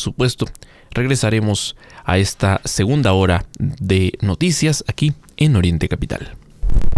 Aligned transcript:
supuesto, 0.00 0.46
regresaremos 0.90 1.76
a 2.04 2.18
esta 2.18 2.60
segunda 2.64 3.12
hora 3.12 3.44
de 3.58 4.12
noticias 4.20 4.84
aquí 4.88 5.12
en 5.36 5.56
Oriente 5.56 5.88
Capital. 5.88 6.34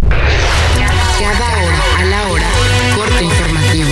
Cada 0.08 1.52
hora 1.62 1.98
a 1.98 2.04
la 2.04 2.28
hora, 2.28 2.46
corte 2.96 3.24
informativo. 3.24 3.88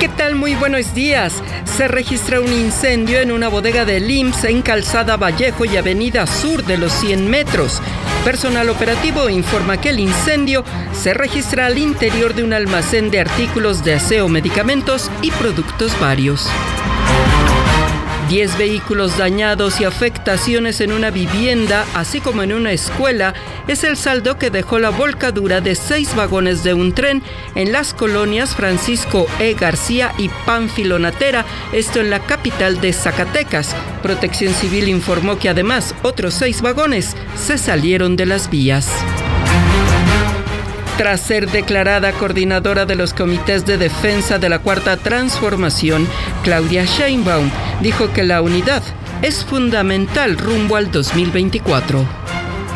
¿Qué 0.00 0.08
tal? 0.08 0.34
Muy 0.36 0.54
buenos 0.54 0.94
días. 0.94 1.42
Se 1.64 1.88
registra 1.88 2.40
un 2.40 2.52
incendio 2.52 3.20
en 3.20 3.32
una 3.32 3.48
bodega 3.48 3.84
de 3.84 3.98
IMSS 3.98 4.44
en 4.44 4.62
Calzada 4.62 5.16
Vallejo 5.16 5.64
y 5.64 5.76
Avenida 5.76 6.26
Sur 6.26 6.64
de 6.64 6.78
los 6.78 6.92
100 6.92 7.28
metros. 7.28 7.82
Personal 8.26 8.70
operativo 8.70 9.30
informa 9.30 9.80
que 9.80 9.90
el 9.90 10.00
incendio 10.00 10.64
se 10.92 11.14
registra 11.14 11.66
al 11.66 11.78
interior 11.78 12.34
de 12.34 12.42
un 12.42 12.52
almacén 12.54 13.08
de 13.08 13.20
artículos 13.20 13.84
de 13.84 13.94
aseo, 13.94 14.28
medicamentos 14.28 15.12
y 15.22 15.30
productos 15.30 15.92
varios. 16.00 16.48
10 18.28 18.58
vehículos 18.58 19.16
dañados 19.18 19.80
y 19.80 19.84
afectaciones 19.84 20.80
en 20.80 20.92
una 20.92 21.10
vivienda, 21.10 21.84
así 21.94 22.20
como 22.20 22.42
en 22.42 22.52
una 22.52 22.72
escuela, 22.72 23.34
es 23.68 23.84
el 23.84 23.96
saldo 23.96 24.38
que 24.38 24.50
dejó 24.50 24.78
la 24.78 24.90
volcadura 24.90 25.60
de 25.60 25.74
seis 25.74 26.14
vagones 26.16 26.64
de 26.64 26.74
un 26.74 26.92
tren 26.92 27.22
en 27.54 27.72
las 27.72 27.94
colonias 27.94 28.54
Francisco 28.56 29.26
E. 29.38 29.54
García 29.54 30.12
y 30.18 30.28
Pánfilo 30.44 30.98
Natera, 30.98 31.44
esto 31.72 32.00
en 32.00 32.10
la 32.10 32.20
capital 32.20 32.80
de 32.80 32.92
Zacatecas. 32.92 33.76
Protección 34.02 34.52
Civil 34.54 34.88
informó 34.88 35.38
que 35.38 35.48
además 35.48 35.94
otros 36.02 36.34
seis 36.34 36.62
vagones 36.62 37.16
se 37.36 37.58
salieron 37.58 38.16
de 38.16 38.26
las 38.26 38.50
vías. 38.50 38.88
Tras 40.96 41.20
ser 41.20 41.50
declarada 41.50 42.12
coordinadora 42.12 42.86
de 42.86 42.94
los 42.94 43.12
comités 43.12 43.66
de 43.66 43.76
defensa 43.76 44.38
de 44.38 44.48
la 44.48 44.60
Cuarta 44.60 44.96
Transformación, 44.96 46.08
Claudia 46.42 46.86
Sheinbaum 46.86 47.50
dijo 47.82 48.14
que 48.14 48.22
la 48.22 48.40
unidad 48.40 48.82
es 49.20 49.44
fundamental 49.44 50.38
rumbo 50.38 50.76
al 50.76 50.90
2024. 50.90 52.02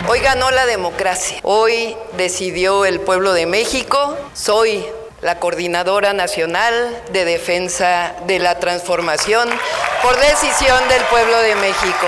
Hoy 0.06 0.20
ganó 0.20 0.50
la 0.50 0.66
democracia. 0.66 1.38
Hoy 1.44 1.96
decidió 2.18 2.84
el 2.84 3.00
pueblo 3.00 3.32
de 3.32 3.46
México. 3.46 4.18
Soy 4.34 4.84
la 5.22 5.38
coordinadora 5.38 6.12
nacional 6.12 6.74
de 7.14 7.24
defensa 7.24 8.14
de 8.26 8.38
la 8.38 8.58
transformación 8.60 9.48
por 10.02 10.14
decisión 10.20 10.78
del 10.90 11.02
pueblo 11.04 11.38
de 11.38 11.54
México. 11.54 12.06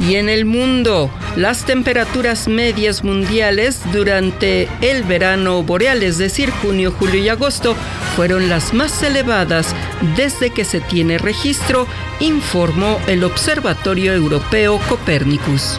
Y 0.00 0.16
en 0.16 0.30
el 0.30 0.46
mundo, 0.46 1.10
las 1.36 1.66
temperaturas 1.66 2.48
medias 2.48 3.04
mundiales 3.04 3.80
durante 3.92 4.66
el 4.80 5.04
verano 5.04 5.62
boreal, 5.62 6.02
es 6.02 6.16
decir, 6.16 6.50
junio, 6.50 6.92
julio 6.98 7.20
y 7.20 7.28
agosto, 7.28 7.76
fueron 8.16 8.48
las 8.48 8.72
más 8.72 9.02
elevadas 9.02 9.74
desde 10.16 10.50
que 10.50 10.64
se 10.64 10.80
tiene 10.80 11.18
registro, 11.18 11.86
informó 12.18 12.98
el 13.06 13.24
Observatorio 13.24 14.14
Europeo 14.14 14.80
Copérnicus. 14.88 15.78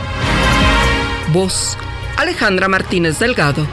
Voz 1.33 1.77
Alejandra 2.17 2.67
Martínez 2.67 3.17
Delgado. 3.17 3.65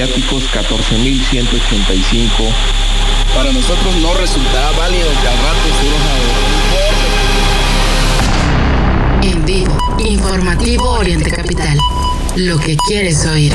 Viáticos 0.00 0.44
14.185. 0.50 2.30
Para 3.34 3.52
nosotros 3.52 3.94
no 3.96 4.14
resultará 4.14 4.70
válido 4.72 5.10
que 5.20 5.28
al 5.28 5.36
rato 5.36 5.68
surja 5.78 6.14
En 9.30 9.44
vivo, 9.44 9.76
informativo 9.98 10.88
Oriente 10.92 11.30
Capital. 11.30 11.76
Lo 12.36 12.58
que 12.58 12.78
quieres 12.88 13.26
oír. 13.26 13.52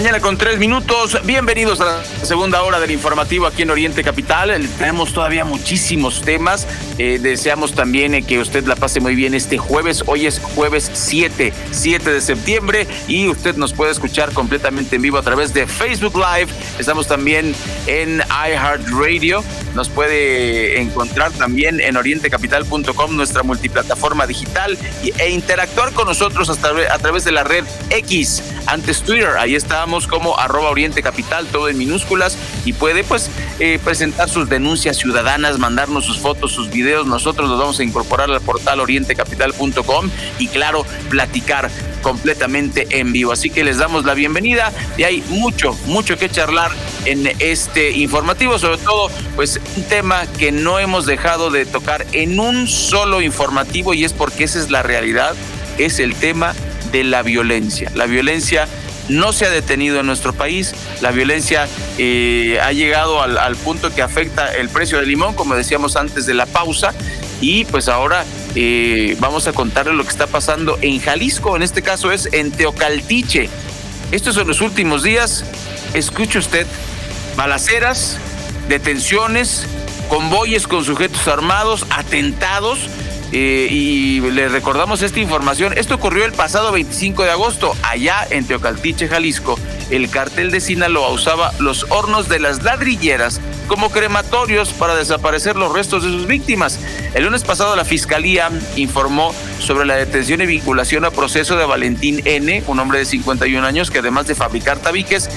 Mañana 0.00 0.20
con 0.20 0.38
3 0.38 0.58
minutos. 0.58 1.18
Bienvenidos 1.24 1.82
a 1.82 1.84
segunda 2.30 2.62
hora 2.62 2.78
del 2.78 2.92
informativo 2.92 3.44
aquí 3.44 3.62
en 3.62 3.70
Oriente 3.70 4.04
Capital. 4.04 4.52
Eh, 4.52 4.68
Tenemos 4.78 5.12
todavía 5.12 5.44
muchísimos 5.44 6.22
temas. 6.22 6.64
Eh, 6.96 7.18
deseamos 7.20 7.72
también 7.72 8.14
eh, 8.14 8.22
que 8.22 8.38
usted 8.38 8.64
la 8.66 8.76
pase 8.76 9.00
muy 9.00 9.16
bien 9.16 9.34
este 9.34 9.58
jueves. 9.58 10.04
Hoy 10.06 10.26
es 10.26 10.38
jueves 10.38 10.88
7, 10.92 11.52
7 11.72 12.12
de 12.12 12.20
septiembre 12.20 12.86
y 13.08 13.26
usted 13.26 13.56
nos 13.56 13.72
puede 13.72 13.90
escuchar 13.90 14.32
completamente 14.32 14.94
en 14.94 15.02
vivo 15.02 15.18
a 15.18 15.22
través 15.22 15.52
de 15.52 15.66
Facebook 15.66 16.14
Live. 16.14 16.52
Estamos 16.78 17.08
también 17.08 17.52
en 17.88 18.20
iHeartRadio. 18.20 19.42
Nos 19.74 19.88
puede 19.88 20.80
encontrar 20.80 21.32
también 21.32 21.80
en 21.80 21.96
orientecapital.com, 21.96 23.16
nuestra 23.16 23.42
multiplataforma 23.42 24.28
digital, 24.28 24.78
e 25.18 25.30
interactuar 25.30 25.92
con 25.92 26.06
nosotros 26.06 26.48
a 26.48 26.98
través 26.98 27.24
de 27.24 27.32
la 27.32 27.42
red 27.42 27.64
X, 27.90 28.42
antes 28.66 29.02
Twitter. 29.02 29.36
Ahí 29.36 29.56
estamos 29.56 30.06
como 30.06 30.38
arroba 30.38 30.70
Oriente 30.70 31.02
Capital, 31.02 31.46
todo 31.46 31.68
en 31.68 31.78
y 32.64 32.72
puede 32.72 33.04
pues 33.04 33.30
eh, 33.58 33.78
presentar 33.82 34.28
sus 34.28 34.48
denuncias 34.48 34.96
ciudadanas, 34.96 35.58
mandarnos 35.58 36.04
sus 36.04 36.18
fotos, 36.18 36.52
sus 36.52 36.70
videos. 36.70 37.06
Nosotros 37.06 37.48
los 37.48 37.58
vamos 37.58 37.80
a 37.80 37.84
incorporar 37.84 38.30
al 38.30 38.40
portal 38.40 38.80
orientecapital.com 38.80 40.10
y 40.38 40.48
claro, 40.48 40.84
platicar 41.08 41.70
completamente 42.02 42.86
en 42.90 43.12
vivo. 43.12 43.32
Así 43.32 43.50
que 43.50 43.64
les 43.64 43.78
damos 43.78 44.04
la 44.04 44.14
bienvenida 44.14 44.72
y 44.96 45.04
hay 45.04 45.22
mucho, 45.28 45.76
mucho 45.86 46.16
que 46.16 46.28
charlar 46.28 46.70
en 47.04 47.30
este 47.38 47.90
informativo, 47.92 48.58
sobre 48.58 48.78
todo 48.78 49.10
pues 49.36 49.60
un 49.76 49.84
tema 49.84 50.26
que 50.38 50.52
no 50.52 50.78
hemos 50.78 51.06
dejado 51.06 51.50
de 51.50 51.66
tocar 51.66 52.06
en 52.12 52.40
un 52.40 52.68
solo 52.68 53.20
informativo 53.20 53.94
y 53.94 54.04
es 54.04 54.12
porque 54.12 54.44
esa 54.44 54.58
es 54.58 54.70
la 54.70 54.82
realidad, 54.82 55.34
es 55.78 55.98
el 55.98 56.14
tema 56.14 56.54
de 56.92 57.04
la 57.04 57.22
violencia. 57.22 57.90
La 57.94 58.06
violencia 58.06 58.68
no 59.10 59.32
se 59.32 59.44
ha 59.44 59.50
detenido 59.50 60.00
en 60.00 60.06
nuestro 60.06 60.32
país, 60.32 60.74
la 61.00 61.10
violencia 61.10 61.68
eh, 61.98 62.58
ha 62.62 62.72
llegado 62.72 63.22
al, 63.22 63.56
punto 63.56 63.92
que 63.92 64.02
afecta 64.02 64.54
el 64.54 64.68
precio 64.68 64.98
del 64.98 65.08
limón, 65.08 65.34
como 65.34 65.54
decíamos 65.54 65.96
antes 65.96 66.26
de 66.26 66.34
la 66.34 66.46
pausa, 66.46 66.94
y 67.40 67.64
pues 67.66 67.88
ahora 67.88 68.24
eh, 68.54 69.16
vamos 69.18 69.48
a 69.48 69.52
contarle 69.52 69.94
lo 69.94 70.04
que 70.04 70.10
está 70.10 70.26
pasando 70.26 70.78
en 70.80 71.00
Jalisco, 71.00 71.56
en 71.56 71.62
este 71.62 71.82
caso 71.82 72.12
es 72.12 72.28
en 72.32 72.52
Teocaltiche. 72.52 73.48
Estos 74.12 74.34
son 74.34 74.48
los 74.48 74.60
últimos 74.60 75.02
días, 75.02 75.44
escuche 75.94 76.38
usted, 76.38 76.66
balaceras, 77.36 78.18
detenciones, 78.68 79.66
convoyes 80.08 80.66
con 80.66 80.84
sujetos 80.84 81.26
armados, 81.28 81.86
atentados. 81.90 82.78
Eh, 83.32 83.68
y 83.70 84.20
le 84.20 84.48
recordamos 84.48 85.02
esta 85.02 85.20
información. 85.20 85.72
Esto 85.76 85.94
ocurrió 85.94 86.24
el 86.24 86.32
pasado 86.32 86.72
25 86.72 87.24
de 87.24 87.30
agosto, 87.30 87.74
allá 87.82 88.26
en 88.30 88.46
Teocaltiche, 88.46 89.08
Jalisco. 89.08 89.58
El 89.90 90.08
cartel 90.10 90.50
de 90.50 90.60
Sinaloa 90.60 91.10
usaba 91.10 91.52
los 91.58 91.86
hornos 91.90 92.28
de 92.28 92.40
las 92.40 92.62
ladrilleras 92.62 93.40
como 93.66 93.90
crematorios 93.90 94.70
para 94.70 94.96
desaparecer 94.96 95.56
los 95.56 95.72
restos 95.72 96.02
de 96.02 96.10
sus 96.10 96.26
víctimas. 96.26 96.80
El 97.14 97.24
lunes 97.24 97.44
pasado 97.44 97.76
la 97.76 97.84
fiscalía 97.84 98.50
informó 98.76 99.32
sobre 99.60 99.86
la 99.86 99.94
detención 99.94 100.40
y 100.40 100.46
vinculación 100.46 101.04
a 101.04 101.10
proceso 101.10 101.56
de 101.56 101.64
Valentín 101.64 102.22
N., 102.24 102.64
un 102.66 102.78
hombre 102.80 102.98
de 102.98 103.04
51 103.04 103.64
años 103.64 103.90
que 103.90 103.98
además 103.98 104.26
de 104.26 104.34
fabricar 104.34 104.78
tabiques, 104.78 105.28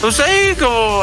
pues 0.00 0.20
ahí 0.20 0.54
como 0.58 1.02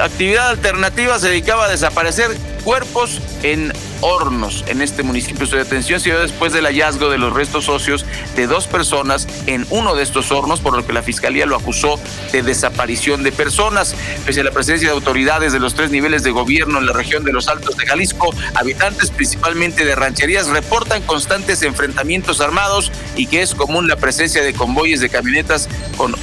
actividad 0.00 0.50
alternativa 0.50 1.18
se 1.18 1.28
dedicaba 1.28 1.66
a 1.66 1.68
desaparecer 1.68 2.30
cuerpos 2.62 3.20
en 3.42 3.72
hornos 4.04 4.64
en 4.68 4.82
este 4.82 5.02
municipio. 5.02 5.46
Su 5.46 5.56
detención 5.56 5.98
se 5.98 6.10
dio 6.10 6.20
después 6.20 6.52
del 6.52 6.66
hallazgo 6.66 7.08
de 7.08 7.16
los 7.16 7.32
restos 7.32 7.70
óseos 7.70 8.04
de 8.36 8.46
dos 8.46 8.66
personas 8.66 9.26
en 9.46 9.66
uno 9.70 9.94
de 9.94 10.02
estos 10.02 10.30
hornos, 10.30 10.60
por 10.60 10.76
lo 10.76 10.86
que 10.86 10.92
la 10.92 11.02
fiscalía 11.02 11.46
lo 11.46 11.56
acusó 11.56 11.98
de 12.30 12.42
desaparición 12.42 13.22
de 13.22 13.32
personas. 13.32 13.96
Pese 14.26 14.42
a 14.42 14.44
la 14.44 14.50
presencia 14.50 14.88
de 14.88 14.94
autoridades 14.94 15.54
de 15.54 15.58
los 15.58 15.74
tres 15.74 15.90
niveles 15.90 16.22
de 16.22 16.32
gobierno 16.32 16.78
en 16.78 16.86
la 16.86 16.92
región 16.92 17.24
de 17.24 17.32
los 17.32 17.48
Altos 17.48 17.78
de 17.78 17.86
Jalisco, 17.86 18.34
habitantes 18.54 19.10
principalmente 19.10 19.86
de 19.86 19.94
rancherías 19.94 20.48
reportan 20.48 21.00
constantes 21.02 21.62
enfrentamientos 21.62 22.42
armados 22.42 22.92
y 23.16 23.26
que 23.26 23.40
es 23.40 23.54
común 23.54 23.88
la 23.88 23.96
presencia 23.96 24.42
de 24.42 24.52
convoyes 24.52 25.00
de 25.00 25.08
camionetas 25.08 25.66
con 25.96 26.14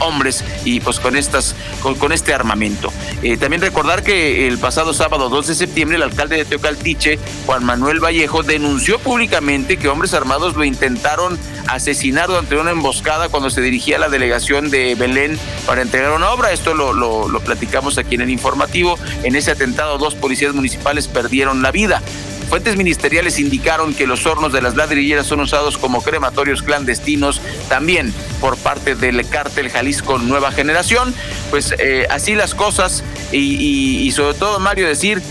hombres 0.00 0.44
y 0.64 0.80
pues 0.80 1.00
con 1.00 1.16
estas 1.16 1.54
con, 1.80 2.12
este 2.12 2.34
armamento. 2.34 2.92
Eh, 3.22 3.36
también 3.36 3.62
recordar 3.62 4.02
que 4.02 4.48
el 4.48 4.58
pasado 4.58 4.92
sábado 4.92 5.28
2 5.28 5.46
de 5.46 5.54
septiembre 5.54 5.96
el 5.96 6.02
alcalde 6.02 6.36
de 6.36 6.44
Teocaltiche, 6.44 7.18
Juan 7.46 7.64
Manuel 7.64 8.00
Vallejo, 8.02 8.42
denunció 8.42 8.98
públicamente 8.98 9.76
que 9.76 9.88
hombres 9.88 10.14
armados 10.14 10.56
lo 10.56 10.64
intentaron 10.64 11.38
asesinar 11.68 12.26
durante 12.26 12.56
una 12.56 12.72
emboscada 12.72 13.28
cuando 13.28 13.50
se 13.50 13.60
dirigía 13.60 13.96
a 13.96 14.00
la 14.00 14.08
delegación 14.08 14.70
de 14.70 14.94
Belén 14.96 15.38
para 15.66 15.82
entregar 15.82 16.12
una 16.12 16.30
obra. 16.30 16.52
Esto 16.52 16.74
lo 16.74 17.40
platicamos 17.40 17.98
aquí 17.98 18.16
en 18.16 18.22
el 18.22 18.30
informativo. 18.30 18.98
En 19.22 19.36
ese 19.36 19.50
atentado 19.50 19.98
dos 19.98 20.14
policías 20.14 20.54
municipales 20.54 21.08
perdieron 21.08 21.62
la 21.62 21.70
vida. 21.70 22.02
Fuentes 22.50 22.76
ministeriales 22.76 23.38
indicaron 23.38 23.94
que 23.94 24.08
los 24.08 24.26
hornos 24.26 24.52
de 24.52 24.60
las 24.60 24.74
ladrilleras 24.74 25.24
son 25.24 25.38
usados 25.38 25.78
como 25.78 26.02
crematorios 26.02 26.64
clandestinos 26.64 27.40
también 27.68 28.12
por 28.40 28.56
parte 28.56 28.96
del 28.96 29.24
cártel 29.28 29.70
Jalisco 29.70 30.18
Nueva 30.18 30.50
Generación. 30.50 31.14
Pues 31.50 31.72
eh, 31.78 32.08
así 32.10 32.34
las 32.34 32.56
cosas 32.56 33.04
y, 33.30 34.02
y 34.02 34.10
sobre 34.10 34.36
todo 34.36 34.58
Mario 34.58 34.88
decir 34.88 35.22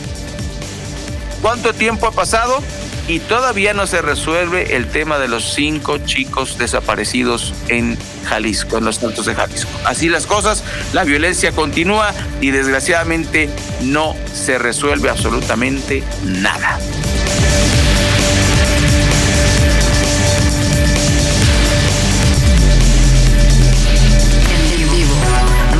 cuánto 1.42 1.74
tiempo 1.74 2.07
ha 2.07 2.12
pasado 2.12 2.63
y 3.09 3.19
todavía 3.19 3.73
no 3.73 3.88
se 3.88 4.03
resuelve 4.03 4.75
el 4.75 4.88
tema 4.88 5.17
de 5.17 5.27
los 5.27 5.56
cinco 5.56 5.97
chicos 5.97 6.59
desaparecidos 6.59 7.56
en 7.67 7.97
Jalisco, 8.25 8.77
en 8.77 8.85
los 8.85 9.03
Altos 9.03 9.25
de 9.25 9.33
Jalisco. 9.33 9.71
Así 9.83 10.09
las 10.09 10.27
cosas, 10.27 10.63
la 10.94 11.03
violencia 11.03 11.51
continúa 11.51 12.13
y 12.39 12.51
desgraciadamente 12.51 13.50
no 13.81 14.15
se 14.31 14.59
resuelve 14.59 15.09
absolutamente 15.09 16.03
nada. 16.23 16.77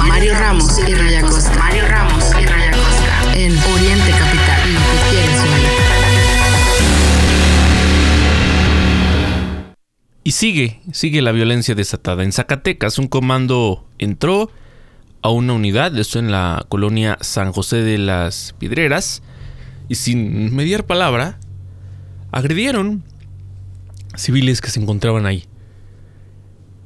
Mario 0.08 0.34
Ramos 0.34 0.80
y 0.80 0.96
Raya 0.96 1.22
Costa. 1.22 1.54
Mario 1.60 1.88
Ramos 1.88 2.09
Y 10.30 10.34
sigue, 10.34 10.80
sigue 10.94 11.24
la 11.24 11.32
violencia 11.32 11.74
desatada. 11.74 12.24
En 12.24 12.32
Zacatecas, 12.32 13.00
un 13.00 13.08
comando 13.08 13.88
entró 13.98 14.52
a 15.24 15.32
una 15.32 15.54
unidad, 15.54 15.98
esto 15.98 16.20
en 16.20 16.30
la 16.30 16.68
colonia 16.70 17.18
San 17.20 17.52
José 17.52 17.78
de 17.78 17.98
las 17.98 18.54
Piedreras, 18.60 19.24
y 19.88 19.96
sin 19.96 20.56
mediar 20.56 20.86
palabra, 20.86 21.40
agredieron 22.32 23.04
civiles 24.16 24.62
que 24.62 24.70
se 24.70 24.80
encontraban 24.80 25.26
ahí. 25.26 25.46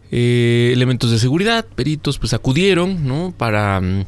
Eh, 0.10 0.70
elementos 0.72 1.12
de 1.12 1.20
seguridad, 1.20 1.66
peritos, 1.66 2.20
pues 2.20 2.34
acudieron, 2.34 3.06
¿no? 3.06 3.34
Para 3.38 3.82
mm, 3.82 4.06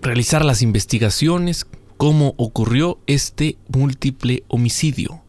realizar 0.00 0.46
las 0.46 0.62
investigaciones, 0.62 1.66
cómo 1.98 2.32
ocurrió 2.38 3.00
este 3.06 3.58
múltiple 3.68 4.44
homicidio. 4.48 5.20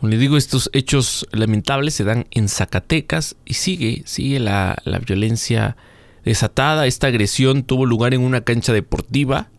Como 0.00 0.10
le 0.10 0.16
digo, 0.16 0.38
estos 0.38 0.70
hechos 0.72 1.26
lamentables 1.30 1.92
se 1.92 2.04
dan 2.04 2.26
en 2.30 2.48
Zacatecas 2.48 3.36
y 3.44 3.54
sigue, 3.54 4.02
sigue 4.06 4.40
la, 4.40 4.78
la 4.84 4.98
violencia 4.98 5.76
desatada. 6.24 6.86
Esta 6.86 7.08
agresión 7.08 7.64
tuvo 7.64 7.84
lugar 7.84 8.14
en 8.14 8.22
una 8.22 8.40
cancha 8.40 8.72
deportiva 8.72 9.50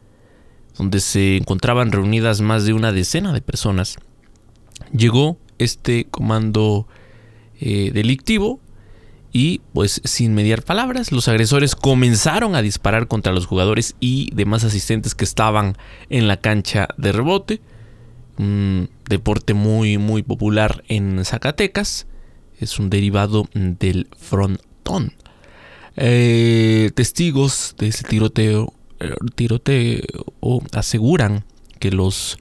donde 0.80 1.00
se 1.00 1.38
encontraban 1.38 1.92
reunidas 1.92 2.42
más 2.42 2.66
de 2.66 2.74
una 2.74 2.92
decena 2.92 3.34
de 3.34 3.42
personas. 3.42 3.98
Llegó 4.92 5.38
este 5.60 6.06
comando 6.06 6.88
eh, 7.60 7.92
delictivo 7.94 8.60
y 9.32 9.62
pues 9.74 10.02
sin 10.06 10.34
mediar 10.34 10.64
palabras 10.64 11.12
los 11.12 11.28
agresores 11.28 11.76
comenzaron 11.76 12.56
a 12.56 12.64
disparar 12.64 13.08
contra 13.08 13.32
los 13.32 13.46
jugadores 13.46 13.96
y 14.00 14.32
demás 14.34 14.64
asistentes 14.64 15.14
que 15.14 15.24
estaban 15.24 15.78
en 16.10 16.28
la 16.28 16.38
cancha 16.38 16.88
de 16.98 17.12
rebote. 17.12 17.62
Un 18.40 18.90
deporte 19.12 19.54
muy 19.54 20.00
muy 20.00 20.24
popular 20.24 20.84
en 20.88 21.24
Zacatecas. 21.24 22.08
Es 22.60 22.80
un 22.80 22.90
derivado 22.90 23.48
del 23.54 24.08
frontón. 24.18 25.14
Eh, 25.98 26.92
testigos 26.96 27.76
de 27.78 27.90
ese 27.90 28.04
tiroteo, 28.06 28.74
eh, 29.00 29.14
tiroteo 29.36 30.02
aseguran 30.74 31.44
que 31.80 31.92
los 31.92 32.40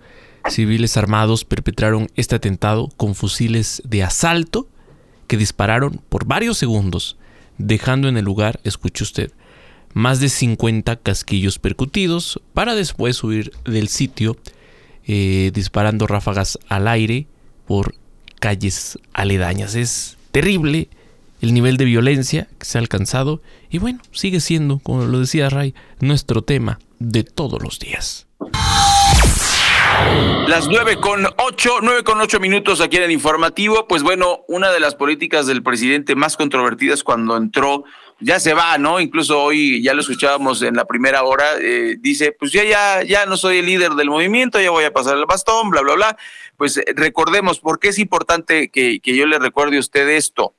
civiles 0.48 0.96
armados 0.96 1.44
perpetraron 1.44 2.08
este 2.16 2.36
atentado 2.36 2.88
con 2.96 3.14
fusiles 3.14 3.82
de 3.84 4.02
asalto 4.02 4.68
que 5.26 5.36
dispararon 5.36 6.00
por 6.08 6.24
varios 6.26 6.58
segundos, 6.58 7.16
dejando 7.58 8.08
en 8.08 8.16
el 8.16 8.24
lugar, 8.24 8.60
escuche 8.64 9.04
usted, 9.04 9.32
más 9.92 10.20
de 10.20 10.28
50 10.28 10.96
casquillos 10.96 11.58
percutidos 11.58 12.40
para 12.54 12.74
después 12.74 13.22
huir 13.22 13.52
del 13.64 13.88
sitio 13.88 14.36
eh, 15.12 15.50
disparando 15.52 16.06
ráfagas 16.06 16.56
al 16.68 16.86
aire 16.86 17.26
por 17.66 17.96
calles 18.38 18.96
aledañas. 19.12 19.74
Es 19.74 20.16
terrible 20.30 20.88
el 21.40 21.52
nivel 21.52 21.76
de 21.78 21.84
violencia 21.84 22.46
que 22.60 22.64
se 22.64 22.78
ha 22.78 22.80
alcanzado 22.80 23.42
y 23.70 23.78
bueno, 23.78 23.98
sigue 24.12 24.38
siendo, 24.38 24.78
como 24.78 25.02
lo 25.06 25.18
decía 25.18 25.50
Ray, 25.50 25.74
nuestro 25.98 26.42
tema 26.42 26.78
de 27.00 27.24
todos 27.24 27.60
los 27.60 27.80
días. 27.80 28.28
Las 30.46 30.66
nueve 30.66 30.96
con 30.96 31.26
ocho, 31.36 31.78
nueve 31.80 32.02
con 32.02 32.20
ocho 32.20 32.40
minutos 32.40 32.80
aquí 32.80 32.96
en 32.96 33.04
el 33.04 33.10
informativo. 33.12 33.86
Pues 33.86 34.02
bueno, 34.02 34.40
una 34.48 34.72
de 34.72 34.80
las 34.80 34.94
políticas 34.94 35.46
del 35.46 35.62
presidente 35.62 36.16
más 36.16 36.36
controvertidas 36.36 37.04
cuando 37.04 37.36
entró, 37.36 37.84
ya 38.18 38.40
se 38.40 38.52
va, 38.52 38.76
¿no? 38.76 39.00
Incluso 39.00 39.40
hoy 39.40 39.82
ya 39.82 39.94
lo 39.94 40.00
escuchábamos 40.00 40.62
en 40.62 40.74
la 40.74 40.84
primera 40.86 41.22
hora, 41.22 41.46
eh, 41.60 41.96
dice, 42.00 42.32
pues 42.32 42.52
ya, 42.52 42.64
ya, 42.64 43.02
ya 43.02 43.26
no 43.26 43.36
soy 43.36 43.58
el 43.58 43.66
líder 43.66 43.92
del 43.92 44.10
movimiento, 44.10 44.60
ya 44.60 44.70
voy 44.70 44.84
a 44.84 44.92
pasar 44.92 45.16
el 45.16 45.24
bastón, 45.26 45.70
bla, 45.70 45.82
bla, 45.82 45.94
bla. 45.94 46.16
Pues 46.56 46.76
eh, 46.78 46.84
recordemos, 46.96 47.60
¿por 47.60 47.78
qué 47.78 47.88
es 47.88 47.98
importante 47.98 48.70
que, 48.70 49.00
que 49.00 49.14
yo 49.14 49.26
le 49.26 49.38
recuerde 49.38 49.76
a 49.76 49.80
usted 49.80 50.08
esto? 50.08 50.52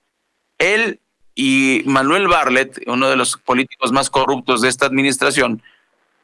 Él 0.57 1.00
y 1.36 1.83
Manuel 1.86 2.27
Barlet, 2.27 2.81
uno 2.88 3.10
de 3.10 3.15
los 3.15 3.38
políticos 3.38 3.91
más 3.91 4.10
corruptos 4.10 4.62
de 4.62 4.69
esta 4.69 4.86
administración, 4.86 5.62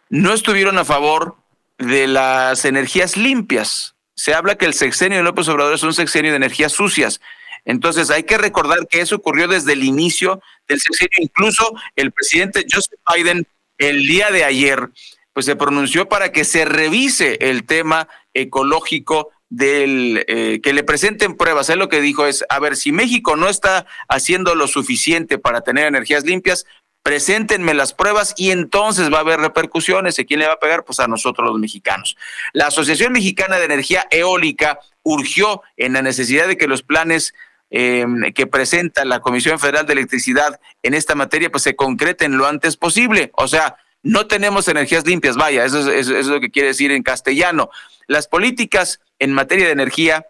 no 0.09 0.33
estuvieron 0.33 0.77
a 0.77 0.85
favor 0.85 1.35
de 1.77 2.07
las 2.07 2.65
energías 2.65 3.17
limpias. 3.17 3.95
Se 4.15 4.33
habla 4.33 4.55
que 4.55 4.65
el 4.65 4.73
sexenio 4.73 5.19
de 5.19 5.23
López 5.23 5.47
Obrador 5.47 5.73
es 5.73 5.83
un 5.83 5.93
sexenio 5.93 6.31
de 6.31 6.37
energías 6.37 6.71
sucias. 6.71 7.21
Entonces 7.65 8.09
hay 8.09 8.23
que 8.23 8.37
recordar 8.37 8.87
que 8.87 9.01
eso 9.01 9.15
ocurrió 9.15 9.47
desde 9.47 9.73
el 9.73 9.83
inicio 9.83 10.41
del 10.67 10.79
sexenio. 10.79 11.17
Incluso 11.19 11.73
el 11.95 12.11
presidente 12.11 12.65
Joseph 12.71 12.99
Biden 13.13 13.47
el 13.77 14.07
día 14.07 14.31
de 14.31 14.43
ayer 14.43 14.89
pues 15.33 15.45
se 15.45 15.55
pronunció 15.55 16.09
para 16.09 16.31
que 16.31 16.45
se 16.45 16.65
revise 16.65 17.37
el 17.41 17.65
tema 17.65 18.07
ecológico 18.33 19.29
del 19.49 20.25
eh, 20.27 20.61
que 20.61 20.73
le 20.73 20.83
presenten 20.83 21.37
pruebas. 21.37 21.69
Él 21.69 21.77
lo 21.77 21.89
que 21.89 22.01
dijo 22.01 22.25
es, 22.25 22.43
a 22.49 22.59
ver, 22.59 22.75
si 22.75 22.91
México 22.91 23.35
no 23.35 23.47
está 23.47 23.85
haciendo 24.09 24.55
lo 24.55 24.67
suficiente 24.67 25.37
para 25.37 25.61
tener 25.61 25.85
energías 25.85 26.25
limpias, 26.25 26.65
preséntenme 27.07 27.73
las 27.73 27.93
pruebas 27.93 28.33
y 28.35 28.51
entonces 28.51 29.09
va 29.09 29.19
a 29.19 29.21
haber 29.21 29.39
repercusiones. 29.39 30.19
¿Y 30.19 30.25
quién 30.25 30.41
le 30.41 30.47
va 30.47 30.55
a 30.55 30.59
pegar? 30.59 30.83
Pues 30.83 30.99
a 30.99 31.07
nosotros 31.07 31.47
los 31.47 31.57
mexicanos. 31.57 32.17
La 32.51 32.67
Asociación 32.67 33.13
Mexicana 33.13 33.59
de 33.59 33.63
Energía 33.63 34.05
Eólica 34.11 34.81
urgió 35.03 35.61
en 35.77 35.93
la 35.93 36.01
necesidad 36.01 36.49
de 36.49 36.57
que 36.57 36.67
los 36.67 36.83
planes 36.83 37.33
em, 37.69 38.33
que 38.33 38.45
presenta 38.45 39.05
la 39.05 39.21
Comisión 39.21 39.57
Federal 39.57 39.85
de 39.85 39.93
Electricidad 39.93 40.59
en 40.83 40.93
esta 40.93 41.15
materia 41.15 41.49
pues 41.49 41.63
se 41.63 41.77
concreten 41.77 42.37
lo 42.37 42.45
antes 42.45 42.75
posible. 42.75 43.31
O 43.37 43.47
sea, 43.47 43.77
no 44.03 44.27
tenemos 44.27 44.67
energías 44.67 45.07
limpias, 45.07 45.37
vaya, 45.37 45.63
eso 45.63 45.79
es, 45.79 45.87
eso 45.87 46.17
es 46.17 46.27
lo 46.27 46.41
que 46.41 46.51
quiere 46.51 46.67
decir 46.67 46.91
en 46.91 47.03
castellano. 47.03 47.69
Las 48.07 48.27
políticas 48.27 48.99
en 49.17 49.31
materia 49.31 49.67
de 49.67 49.71
energía 49.71 50.25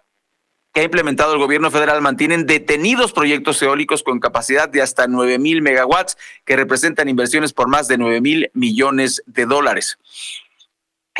que 0.78 0.82
ha 0.82 0.86
implementado 0.86 1.34
el 1.34 1.40
gobierno 1.40 1.72
federal 1.72 2.04
mantienen 2.04 2.46
detenidos 2.46 3.12
proyectos 3.12 3.60
eólicos 3.64 4.04
con 4.04 4.20
capacidad 4.20 4.70
de 4.70 4.84
hasta 4.84 5.08
9 5.08 5.40
mil 5.40 5.64
megawatts, 5.64 6.20
que 6.46 6.56
representan 6.56 7.10
inversiones 7.10 7.52
por 7.52 7.68
más 7.68 7.88
de 7.88 7.98
9 7.98 8.22
mil 8.22 8.52
millones 8.54 9.24
de 9.26 9.48
dólares. 9.48 9.98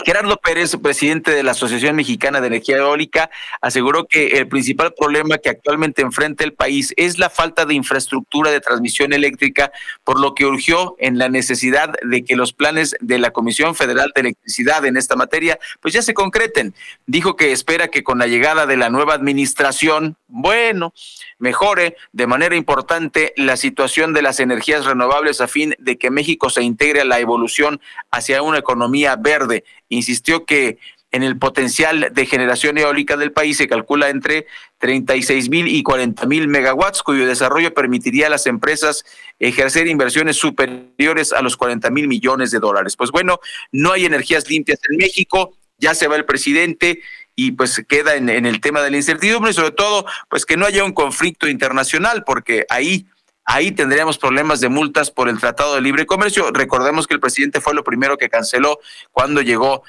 Gerardo 0.06 0.38
Pérez, 0.38 0.76
presidente 0.82 1.32
de 1.32 1.44
la 1.44 1.52
Asociación 1.52 1.96
Mexicana 1.96 2.40
de 2.40 2.48
Energía 2.48 2.78
Eólica, 2.78 3.32
aseguró 3.62 4.06
que 4.06 4.38
el 4.38 4.48
principal 4.48 4.94
problema 4.94 5.40
que 5.40 5.50
actualmente 5.50 6.04
enfrenta 6.04 6.44
el 6.44 6.54
país 6.54 6.94
es 6.98 7.18
la 7.18 7.30
falta 7.30 7.66
de 7.66 7.74
infraestructura 7.74 8.52
de 8.52 8.62
transmisión 8.62 9.12
eléctrica, 9.12 9.72
por 10.04 10.20
lo 10.20 10.36
que 10.36 10.46
urgió 10.46 10.96
en 11.00 11.18
la 11.18 11.30
necesidad 11.30 11.96
de 12.04 12.24
que 12.24 12.36
los 12.36 12.54
planes 12.54 12.96
de 13.00 13.18
la 13.18 13.32
Comisión 13.32 13.76
Federal 13.76 14.12
de 14.14 14.22
Electricidad 14.22 14.86
en 14.86 14.98
esta 14.98 15.16
materia 15.16 15.58
pues 15.82 15.94
ya 15.94 16.02
se 16.02 16.14
concreten. 16.14 16.76
Dijo 17.08 17.36
que 17.36 17.52
espera 17.52 17.88
que 17.88 18.04
con 18.04 18.20
la 18.20 18.28
llegada 18.28 18.68
de 18.68 18.78
la 18.78 18.90
nueva 18.90 19.16
administración, 19.16 20.16
bueno, 20.28 20.94
mejore 21.40 21.98
de 22.12 22.28
manera 22.28 22.56
importante 22.56 23.34
la 23.36 23.58
situación 23.58 24.14
de 24.14 24.22
las 24.22 24.40
energías 24.40 24.86
renovables 24.86 25.42
a 25.42 25.48
fin 25.48 25.76
de 25.80 25.98
que 25.98 26.12
México 26.12 26.50
se 26.50 26.62
integre 26.62 27.02
a 27.02 27.06
la 27.06 27.20
evolución 27.20 27.80
hacia 28.12 28.42
una 28.42 28.60
economía 28.60 29.16
verde 29.16 29.64
insistió 29.90 30.46
que 30.46 30.78
en 31.12 31.24
el 31.24 31.38
potencial 31.38 32.10
de 32.12 32.26
generación 32.26 32.78
eólica 32.78 33.16
del 33.16 33.32
país 33.32 33.58
se 33.58 33.68
calcula 33.68 34.10
entre 34.10 34.46
36 34.80 35.50
mil 35.50 35.68
y 35.68 35.82
40 35.82 36.26
mil 36.26 36.48
megawatts, 36.48 37.02
cuyo 37.02 37.26
desarrollo 37.26 37.74
permitiría 37.74 38.28
a 38.28 38.30
las 38.30 38.46
empresas 38.46 39.06
ejercer 39.40 39.88
inversiones 39.88 40.36
superiores 40.36 41.32
a 41.32 41.42
los 41.42 41.56
40 41.56 41.90
mil 41.92 42.08
millones 42.08 42.52
de 42.52 42.60
dólares. 42.60 42.96
Pues 42.98 43.12
bueno, 43.12 43.40
no 43.72 43.94
hay 43.94 44.06
energías 44.06 44.50
limpias 44.50 44.80
en 44.90 44.98
México, 44.98 45.58
ya 45.78 45.96
se 45.96 46.08
va 46.08 46.18
el 46.18 46.26
presidente 46.26 47.02
y 47.36 47.52
pues 47.52 47.84
queda 47.88 48.16
en, 48.16 48.30
en 48.30 48.46
el 48.46 48.60
tema 48.60 48.82
de 48.82 48.92
la 48.92 48.98
incertidumbre 48.98 49.52
y 49.52 49.54
sobre 49.54 49.72
todo 49.72 50.06
pues 50.30 50.46
que 50.46 50.58
no 50.58 50.66
haya 50.66 50.84
un 50.84 50.94
conflicto 50.94 51.48
internacional, 51.48 52.24
porque 52.26 52.66
ahí 52.70 53.08
ahí 53.48 53.72
tendríamos 53.72 54.18
problemas 54.18 54.60
de 54.60 54.70
multas 54.70 55.10
por 55.10 55.30
el 55.30 55.40
Tratado 55.40 55.76
de 55.76 55.82
Libre 55.82 56.06
Comercio. 56.06 56.52
Recordemos 56.52 57.08
que 57.08 57.14
el 57.14 57.22
presidente 57.22 57.62
fue 57.62 57.74
lo 57.74 57.84
primero 57.84 58.18
que 58.18 58.30
canceló 58.30 58.80
cuando 59.12 59.42
llegó 59.42 59.84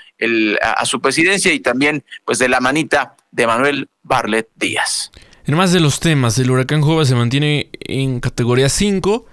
a, 0.62 0.86
su 0.86 1.00
presidencia 1.00 1.52
y 1.52 1.60
también 1.60 2.04
pues 2.24 2.38
de 2.38 2.48
la 2.48 2.60
manita 2.60 3.16
de 3.32 3.46
Manuel 3.46 3.88
Barlet 4.04 4.48
Díaz. 4.54 5.10
En 5.44 5.56
más 5.56 5.72
de 5.72 5.80
los 5.80 5.98
temas, 5.98 6.38
el 6.38 6.50
huracán 6.50 6.82
Jova 6.82 7.04
se 7.04 7.16
mantiene 7.16 7.68
en 7.80 8.20
categoría 8.20 8.68
5. 8.68 9.26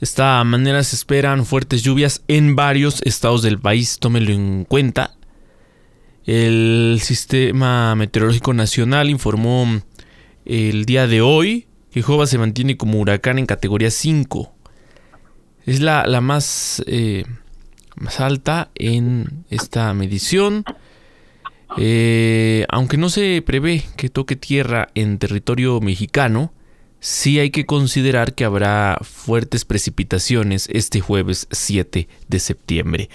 De 0.00 0.04
esta 0.04 0.42
manera 0.42 0.82
se 0.82 0.96
esperan 0.96 1.44
fuertes 1.44 1.82
lluvias 1.82 2.22
en 2.28 2.56
varios 2.56 3.02
estados 3.02 3.42
del 3.42 3.60
país, 3.60 3.98
tómelo 4.00 4.32
en 4.32 4.64
cuenta. 4.64 5.16
El 6.24 6.98
Sistema 7.02 7.94
Meteorológico 7.94 8.54
Nacional 8.54 9.10
informó 9.10 9.82
el 10.46 10.86
día 10.86 11.06
de 11.06 11.20
hoy 11.20 11.66
Jehová 12.02 12.26
se 12.26 12.38
mantiene 12.38 12.76
como 12.76 12.98
huracán 12.98 13.38
en 13.38 13.46
categoría 13.46 13.90
5. 13.90 14.52
Es 15.66 15.80
la, 15.80 16.04
más, 16.20 16.82
eh, 16.86 17.24
más 17.96 18.20
alta 18.20 18.70
en 18.74 19.44
esta 19.50 19.92
medición. 19.94 20.64
Eh, 21.76 22.66
aunque 22.68 22.96
no 22.96 23.08
se 23.08 23.42
prevé 23.42 23.84
que 23.96 24.08
toque 24.08 24.36
tierra 24.36 24.88
en 24.94 25.18
territorio 25.18 25.80
mexicano, 25.80 26.52
sí 27.00 27.38
hay 27.38 27.50
que 27.50 27.66
considerar 27.66 28.34
que 28.34 28.44
habrá 28.44 28.98
fuertes 29.02 29.64
precipitaciones 29.64 30.68
este 30.72 31.00
jueves 31.00 31.48
7 31.50 32.08
de 32.28 32.38
septiembre. 32.38 33.10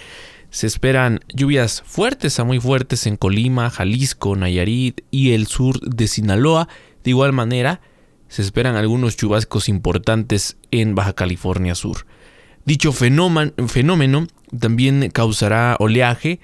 Se 0.50 0.66
esperan 0.66 1.20
lluvias 1.32 1.82
fuertes 1.86 2.40
a 2.40 2.44
muy 2.44 2.58
fuertes 2.58 3.06
en 3.06 3.16
Colima, 3.16 3.70
Jalisco, 3.70 4.34
Nayarit 4.34 5.02
y 5.10 5.32
el 5.32 5.46
sur 5.46 5.80
de 5.80 6.08
Sinaloa. 6.08 6.68
De 7.04 7.10
igual 7.10 7.32
manera, 7.32 7.80
se 8.30 8.42
esperan 8.42 8.76
algunos 8.76 9.16
chubascos 9.16 9.68
importantes 9.68 10.56
en 10.70 10.94
Baja 10.94 11.12
California 11.12 11.74
Sur. 11.74 12.06
Dicho 12.64 12.92
fenómeno 12.92 14.26
también 14.58 15.10
causará 15.12 15.76
oleaje 15.80 16.40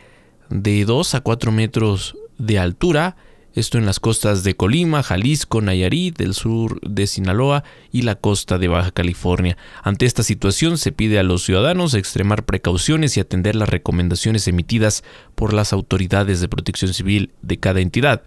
de 0.51 0.85
2 0.85 1.15
a 1.15 1.21
4 1.21 1.53
metros 1.53 2.17
de 2.39 2.59
altura, 2.59 3.17
esto 3.55 3.79
en 3.79 3.87
las 3.87 4.01
costas 4.01 4.43
de 4.43 4.55
Colima, 4.57 5.03
Jalisco, 5.03 5.63
Nayarit, 5.63 6.19
del 6.19 6.35
sur 6.35 6.81
de 6.81 7.07
Sinaloa 7.07 7.63
y 7.93 8.03
la 8.03 8.17
costa 8.17 8.59
de 8.59 8.69
Baja 8.69 8.91
California. 8.91 9.57
Ante 9.83 10.07
esta 10.07 10.25
situación 10.25 10.79
se 10.79 10.93
pide 10.93 11.21
a 11.21 11.23
los 11.23 11.45
ciudadanos 11.45 11.95
extremar 11.95 12.45
precauciones 12.45 13.17
y 13.17 13.21
atender 13.21 13.55
las 13.55 13.69
recomendaciones 13.69 14.49
emitidas 14.49 15.05
por 15.37 15.55
las 15.55 15.73
autoridades 15.73 16.41
de 16.41 16.49
protección 16.49 16.93
civil 16.93 17.31
de 17.43 17.59
cada 17.59 17.81
entidad. 17.81 18.25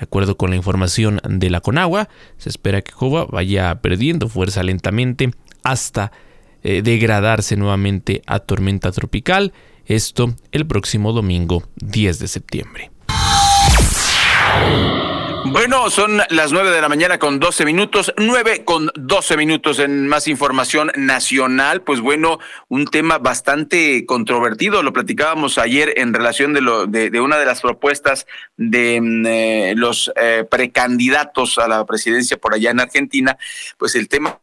De 0.00 0.04
acuerdo 0.04 0.38
con 0.38 0.48
la 0.48 0.56
información 0.56 1.20
de 1.28 1.50
la 1.50 1.60
Conagua, 1.60 2.08
se 2.38 2.48
espera 2.48 2.80
que 2.80 2.90
Jova 2.90 3.26
vaya 3.26 3.82
perdiendo 3.82 4.30
fuerza 4.30 4.62
lentamente 4.62 5.30
hasta 5.62 6.10
eh, 6.62 6.80
degradarse 6.80 7.54
nuevamente 7.56 8.22
a 8.26 8.38
tormenta 8.38 8.92
tropical, 8.92 9.52
esto 9.84 10.34
el 10.52 10.66
próximo 10.66 11.12
domingo 11.12 11.64
10 11.76 12.18
de 12.18 12.28
septiembre. 12.28 12.90
Bueno, 15.46 15.90
son 15.90 16.20
las 16.28 16.52
nueve 16.52 16.70
de 16.70 16.80
la 16.80 16.88
mañana 16.88 17.18
con 17.18 17.40
12 17.40 17.64
minutos, 17.64 18.12
nueve 18.16 18.64
con 18.64 18.90
12 18.94 19.36
minutos 19.36 19.78
en 19.78 20.06
más 20.06 20.28
información 20.28 20.92
nacional. 20.96 21.82
Pues 21.82 22.00
bueno, 22.00 22.38
un 22.68 22.86
tema 22.86 23.18
bastante 23.18 24.04
controvertido. 24.06 24.82
Lo 24.82 24.92
platicábamos 24.92 25.58
ayer 25.58 25.94
en 25.96 26.14
relación 26.14 26.52
de, 26.52 26.60
lo, 26.60 26.86
de, 26.86 27.20
una 27.20 27.38
de 27.38 27.46
las 27.46 27.60
propuestas 27.60 28.26
de 28.56 29.00
mm, 29.00 29.26
eh, 29.26 29.74
los 29.76 30.12
eh, 30.16 30.44
precandidatos 30.48 31.58
a 31.58 31.68
la 31.68 31.84
presidencia 31.84 32.36
por 32.36 32.54
allá 32.54 32.70
en 32.70 32.80
Argentina. 32.80 33.36
Pues 33.78 33.94
el 33.94 34.08
tema 34.08 34.40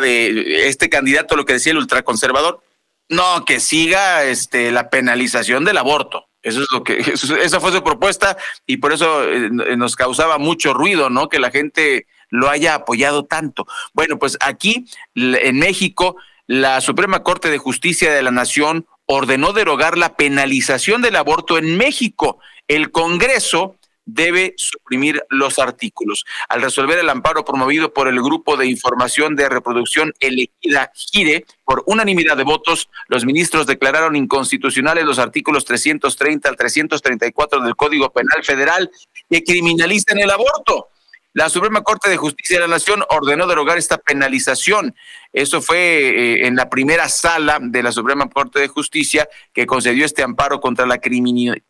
de 0.00 0.68
este 0.68 0.88
candidato, 0.88 1.36
lo 1.36 1.44
que 1.44 1.54
decía 1.54 1.72
el 1.72 1.78
ultraconservador, 1.78 2.62
no, 3.08 3.44
que 3.44 3.60
siga 3.60 4.24
este, 4.24 4.70
la 4.70 4.90
penalización 4.90 5.64
del 5.64 5.78
aborto. 5.78 6.27
Eso 6.42 6.62
es 6.62 6.68
lo 6.72 6.84
que, 6.84 6.98
esa 7.42 7.60
fue 7.60 7.72
su 7.72 7.82
propuesta 7.82 8.36
y 8.66 8.78
por 8.78 8.92
eso 8.92 9.24
eh, 9.24 9.50
nos 9.50 9.96
causaba 9.96 10.38
mucho 10.38 10.74
ruido, 10.74 11.10
¿no? 11.10 11.28
Que 11.28 11.38
la 11.38 11.50
gente 11.50 12.06
lo 12.30 12.48
haya 12.48 12.74
apoyado 12.74 13.24
tanto. 13.24 13.66
Bueno, 13.92 14.18
pues 14.18 14.36
aquí 14.40 14.86
en 15.14 15.58
México, 15.58 16.16
la 16.46 16.80
Suprema 16.80 17.22
Corte 17.22 17.50
de 17.50 17.58
Justicia 17.58 18.12
de 18.12 18.22
la 18.22 18.30
Nación 18.30 18.86
ordenó 19.06 19.52
derogar 19.52 19.96
la 19.96 20.16
penalización 20.16 21.00
del 21.00 21.16
aborto 21.16 21.56
en 21.56 21.78
México. 21.78 22.38
El 22.68 22.90
Congreso 22.90 23.77
debe 24.08 24.54
suprimir 24.56 25.22
los 25.28 25.58
artículos. 25.58 26.24
Al 26.48 26.62
resolver 26.62 26.98
el 26.98 27.10
amparo 27.10 27.44
promovido 27.44 27.92
por 27.92 28.08
el 28.08 28.20
Grupo 28.22 28.56
de 28.56 28.66
Información 28.66 29.36
de 29.36 29.48
Reproducción 29.48 30.14
Elegida 30.18 30.90
GIRE, 30.94 31.44
por 31.64 31.84
unanimidad 31.86 32.36
de 32.36 32.44
votos, 32.44 32.88
los 33.08 33.26
ministros 33.26 33.66
declararon 33.66 34.16
inconstitucionales 34.16 35.04
los 35.04 35.18
artículos 35.18 35.66
330 35.66 36.48
al 36.48 36.56
334 36.56 37.60
del 37.60 37.76
Código 37.76 38.10
Penal 38.10 38.42
Federal 38.42 38.90
que 39.28 39.44
criminalizan 39.44 40.18
el 40.18 40.30
aborto. 40.30 40.88
La 41.34 41.50
Suprema 41.50 41.82
Corte 41.82 42.08
de 42.08 42.16
Justicia 42.16 42.56
de 42.56 42.66
la 42.66 42.74
Nación 42.74 43.04
ordenó 43.10 43.46
derogar 43.46 43.76
esta 43.76 43.98
penalización. 43.98 44.94
Eso 45.32 45.60
fue 45.60 45.78
eh, 45.78 46.46
en 46.46 46.56
la 46.56 46.70
primera 46.70 47.08
sala 47.08 47.58
de 47.60 47.82
la 47.82 47.92
Suprema 47.92 48.30
Corte 48.30 48.60
de 48.60 48.68
Justicia 48.68 49.28
que 49.52 49.66
concedió 49.66 50.06
este 50.06 50.22
amparo 50.22 50.58
contra 50.60 50.86
la, 50.86 50.98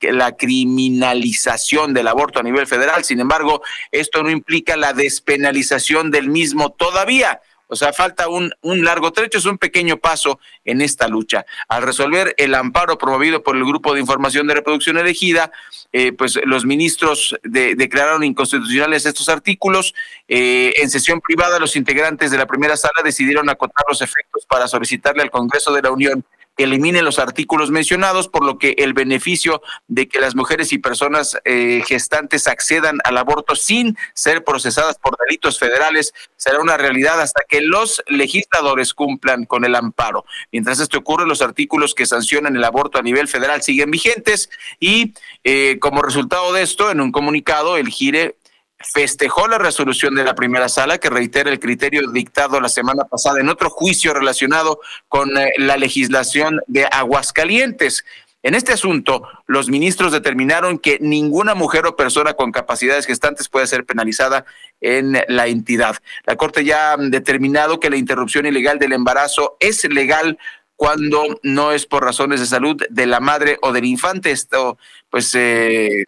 la 0.00 0.36
criminalización 0.36 1.92
del 1.92 2.06
aborto 2.06 2.38
a 2.38 2.44
nivel 2.44 2.68
federal. 2.68 3.04
Sin 3.04 3.18
embargo, 3.18 3.60
esto 3.90 4.22
no 4.22 4.30
implica 4.30 4.76
la 4.76 4.92
despenalización 4.92 6.12
del 6.12 6.28
mismo 6.28 6.70
todavía. 6.70 7.40
O 7.68 7.76
sea, 7.76 7.92
falta 7.92 8.28
un, 8.28 8.52
un 8.62 8.84
largo 8.84 9.12
trecho, 9.12 9.38
es 9.38 9.44
un 9.44 9.58
pequeño 9.58 9.98
paso 9.98 10.40
en 10.64 10.80
esta 10.80 11.06
lucha. 11.06 11.44
Al 11.68 11.82
resolver 11.82 12.34
el 12.38 12.54
amparo 12.54 12.98
promovido 12.98 13.42
por 13.42 13.56
el 13.56 13.64
Grupo 13.64 13.94
de 13.94 14.00
Información 14.00 14.46
de 14.46 14.54
Reproducción 14.54 14.98
Elegida, 14.98 15.52
eh, 15.92 16.12
pues 16.12 16.38
los 16.44 16.64
ministros 16.64 17.38
declararon 17.42 18.25
inconstitucionales 18.25 19.06
estos 19.06 19.28
artículos. 19.28 19.94
Eh, 20.26 20.75
en 20.78 20.90
sesión 20.90 21.20
privada, 21.20 21.58
los 21.58 21.76
integrantes 21.76 22.30
de 22.30 22.38
la 22.38 22.46
primera 22.46 22.76
sala 22.76 23.00
decidieron 23.04 23.48
acotar 23.48 23.84
los 23.88 24.02
efectos 24.02 24.44
para 24.48 24.68
solicitarle 24.68 25.22
al 25.22 25.30
Congreso 25.30 25.72
de 25.72 25.82
la 25.82 25.90
Unión 25.90 26.25
elimine 26.58 27.02
los 27.02 27.18
artículos 27.18 27.70
mencionados, 27.70 28.28
por 28.28 28.44
lo 28.44 28.58
que 28.58 28.74
el 28.78 28.92
beneficio 28.92 29.62
de 29.86 30.08
que 30.08 30.20
las 30.20 30.34
mujeres 30.34 30.72
y 30.72 30.78
personas 30.78 31.38
eh, 31.44 31.82
gestantes 31.86 32.46
accedan 32.48 32.98
al 33.04 33.16
aborto 33.16 33.56
sin 33.56 33.96
ser 34.12 34.44
procesadas 34.44 34.98
por 34.98 35.16
delitos 35.26 35.58
federales 35.58 36.12
será 36.36 36.60
una 36.60 36.76
realidad 36.76 37.20
hasta 37.20 37.42
que 37.48 37.60
los 37.60 38.02
legisladores 38.08 38.92
cumplan 38.92 39.44
con 39.44 39.64
el 39.64 39.74
amparo. 39.74 40.24
Mientras 40.52 40.80
esto 40.80 40.98
ocurre, 40.98 41.26
los 41.26 41.42
artículos 41.42 41.94
que 41.94 42.06
sancionan 42.06 42.56
el 42.56 42.64
aborto 42.64 42.98
a 42.98 43.02
nivel 43.02 43.28
federal 43.28 43.62
siguen 43.62 43.90
vigentes 43.90 44.50
y 44.80 45.14
eh, 45.44 45.78
como 45.80 46.02
resultado 46.02 46.52
de 46.52 46.62
esto, 46.62 46.90
en 46.90 47.00
un 47.00 47.12
comunicado, 47.12 47.76
el 47.76 47.88
GIRE 47.88 48.36
festejó 48.78 49.49
la 49.49 49.58
resolución 49.58 50.14
de 50.14 50.25
la 50.25 50.35
primera 50.35 50.68
sala 50.68 50.99
que 50.99 51.11
reitera 51.11 51.50
el 51.50 51.58
criterio 51.58 52.11
dictado 52.11 52.61
la 52.61 52.68
semana 52.68 53.04
pasada 53.04 53.40
en 53.40 53.49
otro 53.49 53.70
juicio 53.70 54.14
relacionado 54.14 54.80
con 55.08 55.37
eh, 55.37 55.52
la 55.56 55.76
legislación 55.76 56.61
de 56.66 56.87
Aguascalientes. 56.90 58.04
En 58.44 58.54
este 58.54 58.73
asunto, 58.73 59.26
los 59.47 59.68
ministros 59.68 60.12
determinaron 60.12 60.78
que 60.78 60.99
ninguna 61.00 61.56
mujer 61.56 61.87
o 61.87 61.97
persona 61.97 62.35
con 62.35 62.52
capacidades 62.52 63.04
gestantes 63.04 63.49
puede 63.49 63.66
ser 63.66 63.85
penalizada 63.85 64.44
en 64.80 65.18
la 65.26 65.49
entidad. 65.49 65.97
La 66.25 66.37
Corte 66.37 66.64
ya 66.64 66.92
ha 66.92 66.97
determinado 66.97 67.80
que 67.80 67.90
la 67.90 67.97
interrupción 67.97 68.47
ilegal 68.47 68.78
del 68.78 68.92
embarazo 68.92 69.56
es 69.58 69.85
legal 69.92 70.38
cuando 70.76 71.25
no 71.42 71.73
es 71.73 71.87
por 71.87 72.04
razones 72.04 72.38
de 72.38 72.47
salud 72.47 72.80
de 72.88 73.06
la 73.06 73.18
madre 73.18 73.58
o 73.61 73.73
del 73.73 73.85
infante. 73.85 74.30
Esto, 74.30 74.78
pues, 75.11 75.35
eh, 75.35 76.04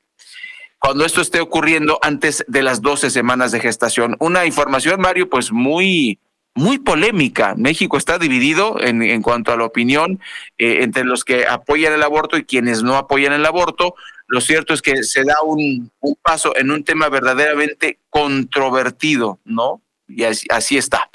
cuando 0.80 1.04
esto 1.04 1.20
esté 1.20 1.40
ocurriendo 1.40 1.98
antes 2.02 2.42
de 2.48 2.62
las 2.62 2.80
12 2.80 3.10
semanas 3.10 3.52
de 3.52 3.60
gestación. 3.60 4.16
Una 4.18 4.46
información, 4.46 4.98
Mario, 4.98 5.28
pues 5.28 5.52
muy, 5.52 6.18
muy 6.54 6.78
polémica. 6.78 7.54
México 7.54 7.98
está 7.98 8.18
dividido 8.18 8.80
en, 8.80 9.02
en 9.02 9.20
cuanto 9.20 9.52
a 9.52 9.58
la 9.58 9.64
opinión 9.64 10.20
eh, 10.56 10.78
entre 10.80 11.04
los 11.04 11.22
que 11.22 11.46
apoyan 11.46 11.92
el 11.92 12.02
aborto 12.02 12.38
y 12.38 12.44
quienes 12.44 12.82
no 12.82 12.96
apoyan 12.96 13.34
el 13.34 13.44
aborto. 13.44 13.94
Lo 14.26 14.40
cierto 14.40 14.72
es 14.72 14.80
que 14.80 15.02
se 15.02 15.22
da 15.22 15.36
un, 15.44 15.92
paso 16.22 16.56
en 16.56 16.70
un 16.70 16.82
tema 16.82 17.10
verdaderamente 17.10 17.98
controvertido, 18.08 19.38
¿no? 19.44 19.82
Y 20.08 20.24
así, 20.24 20.46
así 20.50 20.78
está. 20.78 21.10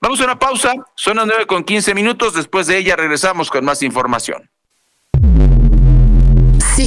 Vamos 0.00 0.22
a 0.22 0.24
una 0.24 0.38
pausa, 0.38 0.74
son 0.94 1.18
las 1.18 1.26
9 1.26 1.46
con 1.46 1.64
15 1.64 1.94
minutos, 1.94 2.34
después 2.34 2.66
de 2.66 2.78
ella 2.78 2.96
regresamos 2.96 3.50
con 3.50 3.64
más 3.64 3.82
información. 3.82 4.50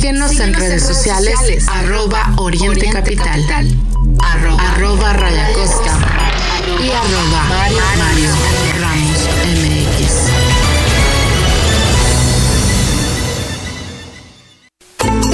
Síguenos 0.08 0.40
en 0.40 0.54
redes 0.54 0.84
sociales, 0.84 1.68
arroba 1.68 2.34
Oriente 2.38 2.90
Capital, 2.90 3.44
arroba, 4.24 4.72
arroba 4.72 5.12
Raya 5.12 5.52
Costa. 5.52 6.00
Y 6.82 6.90
arroba 6.92 7.44
Mario, 7.50 7.82
Mario 7.98 8.30
Ramos 8.80 9.07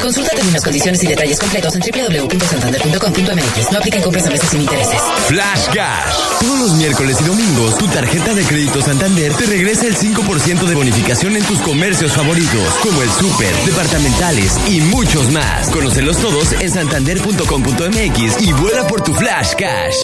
Consulta 0.00 0.30
términos, 0.34 0.62
condiciones 0.62 1.02
y 1.02 1.06
detalles 1.06 1.38
completos 1.38 1.74
en 1.76 1.80
www.santander.com.mx. 1.80 3.72
No 3.72 3.78
apliquen 3.78 4.02
compras 4.02 4.26
a 4.26 4.30
meses 4.30 4.50
sin 4.50 4.60
intereses. 4.60 5.00
Flash 5.28 5.66
Cash. 5.72 6.14
Todos 6.40 6.58
los 6.58 6.72
miércoles 6.74 7.16
y 7.20 7.24
domingos, 7.24 7.78
tu 7.78 7.86
tarjeta 7.88 8.34
de 8.34 8.44
crédito 8.44 8.82
Santander 8.82 9.32
te 9.34 9.46
regresa 9.46 9.86
el 9.86 9.96
5% 9.96 10.66
de 10.66 10.74
bonificación 10.74 11.36
en 11.36 11.44
tus 11.44 11.58
comercios 11.60 12.12
favoritos, 12.12 12.74
como 12.82 13.02
el 13.02 13.10
súper, 13.10 13.54
departamentales 13.64 14.52
y 14.68 14.80
muchos 14.82 15.30
más. 15.30 15.68
Conócelos 15.70 16.18
todos 16.18 16.52
en 16.52 16.70
santander.com.mx 16.70 18.42
y 18.42 18.52
vuela 18.52 18.86
por 18.86 19.02
tu 19.02 19.14
Flash 19.14 19.54
Cash. 19.54 20.02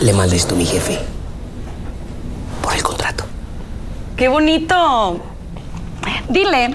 Le 0.00 0.12
mandé 0.12 0.36
esto 0.36 0.54
a 0.54 0.58
mi 0.58 0.66
jefe. 0.66 0.98
Por 2.62 2.74
el 2.74 2.82
contrato. 2.82 3.24
¡Qué 4.16 4.26
bonito! 4.28 5.31
Dile 6.28 6.74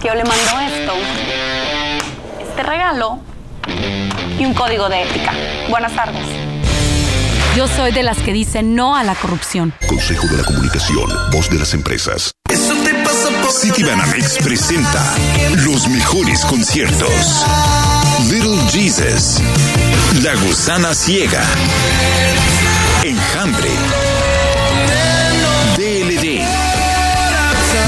que 0.00 0.08
yo 0.08 0.14
le 0.14 0.24
mando 0.24 0.60
esto, 0.60 0.92
este 2.40 2.62
regalo 2.62 3.18
y 4.38 4.44
un 4.44 4.54
código 4.54 4.88
de 4.88 5.02
ética. 5.02 5.32
Buenas 5.68 5.94
tardes. 5.94 6.26
Yo 7.56 7.68
soy 7.68 7.92
de 7.92 8.02
las 8.02 8.18
que 8.18 8.32
dicen 8.32 8.74
no 8.74 8.96
a 8.96 9.04
la 9.04 9.14
corrupción. 9.14 9.72
Consejo 9.88 10.26
de 10.26 10.38
la 10.38 10.44
Comunicación, 10.44 11.08
voz 11.30 11.48
de 11.50 11.58
las 11.58 11.72
empresas. 11.72 12.32
Citibanamex 13.50 14.38
presenta 14.42 15.14
los 15.64 15.86
mejores 15.88 16.44
conciertos. 16.46 17.44
Little 18.30 18.58
Jesus, 18.70 19.40
La 20.22 20.34
Gusana 20.34 20.94
Ciega, 20.94 21.42
Enjambre, 23.04 23.70
DLD. 25.76 26.44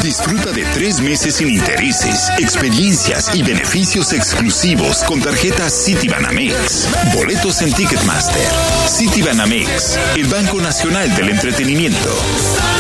Disfruta 0.03 0.53
de 0.53 0.56
tres 0.87 1.01
meses 1.01 1.35
sin 1.35 1.49
intereses, 1.49 2.31
experiencias 2.39 3.35
y 3.35 3.43
beneficios 3.43 4.13
exclusivos 4.13 5.03
con 5.03 5.21
tarjetas 5.21 5.85
Citibanamex. 5.85 6.89
Boletos 7.13 7.61
en 7.63 7.73
Ticketmaster. 7.73 8.47
Citibanamex, 8.89 9.99
el 10.15 10.27
Banco 10.27 10.61
Nacional 10.61 11.13
del 11.17 11.31
Entretenimiento. 11.31 12.09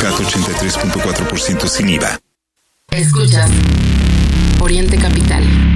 CAT 0.01 0.15
83.4% 0.15 1.67
sin 1.67 1.89
IVA. 1.89 2.21
Escuchas 2.93 3.51
Oriente 4.61 4.99
Capital. 4.99 5.76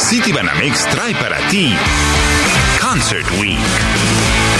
Citibanamex 0.00 0.86
trae 0.86 1.14
para 1.14 1.36
ti 1.48 1.76
Concert 2.80 3.30
Week. 3.38 3.58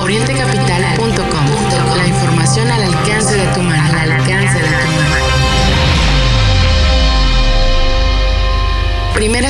OrienteCapital.com. 0.09 1.95
La 1.95 2.07
información 2.07 2.67
al 2.71 2.81
alcance 2.81 3.37
de 3.37 3.45
tu 3.53 3.61
mano. 3.61 3.99
Al 3.99 4.11
alcance 4.11 4.55
de 4.55 4.67
tu 4.67 4.87
mano. 4.87 5.15
Primeras 9.13 9.48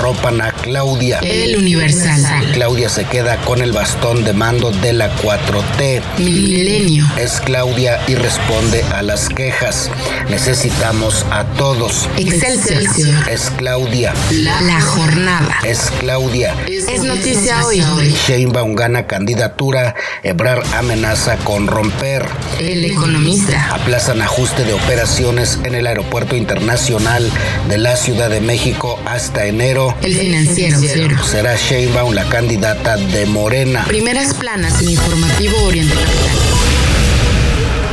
Arropan 0.00 0.40
a 0.40 0.50
Claudia. 0.50 1.18
El 1.18 1.58
Universal. 1.58 2.52
Claudia 2.54 2.88
se 2.88 3.04
queda 3.04 3.36
con 3.42 3.60
el 3.60 3.72
bastón 3.72 4.24
de 4.24 4.32
mando 4.32 4.70
de 4.70 4.94
la 4.94 5.14
4T. 5.18 6.00
Milenio. 6.16 7.06
Es 7.18 7.38
Claudia 7.42 8.00
y 8.08 8.14
responde 8.14 8.82
a 8.94 9.02
las 9.02 9.28
quejas. 9.28 9.90
Necesitamos 10.30 11.26
a 11.30 11.44
todos. 11.44 12.08
Excelsior. 12.16 13.28
Es 13.28 13.50
Claudia. 13.58 14.14
La, 14.30 14.62
la 14.62 14.80
jornada. 14.80 15.58
Es 15.64 15.92
Claudia. 16.00 16.54
Es 16.66 17.02
noticia 17.02 17.62
hoy. 17.66 17.84
Sheinbaum 18.26 18.74
gana 18.76 19.06
candidatura. 19.06 19.94
Ebrar 20.22 20.62
amenaza 20.78 21.36
con 21.36 21.66
romper. 21.66 22.26
El 22.58 22.86
economista. 22.86 23.68
Aplazan 23.74 24.22
ajuste 24.22 24.64
de 24.64 24.72
operaciones 24.72 25.58
en 25.62 25.74
el 25.74 25.86
aeropuerto 25.86 26.36
internacional 26.36 27.30
de 27.68 27.76
la 27.76 27.96
Ciudad 27.96 28.30
de 28.30 28.40
México 28.40 28.98
hasta 29.04 29.44
enero. 29.44 29.89
El 30.02 30.14
financiero. 30.14 31.22
Será 31.22 31.56
Sheinbaum 31.56 32.14
la 32.14 32.24
candidata 32.28 32.96
de 32.96 33.26
Morena. 33.26 33.84
Primeras 33.86 34.34
planas 34.34 34.82
en 34.82 34.90
informativo 34.90 35.56
Oriente 35.64 35.94
Capital. 35.94 36.40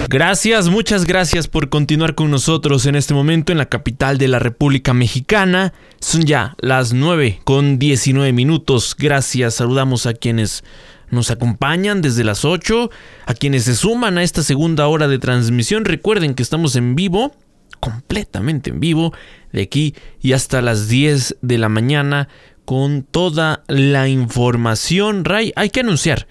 Gracias, 0.10 0.70
muchas 0.70 1.06
gracias 1.06 1.50
por 1.50 1.68
continuar 1.68 2.16
con 2.16 2.32
nosotros 2.32 2.86
en 2.86 2.96
este 2.96 3.14
momento 3.14 3.52
en 3.52 3.58
la 3.58 3.66
capital 3.66 4.18
de 4.18 4.30
la 4.30 4.40
República 4.40 4.94
Mexicana. 4.94 5.74
Son 6.00 6.24
ya 6.26 6.56
las 6.60 6.94
9 6.94 7.42
con 7.44 7.78
19 7.78 8.32
minutos. 8.32 8.96
Gracias, 8.98 9.56
saludamos 9.56 10.06
a 10.06 10.14
quienes 10.14 10.64
nos 11.10 11.30
acompañan 11.30 12.02
desde 12.02 12.24
las 12.24 12.46
8, 12.46 12.90
a 13.26 13.34
quienes 13.34 13.64
se 13.64 13.76
suman 13.76 14.18
a 14.18 14.24
esta 14.24 14.44
segunda 14.44 14.88
hora 14.88 15.10
de 15.10 15.20
transmisión. 15.20 15.84
Recuerden 15.84 16.36
que 16.36 16.44
estamos 16.44 16.78
en 16.78 16.96
vivo, 16.96 17.36
completamente 17.82 18.70
en 18.70 18.80
vivo, 18.80 19.14
de 19.58 19.64
aquí 19.64 19.96
y 20.22 20.34
hasta 20.34 20.62
las 20.62 20.88
10 20.88 21.38
de 21.42 21.58
la 21.58 21.68
mañana 21.68 22.30
con 22.64 23.04
toda 23.04 23.64
la 23.68 24.08
información. 24.08 25.26
Ray, 25.26 25.52
hay 25.56 25.70
que 25.70 25.80
anunciar 25.80 26.28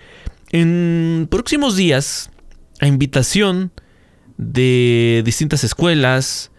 en 0.50 1.26
próximos 1.30 1.76
días 1.76 2.30
a 2.80 2.86
invitación 2.86 3.72
de 4.38 5.22
distintas 5.24 5.64
escuelas. 5.64 6.50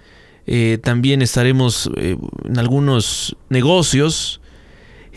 eh, 0.45 0.77
también 0.81 1.21
estaremos 1.21 1.89
eh, 1.97 2.17
en 2.45 2.57
algunos 2.57 3.35
negocios 3.49 4.39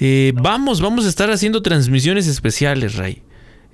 eh, 0.03 0.33
vamos, 0.35 0.81
vamos 0.81 1.05
a 1.05 1.09
estar 1.11 1.31
haciendo 1.31 1.61
transmisiones 1.61 2.27
especiales, 2.27 2.97
Ray. 2.97 3.23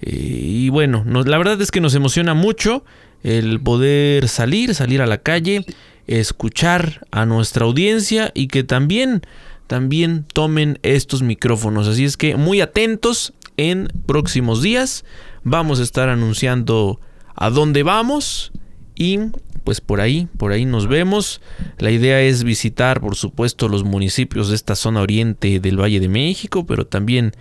Y 0.03 0.69
bueno, 0.71 1.05
la 1.07 1.39
verdad 1.39 1.61
es 1.63 1.71
que 1.71 1.81
nos 1.81 1.95
emociona 1.95 2.35
mucho 2.35 2.85
el 3.23 3.61
poder 3.61 4.29
salir, 4.29 4.75
salir 4.75 5.01
a 5.01 5.07
la 5.07 5.19
calle, 5.19 5.65
escuchar 6.07 7.07
a 7.11 7.27
nuestra 7.27 7.65
audiencia 7.65 8.31
y 8.35 8.49
que 8.49 8.65
también, 8.65 9.23
también 9.67 10.25
tomen 10.33 10.79
estos 10.83 11.23
micrófonos. 11.23 11.89
Así 11.89 12.05
es 12.05 12.17
que 12.17 12.37
muy 12.37 12.61
atentos 12.61 13.33
en 13.57 13.89
próximos 14.07 14.63
días. 14.63 15.05
Vamos 15.43 15.81
a 15.81 15.83
estar 15.83 16.09
anunciando 16.09 17.01
a 17.35 17.51
dónde 17.51 17.83
vamos 17.83 18.53
y 18.95 19.19
pues 19.65 19.81
por 19.81 20.01
ahí, 20.01 20.29
por 20.39 20.53
ahí 20.53 20.65
nos 20.65 20.87
vemos. 20.87 21.41
La 21.79 21.91
idea 21.91 22.21
es 22.21 22.45
visitar, 22.45 23.01
por 23.01 23.17
supuesto, 23.17 23.69
los 23.69 23.83
municipios 23.83 24.49
de 24.49 24.55
esta 24.55 24.77
zona 24.77 25.01
oriente 25.01 25.59
del 25.59 25.81
Valle 25.81 26.01
de 26.01 26.09
México, 26.09 26.67
pero 26.67 26.87
también 26.87 27.33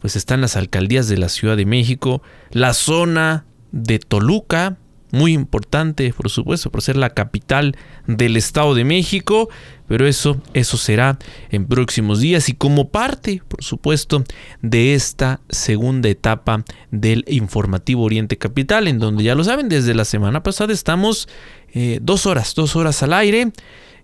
pues 0.00 0.16
están 0.16 0.40
las 0.40 0.56
alcaldías 0.56 1.08
de 1.08 1.18
la 1.18 1.28
Ciudad 1.28 1.56
de 1.56 1.66
México, 1.66 2.22
la 2.50 2.74
zona 2.74 3.46
de 3.70 3.98
Toluca, 3.98 4.78
muy 5.14 5.32
importante, 5.32 6.12
por 6.12 6.28
supuesto, 6.28 6.70
por 6.70 6.82
ser 6.82 6.96
la 6.96 7.10
capital 7.10 7.76
del 8.06 8.36
Estado 8.36 8.74
de 8.74 8.84
México, 8.84 9.48
pero 9.86 10.06
eso, 10.06 10.40
eso 10.52 10.76
será 10.76 11.18
en 11.50 11.66
próximos 11.66 12.20
días 12.20 12.48
y 12.48 12.54
como 12.54 12.88
parte, 12.88 13.42
por 13.48 13.62
supuesto, 13.62 14.24
de 14.60 14.94
esta 14.94 15.40
segunda 15.48 16.08
etapa 16.08 16.64
del 16.90 17.24
informativo 17.28 18.02
Oriente 18.02 18.36
Capital, 18.36 18.88
en 18.88 18.98
donde 18.98 19.24
ya 19.24 19.34
lo 19.34 19.44
saben, 19.44 19.68
desde 19.68 19.94
la 19.94 20.04
semana 20.04 20.42
pasada 20.42 20.72
estamos 20.72 21.28
eh, 21.72 21.98
dos 22.02 22.26
horas, 22.26 22.54
dos 22.54 22.76
horas 22.76 23.02
al 23.02 23.12
aire, 23.12 23.52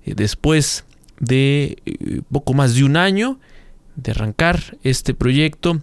eh, 0.04 0.14
después 0.14 0.84
de 1.18 1.76
eh, 1.84 2.22
poco 2.30 2.54
más 2.54 2.74
de 2.74 2.84
un 2.84 2.96
año 2.96 3.38
de 3.96 4.12
arrancar 4.12 4.78
este 4.82 5.12
proyecto 5.14 5.80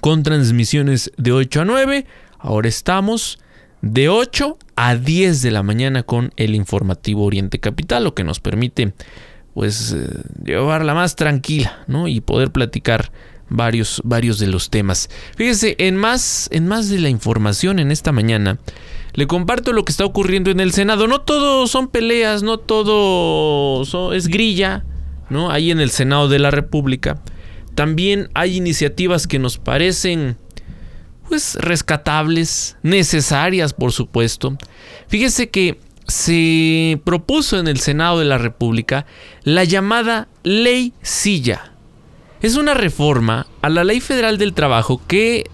con 0.00 0.22
transmisiones 0.22 1.12
de 1.16 1.32
8 1.32 1.62
a 1.62 1.64
9, 1.64 2.06
ahora 2.38 2.68
estamos 2.68 3.38
de 3.82 4.08
8 4.08 4.58
a 4.76 4.94
10 4.94 5.42
de 5.42 5.50
la 5.50 5.62
mañana 5.62 6.02
con 6.02 6.32
el 6.36 6.54
informativo 6.54 7.24
Oriente 7.24 7.58
Capital, 7.58 8.04
lo 8.04 8.14
que 8.14 8.24
nos 8.24 8.40
permite 8.40 8.92
pues 9.54 9.92
eh, 9.92 10.06
llevarla 10.44 10.94
más 10.94 11.16
tranquila, 11.16 11.84
¿no? 11.86 12.08
Y 12.08 12.20
poder 12.20 12.50
platicar 12.50 13.10
varios, 13.48 14.00
varios 14.04 14.38
de 14.38 14.46
los 14.46 14.70
temas. 14.70 15.10
Fíjese, 15.36 15.74
en 15.78 15.96
más, 15.96 16.48
en 16.52 16.66
más 16.68 16.88
de 16.88 17.00
la 17.00 17.08
información 17.08 17.78
en 17.78 17.90
esta 17.90 18.12
mañana, 18.12 18.58
le 19.12 19.26
comparto 19.26 19.72
lo 19.72 19.84
que 19.84 19.92
está 19.92 20.04
ocurriendo 20.04 20.50
en 20.50 20.60
el 20.60 20.72
Senado. 20.72 21.08
No 21.08 21.20
todo 21.20 21.66
son 21.66 21.88
peleas, 21.88 22.42
no 22.42 22.58
todo 22.58 24.12
es 24.14 24.28
grilla, 24.28 24.84
¿no? 25.28 25.50
Ahí 25.50 25.70
en 25.70 25.80
el 25.80 25.90
Senado 25.90 26.28
de 26.28 26.38
la 26.38 26.50
República. 26.50 27.20
También 27.74 28.30
hay 28.34 28.56
iniciativas 28.56 29.26
que 29.26 29.38
nos 29.38 29.58
parecen 29.58 30.36
pues 31.30 31.54
rescatables, 31.54 32.76
necesarias 32.82 33.72
por 33.72 33.92
supuesto. 33.92 34.58
Fíjese 35.06 35.48
que 35.48 35.78
se 36.08 37.00
propuso 37.04 37.56
en 37.56 37.68
el 37.68 37.78
Senado 37.78 38.18
de 38.18 38.24
la 38.24 38.36
República 38.36 39.06
la 39.44 39.62
llamada 39.62 40.26
Ley 40.42 40.92
Silla. 41.02 41.72
Es 42.42 42.56
una 42.56 42.74
reforma 42.74 43.46
a 43.62 43.68
la 43.68 43.84
Ley 43.84 44.00
Federal 44.00 44.38
del 44.38 44.54
Trabajo 44.54 45.00
que 45.06 45.48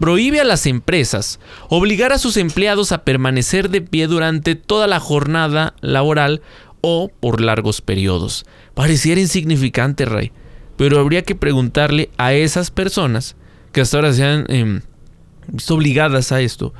prohíbe 0.00 0.40
a 0.40 0.44
las 0.44 0.64
empresas 0.64 1.40
obligar 1.68 2.14
a 2.14 2.18
sus 2.18 2.38
empleados 2.38 2.90
a 2.92 3.04
permanecer 3.04 3.68
de 3.68 3.82
pie 3.82 4.06
durante 4.06 4.54
toda 4.54 4.86
la 4.86 4.98
jornada 4.98 5.74
laboral 5.82 6.40
o 6.80 7.10
por 7.20 7.42
largos 7.42 7.82
periodos. 7.82 8.46
Pareciera 8.72 9.20
insignificante, 9.20 10.06
Rey, 10.06 10.32
pero 10.78 10.98
habría 10.98 11.20
que 11.20 11.34
preguntarle 11.34 12.08
a 12.16 12.32
esas 12.32 12.70
personas 12.70 13.36
que 13.72 13.82
hasta 13.82 13.98
ahora 13.98 14.14
se 14.14 14.24
han 14.24 14.46
em, 14.48 14.80
obligadas 15.68 16.32
a 16.32 16.40
esto. 16.40 16.74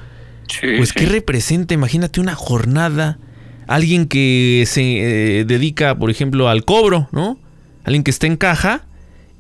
pues, 0.61 0.93
¿qué 0.93 1.07
representa? 1.07 1.75
Imagínate 1.75 2.21
una 2.21 2.35
jornada, 2.35 3.19
alguien 3.67 4.07
que 4.07 4.65
se 4.67 5.41
eh, 5.41 5.45
dedica, 5.45 5.97
por 5.97 6.11
ejemplo, 6.11 6.49
al 6.49 6.65
cobro, 6.65 7.09
¿no? 7.13 7.39
Alguien 7.85 8.05
que 8.05 8.11
está 8.11 8.27
en 8.27 8.37
caja 8.37 8.85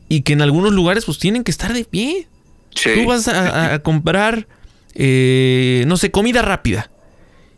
y 0.08 0.22
que 0.22 0.32
en 0.32 0.42
algunos 0.42 0.72
lugares, 0.72 1.04
pues 1.04 1.18
tienen 1.18 1.44
que 1.44 1.50
estar 1.50 1.72
de 1.72 1.84
pie. 1.84 2.28
Tú 2.72 3.06
vas 3.06 3.28
a, 3.28 3.80
comprar, 3.80 4.46
eh, 4.94 5.84
no 5.86 5.96
sé, 5.96 6.10
comida 6.10 6.42
rápida 6.42 6.90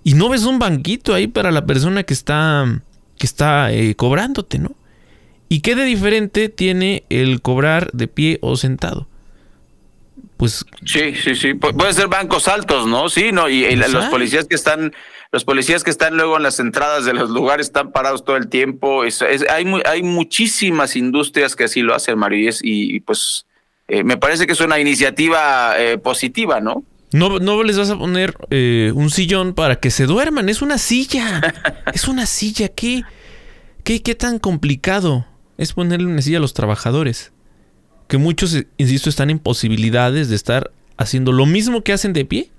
y 0.03 0.15
no 0.15 0.29
ves 0.29 0.45
un 0.45 0.59
banquito 0.59 1.15
ahí 1.15 1.27
para 1.27 1.51
la 1.51 1.67
persona 1.67 2.03
que 2.05 2.15
está, 2.15 2.83
que 3.19 3.27
está 3.27 3.73
eh, 3.73 3.95
cobrándote, 3.95 4.59
¿no? 4.59 4.73
¿Y 5.49 5.61
qué 5.61 5.75
de 5.75 5.85
diferente 5.85 6.49
tiene 6.49 7.05
el 7.11 7.43
cobrar 7.43 7.91
de 7.93 8.09
pie 8.09 8.39
o 8.41 8.57
sentado? 8.57 9.09
Pues 10.41 10.65
sí, 10.87 11.15
sí, 11.23 11.35
sí, 11.35 11.53
puede 11.53 11.93
ser 11.93 12.09
bancos 12.09 12.49
altos, 12.49 12.87
¿no? 12.87 13.11
Sí, 13.11 13.31
no, 13.31 13.51
y, 13.51 13.77
los 13.77 14.07
policías 14.07 14.47
que 14.47 14.55
están 14.55 14.95
los 15.33 15.45
policías 15.45 15.85
que 15.85 15.91
están 15.91 16.17
luego 16.17 16.39
en 16.39 16.45
las 16.45 16.59
entradas 16.61 17.05
de 17.05 17.13
los 17.13 17.29
lugares 17.29 17.67
están 17.67 17.93
parados 17.93 18.25
todo 18.25 18.39
el 18.39 18.49
tiempo. 18.49 19.05
Es, 19.05 19.21
hay, 19.21 19.67
hay 19.85 20.03
muchísimas 20.03 20.97
industrias 20.97 21.55
que 21.57 21.65
así 21.65 21.83
lo 21.83 21.95
hacen, 21.95 22.19
Mario, 22.19 22.51
y, 22.63 23.01
pues 23.01 23.45
eh, 23.87 24.03
me 24.03 24.17
parece 24.17 24.47
que 24.47 24.55
es 24.55 24.61
una 24.63 24.81
iniciativa 24.81 25.79
eh, 25.79 25.99
positiva, 25.99 26.59
¿no? 26.63 26.85
No, 27.13 27.39
no 27.39 27.63
les 27.63 27.77
vas 27.77 27.91
a 27.91 27.99
poner 27.99 28.35
eh, 28.49 28.93
un 28.95 29.11
sillón 29.11 29.53
para 29.53 29.77
que 29.77 29.91
se 29.91 30.07
duerman, 30.07 30.49
es 30.49 30.63
una 30.63 30.79
silla. 30.79 31.55
es 31.93 32.09
una 32.09 32.25
silla, 32.25 32.69
¿qué, 32.69 33.03
qué, 33.85 34.01
qué 34.03 34.15
tan 34.15 34.39
complicado 34.39 35.27
es 35.59 35.75
ponerle 35.75 36.07
una 36.07 36.23
silla 36.23 36.39
a 36.39 36.41
los 36.41 36.55
trabajadores? 36.55 37.31
Que 38.11 38.19
muchos, 38.19 38.57
insisto, 38.77 39.09
están 39.09 39.31
en 39.31 39.39
posibilidades 39.39 40.29
de 40.29 40.35
estar 40.35 40.73
haciendo 40.97 41.31
lo 41.31 41.47
mismo 41.47 41.83
que 41.83 41.93
hacen 41.93 42.13
de 42.13 42.25
pie, 42.25 42.51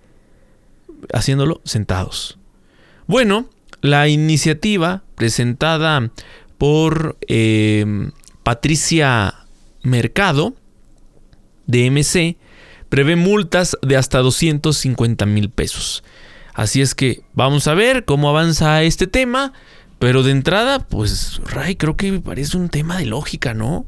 haciéndolo 1.14 1.60
sentados. 1.66 2.40
Bueno, 3.06 3.50
la 3.82 4.08
iniciativa 4.08 5.04
presentada 5.16 6.10
por 6.58 7.18
eh, 7.28 7.86
Patricia 8.44 9.46
Mercado 9.84 10.56
de 11.68 11.92
MC 11.92 12.38
prevé 12.88 13.18
multas 13.18 13.78
de 13.82 13.98
hasta 13.98 14.20
250 14.20 15.26
mil 15.26 15.50
pesos. 15.50 16.02
Así 16.54 16.82
es 16.82 16.96
que 16.96 17.24
vamos 17.34 17.68
a 17.68 17.74
ver 17.74 18.06
cómo 18.06 18.30
avanza 18.30 18.84
este 18.84 19.06
tema. 19.06 19.52
Pero 20.00 20.24
de 20.24 20.32
entrada, 20.32 20.80
pues, 20.80 21.40
Ray, 21.46 21.76
creo 21.76 21.96
que 21.96 22.12
parece 22.22 22.58
un 22.58 22.70
tema 22.70 22.98
de 22.98 23.06
lógica, 23.06 23.54
¿no? 23.54 23.86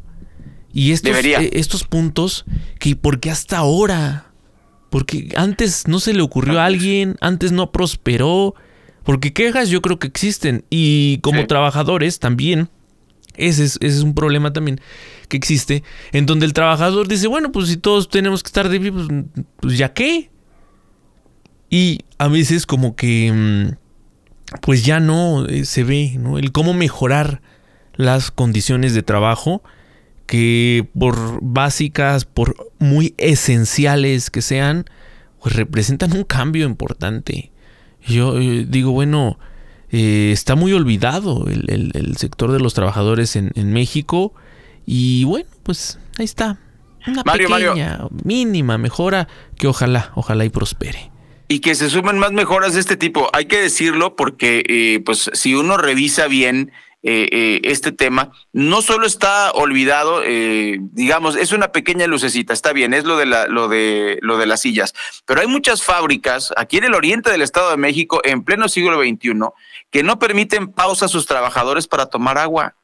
Y 0.73 0.91
estos, 0.91 1.15
eh, 1.23 1.51
estos 1.53 1.83
puntos, 1.83 2.45
que 2.79 2.95
¿por 2.95 3.19
qué 3.19 3.29
hasta 3.29 3.57
ahora? 3.59 4.31
Porque 4.89 5.29
antes 5.37 5.87
no 5.87 5.99
se 5.99 6.13
le 6.13 6.21
ocurrió 6.23 6.59
a 6.59 6.65
alguien, 6.65 7.15
antes 7.21 7.51
no 7.51 7.71
prosperó. 7.71 8.55
Porque 9.03 9.33
quejas 9.33 9.69
yo 9.69 9.81
creo 9.81 9.99
que 9.99 10.07
existen. 10.07 10.65
Y 10.69 11.19
como 11.19 11.45
trabajadores 11.45 12.19
también, 12.19 12.69
ese 13.35 13.65
es, 13.65 13.75
ese 13.81 13.97
es, 13.97 14.03
un 14.03 14.15
problema 14.15 14.51
también 14.51 14.81
que 15.27 15.37
existe. 15.37 15.83
En 16.11 16.25
donde 16.25 16.45
el 16.45 16.53
trabajador 16.53 17.07
dice, 17.07 17.27
bueno, 17.27 17.51
pues 17.51 17.67
si 17.67 17.77
todos 17.77 18.09
tenemos 18.09 18.41
que 18.41 18.47
estar 18.47 18.69
de 18.69 18.79
pie, 18.79 18.91
pues, 18.91 19.07
pues, 19.59 19.77
ya 19.77 19.93
qué. 19.93 20.31
Y 21.69 21.99
a 22.17 22.27
veces 22.27 22.65
como 22.65 22.95
que, 22.95 23.31
mm, 23.31 24.59
pues 24.61 24.85
ya 24.85 24.99
no 24.99 25.45
eh, 25.47 25.65
se 25.65 25.83
ve, 25.83 26.15
¿no? 26.17 26.37
El 26.37 26.51
cómo 26.51 26.73
mejorar 26.73 27.41
las 27.95 28.31
condiciones 28.31 28.93
de 28.93 29.03
trabajo 29.03 29.63
que 30.25 30.87
por 30.97 31.39
básicas, 31.41 32.25
por 32.25 32.71
muy 32.79 33.13
esenciales 33.17 34.29
que 34.29 34.41
sean, 34.41 34.85
pues 35.41 35.55
representan 35.55 36.13
un 36.13 36.23
cambio 36.23 36.65
importante. 36.65 37.51
Yo 38.05 38.39
eh, 38.39 38.65
digo, 38.67 38.91
bueno, 38.91 39.39
eh, 39.91 40.31
está 40.31 40.55
muy 40.55 40.73
olvidado 40.73 41.45
el, 41.47 42.15
sector 42.17 42.51
de 42.51 42.59
los 42.59 42.73
trabajadores 42.73 43.35
en, 43.35 43.73
México 43.73 44.33
y 44.85 45.23
bueno, 45.25 45.49
pues 45.63 45.99
ahí 46.17 46.25
está. 46.25 46.59
Una 47.05 47.23
pequeña, 47.23 48.07
mínima 48.23 48.77
mejora 48.77 49.27
que 49.57 49.67
ojalá, 49.67 50.11
ojalá 50.15 50.45
y 50.45 50.49
prospere 50.49 51.13
y 51.53 51.59
que 51.59 51.75
se 51.75 51.89
sumen 51.89 52.17
más 52.17 52.31
mejoras 52.31 52.73
de 52.73 52.79
este 52.79 52.97
tipo. 52.97 53.29
Hay 53.33 53.45
que 53.45 53.61
decirlo 53.61 54.15
porque, 54.15 54.63
eh, 54.67 55.01
pues, 55.05 55.29
si 55.33 55.53
uno 55.53 55.77
revisa 55.77 56.27
bien 56.27 56.71
eh, 57.05 57.27
eh, 57.33 57.61
este 57.65 57.91
tema, 57.91 58.31
no 58.53 58.81
solo 58.81 59.05
está 59.05 59.51
olvidado, 59.51 60.23
eh, 60.23 60.77
digamos, 60.79 61.35
es 61.35 61.51
una 61.51 61.73
pequeña 61.73 62.07
lucecita, 62.07 62.53
está 62.53 62.71
bien, 62.71 62.93
es 62.93 63.03
lo 63.03 63.17
de, 63.17 63.25
la, 63.25 63.47
lo, 63.47 63.67
de, 63.67 64.19
lo 64.21 64.37
de 64.37 64.45
las 64.45 64.61
sillas, 64.61 64.93
pero 65.25 65.41
hay 65.41 65.47
muchas 65.47 65.83
fábricas 65.83 66.53
aquí 66.55 66.77
en 66.77 66.85
el 66.85 66.93
oriente 66.93 67.29
del 67.29 67.41
Estado 67.41 67.71
de 67.71 67.75
México, 67.75 68.21
en 68.23 68.45
pleno 68.45 68.69
siglo 68.69 69.01
XXI, 69.01 69.33
que 69.91 70.01
no 70.01 70.17
permiten 70.17 70.71
pausa 70.71 71.07
a 71.07 71.09
sus 71.09 71.25
trabajadores 71.25 71.87
para 71.87 72.05
tomar 72.05 72.37
agua. 72.37 72.75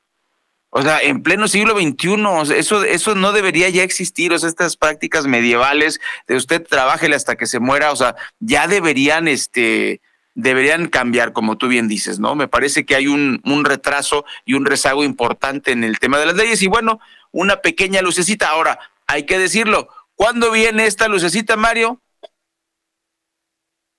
O 0.69 0.81
sea, 0.81 0.99
en 0.99 1.23
pleno 1.23 1.47
siglo 1.47 1.79
XXI, 1.79 2.53
eso, 2.55 2.83
eso 2.83 3.15
no 3.15 3.31
debería 3.31 3.69
ya 3.69 3.83
existir. 3.83 4.33
O 4.33 4.37
sea, 4.37 4.49
estas 4.49 4.77
prácticas 4.77 5.25
medievales 5.25 5.99
de 6.27 6.35
usted 6.35 6.61
trabájele 6.67 7.15
hasta 7.15 7.37
que 7.37 7.47
se 7.47 7.59
muera, 7.59 7.91
o 7.91 7.95
sea, 7.95 8.15
ya 8.39 8.67
deberían 8.67 9.27
este, 9.27 10.01
deberían 10.41 10.87
cambiar, 10.87 11.33
como 11.33 11.57
tú 11.57 11.67
bien 11.67 11.87
dices, 11.87 12.19
¿no? 12.19 12.35
Me 12.35 12.47
parece 12.47 12.85
que 12.85 12.95
hay 12.95 13.07
un, 13.07 13.41
un, 13.43 13.65
retraso 13.65 14.25
y 14.45 14.53
un 14.53 14.65
rezago 14.65 15.03
importante 15.03 15.71
en 15.71 15.83
el 15.83 15.99
tema 15.99 16.17
de 16.17 16.25
las 16.25 16.35
leyes. 16.35 16.61
Y 16.61 16.67
bueno, 16.67 16.99
una 17.31 17.57
pequeña 17.57 18.01
lucecita. 18.01 18.49
Ahora, 18.49 18.79
hay 19.07 19.23
que 19.23 19.37
decirlo, 19.37 19.89
¿cuándo 20.15 20.51
viene 20.51 20.85
esta 20.85 21.07
lucecita, 21.07 21.55
Mario? 21.55 22.01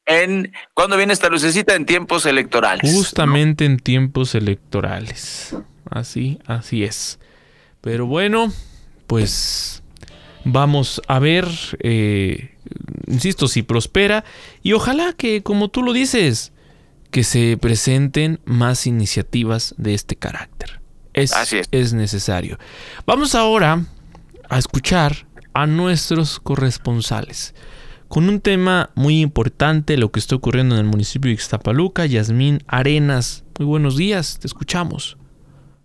En, 0.07 0.53
¿Cuándo 0.75 0.97
viene 0.97 1.13
esta 1.13 1.29
lucecita? 1.29 1.75
En 1.75 1.87
tiempos 1.87 2.27
electorales. 2.27 2.91
Justamente 2.93 3.65
en 3.65 3.79
tiempos 3.79 4.35
electorales. 4.35 5.57
Así, 5.89 6.39
así 6.47 6.85
es. 6.85 7.19
Pero 7.81 8.07
bueno, 8.07 8.53
pues 9.07 9.83
vamos 10.45 11.01
a 11.07 11.19
ver, 11.19 11.47
eh, 11.81 12.50
insisto, 13.07 13.49
si 13.49 13.63
prospera 13.63 14.25
y 14.63 14.73
ojalá 14.73 15.13
que, 15.13 15.43
como 15.43 15.69
tú 15.69 15.83
lo 15.83 15.93
dices, 15.93 16.53
que 17.11 17.25
se 17.25 17.57
presenten 17.57 18.41
más 18.45 18.87
iniciativas 18.87 19.75
de 19.79 19.95
este 19.95 20.17
carácter. 20.17 20.81
Es, 21.13 21.33
es 21.73 21.93
necesario. 21.93 22.59
Vamos 23.07 23.35
ahora 23.35 23.85
a 24.49 24.59
escuchar 24.59 25.27
a 25.53 25.67
nuestros 25.67 26.39
corresponsales 26.39 27.55
con 28.11 28.29
un 28.29 28.41
tema 28.41 28.91
muy 28.97 29.21
importante, 29.21 29.97
lo 29.97 30.11
que 30.11 30.19
está 30.19 30.35
ocurriendo 30.35 30.75
en 30.75 30.81
el 30.81 30.87
municipio 30.87 31.29
de 31.29 31.35
Ixtapaluca. 31.35 32.07
Yasmín 32.07 32.63
Arenas, 32.67 33.45
muy 33.57 33.67
buenos 33.67 33.97
días, 33.97 34.39
te 34.41 34.49
escuchamos. 34.49 35.17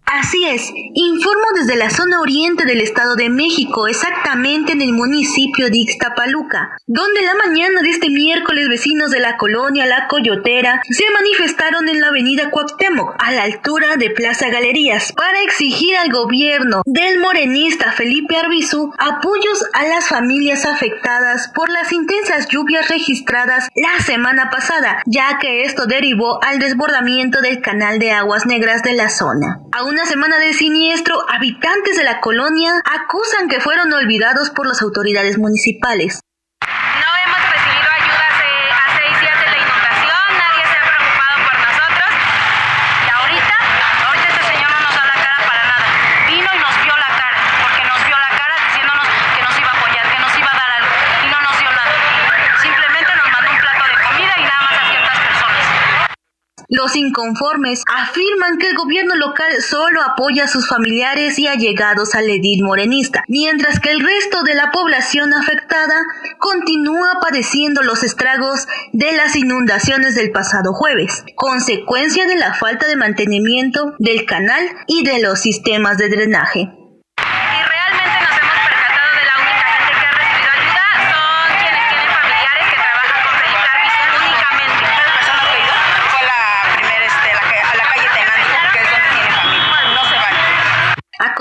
Así 0.06 0.46
es, 0.46 0.72
informo 0.94 1.46
desde 1.56 1.76
la 1.76 1.90
zona 1.90 2.22
oriente 2.22 2.66
del 2.66 2.80
Estado 2.82 3.16
de 3.16 3.30
México, 3.30 3.88
exactamente 3.88 4.74
en 4.74 4.82
el 4.82 4.94
municipio 4.94 5.70
de 5.70 5.80
Ixtapaluca, 5.80 6.78
donde 6.86 7.24
la 7.24 7.34
mañana 7.34 7.82
de 7.82 7.90
este 7.90 8.12
miércoles 8.12 8.70
vecinos 8.70 9.10
de 9.10 9.20
la 9.20 9.36
colonia 9.38 9.88
La 9.88 10.08
Coyotera 10.08 10.82
se 10.90 11.06
manifestaron 11.12 11.90
en 11.90 12.02
la 12.02 12.10
avenida 12.10 12.52
Cuauhtémoc, 12.52 13.16
a 13.18 13.32
la 13.32 13.44
altura 13.44 13.98
de 13.98 14.12
Plaza 14.12 14.50
Galerías, 14.50 15.12
para 15.14 15.42
exigir 15.42 15.98
al 15.98 16.12
gobierno 16.12 16.84
del 16.86 17.20
morenista 17.20 17.92
Felipe 17.92 18.38
Arbizu 18.38 18.92
apoyos 19.00 19.66
a 19.74 19.88
las 19.88 20.08
familias 20.08 20.66
afectadas 20.66 21.52
por 21.56 21.70
las 21.70 21.92
intensas 21.92 22.48
lluvias 22.48 22.90
registradas 22.90 23.70
la 23.76 24.04
semana 24.04 24.52
pasada, 24.52 25.02
ya 25.08 25.40
que 25.40 25.64
esto 25.64 25.88
derivó 25.88 26.44
al 26.44 26.60
desbordamiento 26.60 27.42
del 27.42 27.60
canal 27.62 27.98
de 27.98 28.12
aguas 28.12 28.46
negras 28.46 28.84
de 28.84 28.94
la 28.94 29.10
zona 29.10 29.62
una 29.96 30.06
semana 30.06 30.40
de 30.40 30.52
siniestro, 30.52 31.24
habitantes 31.30 31.96
de 31.96 32.04
la 32.04 32.20
colonia 32.20 32.82
acusan 32.84 33.48
que 33.48 33.62
fueron 33.62 33.94
olvidados 33.94 34.50
por 34.50 34.68
las 34.68 34.82
autoridades 34.82 35.38
municipales. 35.38 36.20
Los 56.68 56.96
inconformes 56.96 57.84
afirman 57.88 58.58
que 58.58 58.70
el 58.70 58.76
gobierno 58.76 59.16
local 59.16 59.52
solo 59.62 60.02
apoya 60.02 60.46
a 60.46 60.48
sus 60.48 60.68
familiares 60.68 61.38
y 61.38 61.48
allegados 61.48 62.16
al 62.16 62.30
edil 62.30 62.64
morenista, 62.64 63.24
mientras 63.28 63.80
que 63.80 63.92
el 63.92 64.00
resto 64.00 64.44
de 64.44 64.56
la 64.56 64.72
población 64.72 65.34
afectada 65.34 66.04
continúa 66.40 67.20
padeciendo 67.22 67.84
los 67.84 68.04
estragos 68.04 68.68
de 68.94 69.12
las 69.14 69.36
inundaciones 69.36 70.16
del 70.16 70.32
pasado 70.32 70.74
jueves, 70.74 71.24
consecuencia 71.36 72.26
de 72.26 72.36
la 72.36 72.54
falta 72.54 72.88
de 72.88 72.96
mantenimiento 72.96 73.94
del 74.00 74.26
canal 74.26 74.66
y 74.88 75.04
de 75.04 75.20
los 75.20 75.40
sistemas 75.40 75.98
de 75.98 76.10
drenaje. 76.10 76.85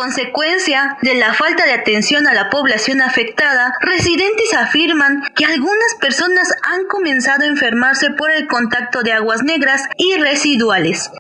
Consecuencia 0.04 0.98
de 1.00 1.14
la 1.14 1.32
falta 1.32 1.64
de 1.64 1.72
atención 1.72 2.26
a 2.26 2.34
la 2.34 2.50
población 2.50 3.00
afectada, 3.00 3.72
residentes 3.80 4.52
afirman 4.52 5.22
que 5.34 5.46
algunas 5.46 5.94
personas 5.98 6.52
han 6.62 6.84
comenzado 6.88 7.44
a 7.44 7.46
enfermarse 7.46 8.10
por 8.10 8.30
el 8.30 8.46
contacto 8.46 9.02
de 9.02 9.12
aguas 9.12 9.42
negras 9.42 9.88
y 9.96 10.16
residuales. 10.16 11.10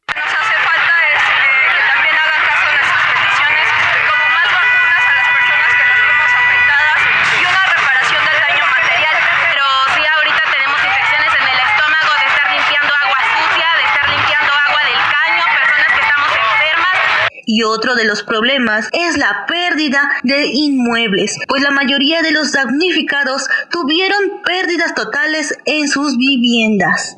Y 17.46 17.62
otro 17.62 17.94
de 17.94 18.04
los 18.04 18.22
problemas 18.22 18.88
es 18.92 19.16
la 19.16 19.46
pérdida 19.46 20.10
de 20.22 20.46
inmuebles, 20.46 21.38
pues 21.48 21.62
la 21.62 21.70
mayoría 21.70 22.22
de 22.22 22.32
los 22.32 22.52
damnificados 22.52 23.48
tuvieron 23.70 24.42
pérdidas 24.44 24.94
totales 24.94 25.56
en 25.64 25.88
sus 25.88 26.16
viviendas 26.16 27.14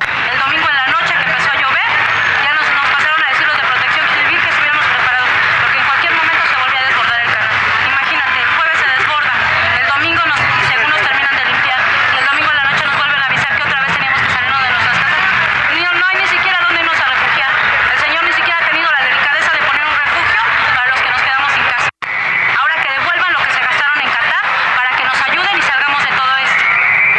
noche 0.87 1.13
que 1.13 1.29
empezó 1.29 1.49
a 1.51 1.57
llover, 1.61 1.89
ya 2.43 2.51
nos, 2.57 2.67
nos 2.73 2.87
pasaron 2.89 3.21
a 3.21 3.27
decir 3.29 3.45
los 3.47 3.57
de 3.57 3.65
protección 3.67 4.05
civil 4.07 4.39
que 4.41 4.49
estuviéramos 4.49 4.85
preparados, 4.87 5.29
porque 5.61 5.77
en 5.77 5.85
cualquier 5.85 6.13
momento 6.17 6.43
se 6.47 6.55
volvía 6.57 6.79
a 6.79 6.85
desbordar 6.87 7.19
el 7.21 7.31
canal. 7.37 7.55
Imagínate, 7.87 8.37
el 8.41 8.51
jueves 8.57 8.77
se 8.81 8.87
desborda, 8.97 9.33
el 9.77 9.87
domingo 9.87 10.21
nos, 10.25 10.39
según 10.71 10.89
nos 10.89 11.01
terminan 11.05 11.35
de 11.37 11.43
limpiar, 11.51 11.79
y 11.85 12.15
el 12.17 12.25
domingo 12.25 12.49
en 12.49 12.57
la 12.57 12.65
noche 12.71 12.83
nos 12.87 12.95
vuelven 12.97 13.19
a 13.21 13.25
avisar 13.27 13.51
que 13.57 13.63
otra 13.67 13.79
vez 13.83 13.91
teníamos 13.93 14.19
que 14.23 14.29
salirnos 14.31 14.61
de 14.63 14.69
nuestras 14.73 14.97
casas. 14.97 15.21
Y 15.75 15.77
no, 15.83 15.89
no 15.91 16.03
hay 16.07 16.15
ni 16.17 16.27
siquiera 16.27 16.57
dónde 16.65 16.79
irnos 16.81 16.97
a 16.97 17.07
refugiar. 17.13 17.51
El 17.93 17.99
Señor 17.99 18.21
ni 18.25 18.33
siquiera 18.33 18.57
ha 18.57 18.65
tenido 18.71 18.87
la 18.89 19.01
delicadeza 19.05 19.49
de 19.53 19.61
poner 19.67 19.83
un 19.85 19.95
refugio 20.01 20.41
para 20.73 20.85
los 20.87 20.99
que 21.03 21.09
nos 21.13 21.21
quedamos 21.21 21.49
sin 21.51 21.65
casa. 21.67 21.89
Ahora 22.57 22.75
que 22.81 22.89
devuelvan 22.89 23.31
lo 23.37 23.41
que 23.45 23.51
se 23.53 23.61
gastaron 23.61 23.97
en 24.01 24.09
Qatar 24.09 24.43
para 24.73 24.89
que 24.97 25.03
nos 25.05 25.17
ayuden 25.29 25.53
y 25.57 25.61
salgamos 25.61 26.01
de 26.01 26.11
todo 26.15 26.33
esto. 26.41 26.63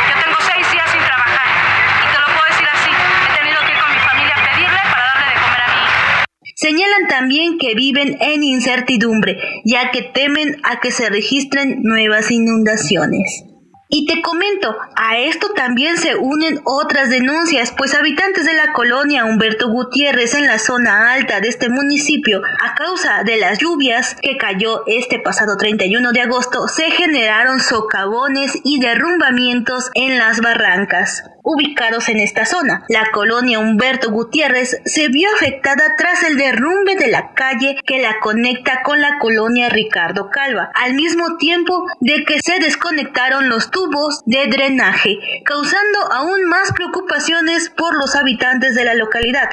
Yo 0.08 0.14
tengo 0.18 0.38
seis 0.50 0.64
días 0.72 0.88
sin 0.90 1.02
trabajar 1.06 1.46
y 1.46 2.06
te 2.10 2.18
lo 2.18 2.28
puedo 2.34 2.46
decir 2.50 2.66
así. 2.66 2.90
He 2.90 3.30
tenido 3.38 3.58
que 3.64 3.72
ir 3.72 3.78
con 3.78 3.90
mi 3.92 4.00
familia 4.00 4.34
a 4.34 4.42
pedirle 4.48 4.80
para 4.90 5.04
darle 5.12 5.26
de 5.34 5.36
comer 5.38 5.60
a 5.62 5.68
mi 5.68 5.78
hija. 5.84 6.24
Señalan 6.58 6.97
también 7.08 7.58
que 7.58 7.74
viven 7.74 8.16
en 8.20 8.42
incertidumbre, 8.42 9.38
ya 9.64 9.90
que 9.90 10.02
temen 10.02 10.56
a 10.62 10.80
que 10.80 10.92
se 10.92 11.08
registren 11.08 11.82
nuevas 11.82 12.30
inundaciones. 12.30 13.44
Y 13.90 14.04
te 14.04 14.20
comento, 14.20 14.76
a 14.96 15.18
esto 15.18 15.54
también 15.54 15.96
se 15.96 16.14
unen 16.14 16.60
otras 16.64 17.08
denuncias, 17.08 17.72
pues 17.74 17.94
habitantes 17.94 18.44
de 18.44 18.52
la 18.52 18.74
colonia 18.74 19.24
Humberto 19.24 19.70
Gutiérrez 19.70 20.34
en 20.34 20.46
la 20.46 20.58
zona 20.58 21.14
alta 21.14 21.40
de 21.40 21.48
este 21.48 21.70
municipio, 21.70 22.42
a 22.62 22.74
causa 22.74 23.22
de 23.24 23.38
las 23.38 23.58
lluvias 23.58 24.14
que 24.20 24.36
cayó 24.36 24.82
este 24.86 25.18
pasado 25.20 25.56
31 25.56 26.12
de 26.12 26.20
agosto, 26.20 26.68
se 26.68 26.90
generaron 26.90 27.60
socavones 27.60 28.58
y 28.62 28.78
derrumbamientos 28.78 29.90
en 29.94 30.18
las 30.18 30.42
barrancas 30.42 31.22
ubicados 31.48 32.10
en 32.10 32.20
esta 32.20 32.44
zona. 32.44 32.84
La 32.88 33.10
colonia 33.10 33.58
Humberto 33.58 34.10
Gutiérrez 34.10 34.80
se 34.84 35.08
vio 35.08 35.28
afectada 35.34 35.96
tras 35.96 36.22
el 36.22 36.36
derrumbe 36.36 36.94
de 36.96 37.08
la 37.08 37.32
calle 37.32 37.76
que 37.86 38.02
la 38.02 38.20
conecta 38.20 38.82
con 38.82 39.00
la 39.00 39.18
colonia 39.18 39.70
Ricardo 39.70 40.28
Calva, 40.28 40.70
al 40.74 40.92
mismo 40.92 41.38
tiempo 41.38 41.86
de 42.00 42.24
que 42.24 42.38
se 42.44 42.58
desconectaron 42.58 43.48
los 43.48 43.70
tubos 43.70 44.22
de 44.26 44.46
drenaje, 44.48 45.18
causando 45.44 46.12
aún 46.12 46.44
más 46.48 46.72
preocupaciones 46.72 47.70
por 47.70 47.96
los 47.96 48.14
habitantes 48.14 48.74
de 48.74 48.84
la 48.84 48.94
localidad. 48.94 49.48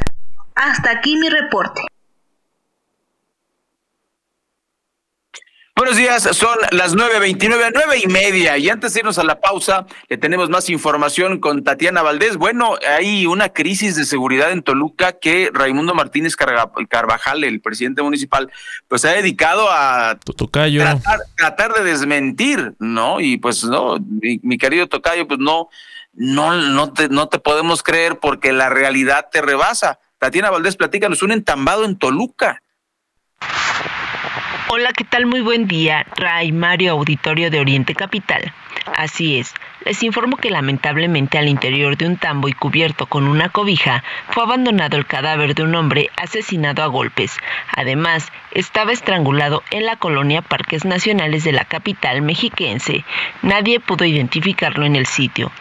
Hasta 0.56 0.92
aquí 0.92 1.16
mi 1.16 1.30
reporte. 1.30 1.82
Buenos 5.78 5.98
días, 5.98 6.24
son 6.38 6.58
las 6.72 6.96
9.29, 6.96 7.72
nueve 7.74 8.00
y 8.02 8.08
media. 8.08 8.58
Y 8.58 8.70
antes 8.70 8.94
de 8.94 9.02
irnos 9.02 9.18
a 9.18 9.26
la 9.26 9.42
pausa, 9.42 9.86
le 10.08 10.18
tenemos 10.18 10.50
más 10.50 10.70
información 10.70 11.42
con 11.42 11.66
Tatiana 11.66 12.02
Valdés. 12.02 12.38
Bueno, 12.38 12.76
hay 12.88 13.26
una 13.26 13.50
crisis 13.50 13.98
de 13.98 14.06
seguridad 14.06 14.54
en 14.54 14.64
Toluca 14.64 15.20
que 15.20 15.52
Raimundo 15.54 15.94
Martínez 15.94 16.38
Carvajal, 16.38 17.44
el 17.44 17.60
presidente 17.60 18.02
municipal, 18.02 18.50
pues 18.88 19.02
se 19.02 19.10
ha 19.10 19.14
dedicado 19.16 19.68
a 19.70 20.18
tratar, 20.18 21.20
tratar, 21.36 21.74
de 21.74 21.84
desmentir, 21.84 22.76
¿no? 22.80 23.20
Y 23.20 23.36
pues 23.36 23.66
no, 23.66 23.98
mi, 24.00 24.40
mi 24.44 24.58
querido 24.58 24.88
Tocayo, 24.88 25.28
pues 25.28 25.42
no, 25.42 25.68
no, 26.14 26.56
no 26.56 26.94
te, 26.94 27.10
no 27.10 27.28
te 27.28 27.40
podemos 27.40 27.84
creer 27.84 28.18
porque 28.20 28.54
la 28.54 28.70
realidad 28.70 29.28
te 29.30 29.42
rebasa. 29.42 30.00
Tatiana 30.20 30.52
Valdés, 30.52 30.78
platícanos, 30.78 31.22
un 31.22 31.34
entambado 31.34 31.84
en 31.84 31.98
Toluca. 31.98 32.62
Hola, 34.78 34.92
¿qué 34.92 35.06
tal? 35.06 35.26
Muy 35.26 35.40
buen 35.40 35.70
día, 35.70 36.06
Ray 36.18 36.52
Mario 36.52 36.92
Auditorio 36.92 37.50
de 37.50 37.62
Oriente 37.62 37.96
Capital. 37.96 38.52
Así 38.94 39.40
es, 39.40 39.54
les 39.86 40.04
informo 40.04 40.36
que 40.36 40.50
lamentablemente 40.50 41.38
al 41.38 41.48
interior 41.48 41.96
de 41.96 42.06
un 42.08 42.18
tambo 42.18 42.50
y 42.50 42.54
cubierto 42.54 43.06
con 43.06 43.26
una 43.26 43.48
cobija 43.48 44.04
fue 44.32 44.44
abandonado 44.44 44.98
el 44.98 45.06
cadáver 45.06 45.56
de 45.56 45.64
un 45.64 45.76
hombre 45.76 46.10
asesinado 46.18 46.84
a 46.84 46.88
golpes. 46.88 47.38
Además, 47.74 48.30
estaba 48.56 48.94
estrangulado 48.94 49.64
en 49.70 49.86
la 49.86 49.98
colonia 49.98 50.42
Parques 50.42 50.86
Nacionales 50.86 51.44
de 51.44 51.52
la 51.52 51.66
capital 51.66 52.22
mexiquense. 52.22 53.06
Nadie 53.44 53.80
pudo 53.80 54.06
identificarlo 54.06 54.86
en 54.86 54.96
el 54.96 55.06
sitio. 55.06 55.52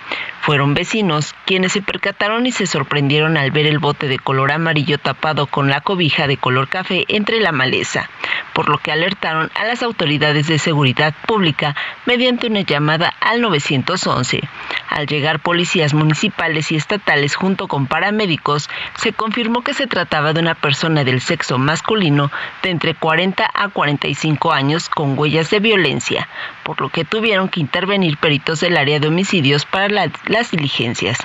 Fueron 0.41 0.75
vecinos 0.75 1.35
quienes 1.47 1.73
se 1.73 1.81
percataron 1.81 2.47
y 2.47 2.53
se 2.53 2.67
sorprendieron 2.67 3.37
al 3.37 3.51
ver 3.51 3.67
el 3.67 3.79
bote 3.79 4.09
de 4.09 4.19
color 4.19 4.53
amarillo 4.53 4.99
tapado 4.99 5.47
con 5.47 5.71
la 5.71 5.81
cobija 5.81 6.27
de 6.27 6.37
color 6.37 6.69
café 6.69 7.05
entre 7.09 7.41
la 7.41 7.51
maleza, 7.51 8.11
por 8.53 8.69
lo 8.69 8.77
que 8.77 8.93
alertaron 8.93 9.51
a 9.55 9.65
las 9.65 9.83
autoridades 9.83 10.47
de 10.47 10.59
seguridad 10.59 11.15
pública 11.27 11.75
mediante 12.05 12.47
una 12.47 12.61
llamada 12.61 13.15
al 13.21 13.41
911. 13.41 14.43
Al 14.91 15.07
llegar 15.07 15.41
policías 15.41 15.95
municipales 15.95 16.71
y 16.71 16.77
estatales 16.77 17.35
junto 17.35 17.67
con 17.67 17.87
paramédicos, 17.87 18.69
se 18.97 19.15
confirmó 19.15 19.63
que 19.63 19.73
se 19.73 19.87
trataba 19.87 20.35
de 20.35 20.41
una 20.41 20.55
persona 20.55 21.05
del 21.05 21.23
sexo 21.23 21.57
masculino 21.57 22.31
de 22.63 22.69
entre 22.85 23.01
40 23.01 23.51
a 23.55 23.69
45 23.71 24.53
años 24.53 24.91
con 24.91 25.19
huellas 25.19 25.49
de 25.49 25.59
violencia, 25.59 26.29
por 26.65 26.81
lo 26.81 26.89
que 26.89 27.05
tuvieron 27.05 27.49
que 27.49 27.61
intervenir 27.61 28.17
peritos 28.17 28.61
del 28.61 28.77
área 28.77 28.99
de 28.99 29.09
homicidios 29.09 29.65
para 29.67 29.89
la 29.89 30.11
las 30.27 30.51
diligencias. 30.51 31.19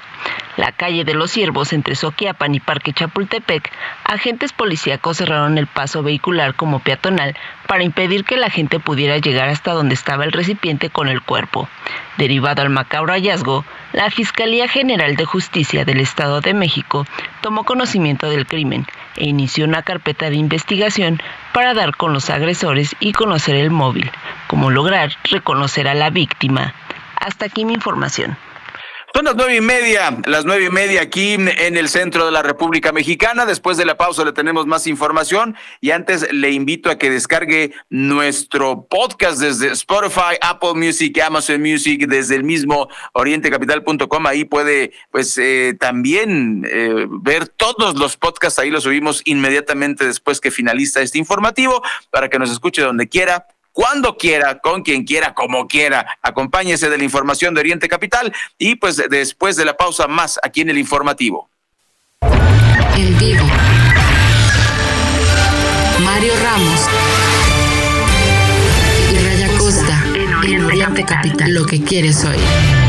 La 0.58 0.73
calle 0.73 1.06
de 1.06 1.13
los 1.13 1.32
Ciervos 1.32 1.71
entre 1.71 1.95
Soquiapan 1.95 2.54
y 2.54 2.60
Parque 2.60 2.91
Chapultepec, 2.91 3.71
agentes 4.04 4.52
policíacos 4.52 5.17
cerraron 5.17 5.58
el 5.58 5.67
paso 5.67 6.04
vehicular 6.04 6.54
como 6.54 6.80
peatonal 6.80 7.38
para 7.65 7.84
impedir 7.84 8.25
que 8.25 8.36
la 8.36 8.49
gente 8.49 8.80
pudiera 8.80 9.17
llegar 9.19 9.47
hasta 9.47 9.71
donde 9.71 9.93
estaba 9.93 10.25
el 10.25 10.34
recipiente 10.34 10.89
con 10.89 11.08
el 11.08 11.21
cuerpo. 11.21 11.69
Derivado 12.17 12.62
al 12.62 12.69
macabro 12.69 13.13
hallazgo, 13.13 13.63
la 13.93 14.12
Fiscalía 14.12 14.67
General 14.67 15.15
de 15.15 15.23
Justicia 15.23 15.86
del 15.86 16.02
Estado 16.02 16.41
de 16.41 16.54
México 16.54 17.06
tomó 17.41 17.63
conocimiento 17.63 18.30
del 18.30 18.45
crimen 18.45 18.86
e 19.15 19.30
inició 19.30 19.65
una 19.65 19.84
carpeta 19.84 20.30
de 20.30 20.36
investigación 20.36 21.21
para 21.54 21.73
dar 21.73 21.95
con 21.95 22.12
los 22.12 22.30
agresores 22.30 22.95
y 22.99 23.13
conocer 23.13 23.56
el 23.56 23.71
móvil, 23.71 24.12
como 24.47 24.69
lograr 24.69 25.12
reconocer 25.30 25.88
a 25.88 25.94
la 25.94 26.10
víctima. 26.10 26.74
Hasta 27.15 27.46
aquí 27.46 27.65
mi 27.65 27.74
información. 27.74 28.38
Son 29.13 29.26
las 29.26 29.36
nueve 29.36 29.56
y 29.56 29.62
media, 29.62 30.15
las 30.28 30.46
nueve 30.46 30.65
y 30.65 30.70
media 30.70 31.02
aquí 31.02 31.34
en 31.34 31.78
el 31.78 31.89
centro 31.89 32.28
de 32.28 32.32
la 32.32 32.44
República 32.44 32.92
Mexicana. 32.92 33.48
Después 33.48 33.76
de 33.76 33.86
la 33.86 33.98
pausa 33.98 34.24
le 34.24 34.34
tenemos 34.34 34.68
más 34.68 34.86
información 34.86 35.56
y 35.82 35.92
antes 35.92 36.32
le 36.32 36.52
invito 36.52 36.92
a 36.92 36.98
que 37.00 37.10
descargue 37.10 37.74
nuestro 37.89 38.86
podcast 38.88 39.39
desde 39.39 39.72
Spotify, 39.72 40.38
Apple 40.42 40.76
Music, 40.76 41.20
Amazon 41.22 41.60
Music, 41.60 42.06
desde 42.08 42.36
el 42.36 42.44
mismo 42.44 42.88
orientecapital.com. 43.13 44.28
Ahí 44.28 44.46
puede 44.46 44.92
pues 45.12 45.36
eh, 45.39 45.76
también 45.80 46.68
eh, 46.70 47.08
ver 47.10 47.48
todos 47.48 47.98
los 47.98 48.15
podcasts. 48.15 48.60
Ahí 48.60 48.70
los 48.70 48.84
subimos 48.84 49.24
inmediatamente 49.26 50.06
después 50.06 50.39
que 50.39 50.52
finaliza 50.52 51.02
este 51.02 51.18
informativo 51.18 51.82
para 52.12 52.30
que 52.30 52.38
nos 52.38 52.52
escuche 52.52 52.84
donde 52.84 53.10
quiera 53.10 53.48
cuando 53.72 54.18
quiera, 54.18 54.60
con 54.60 54.84
quien 54.84 55.06
quiera, 55.06 55.34
como 55.34 55.68
quiera. 55.68 56.18
Acompáñese 56.22 56.90
de 56.90 56.98
la 56.98 57.04
información 57.04 57.54
de 57.54 57.62
Oriente 57.62 57.88
Capital 57.88 58.34
y 58.58 58.76
pues 58.76 59.02
después 59.10 59.56
de 59.56 59.66
la 59.66 59.78
pausa 59.78 60.08
más 60.08 60.40
aquí 60.44 60.62
en 60.62 60.70
el 60.70 60.78
informativo. 60.78 61.50
En 62.96 63.18
vivo. 63.18 63.46
Mario 66.04 66.34
Ramos 66.44 66.88
y 69.12 69.18
Raya 69.26 69.58
Costa 69.58 70.04
en 70.44 70.66
Oriente 70.66 71.06
Capital. 71.06 71.54
Lo 71.54 71.66
que 71.66 71.82
quieres 71.84 72.24
hoy. 72.26 72.88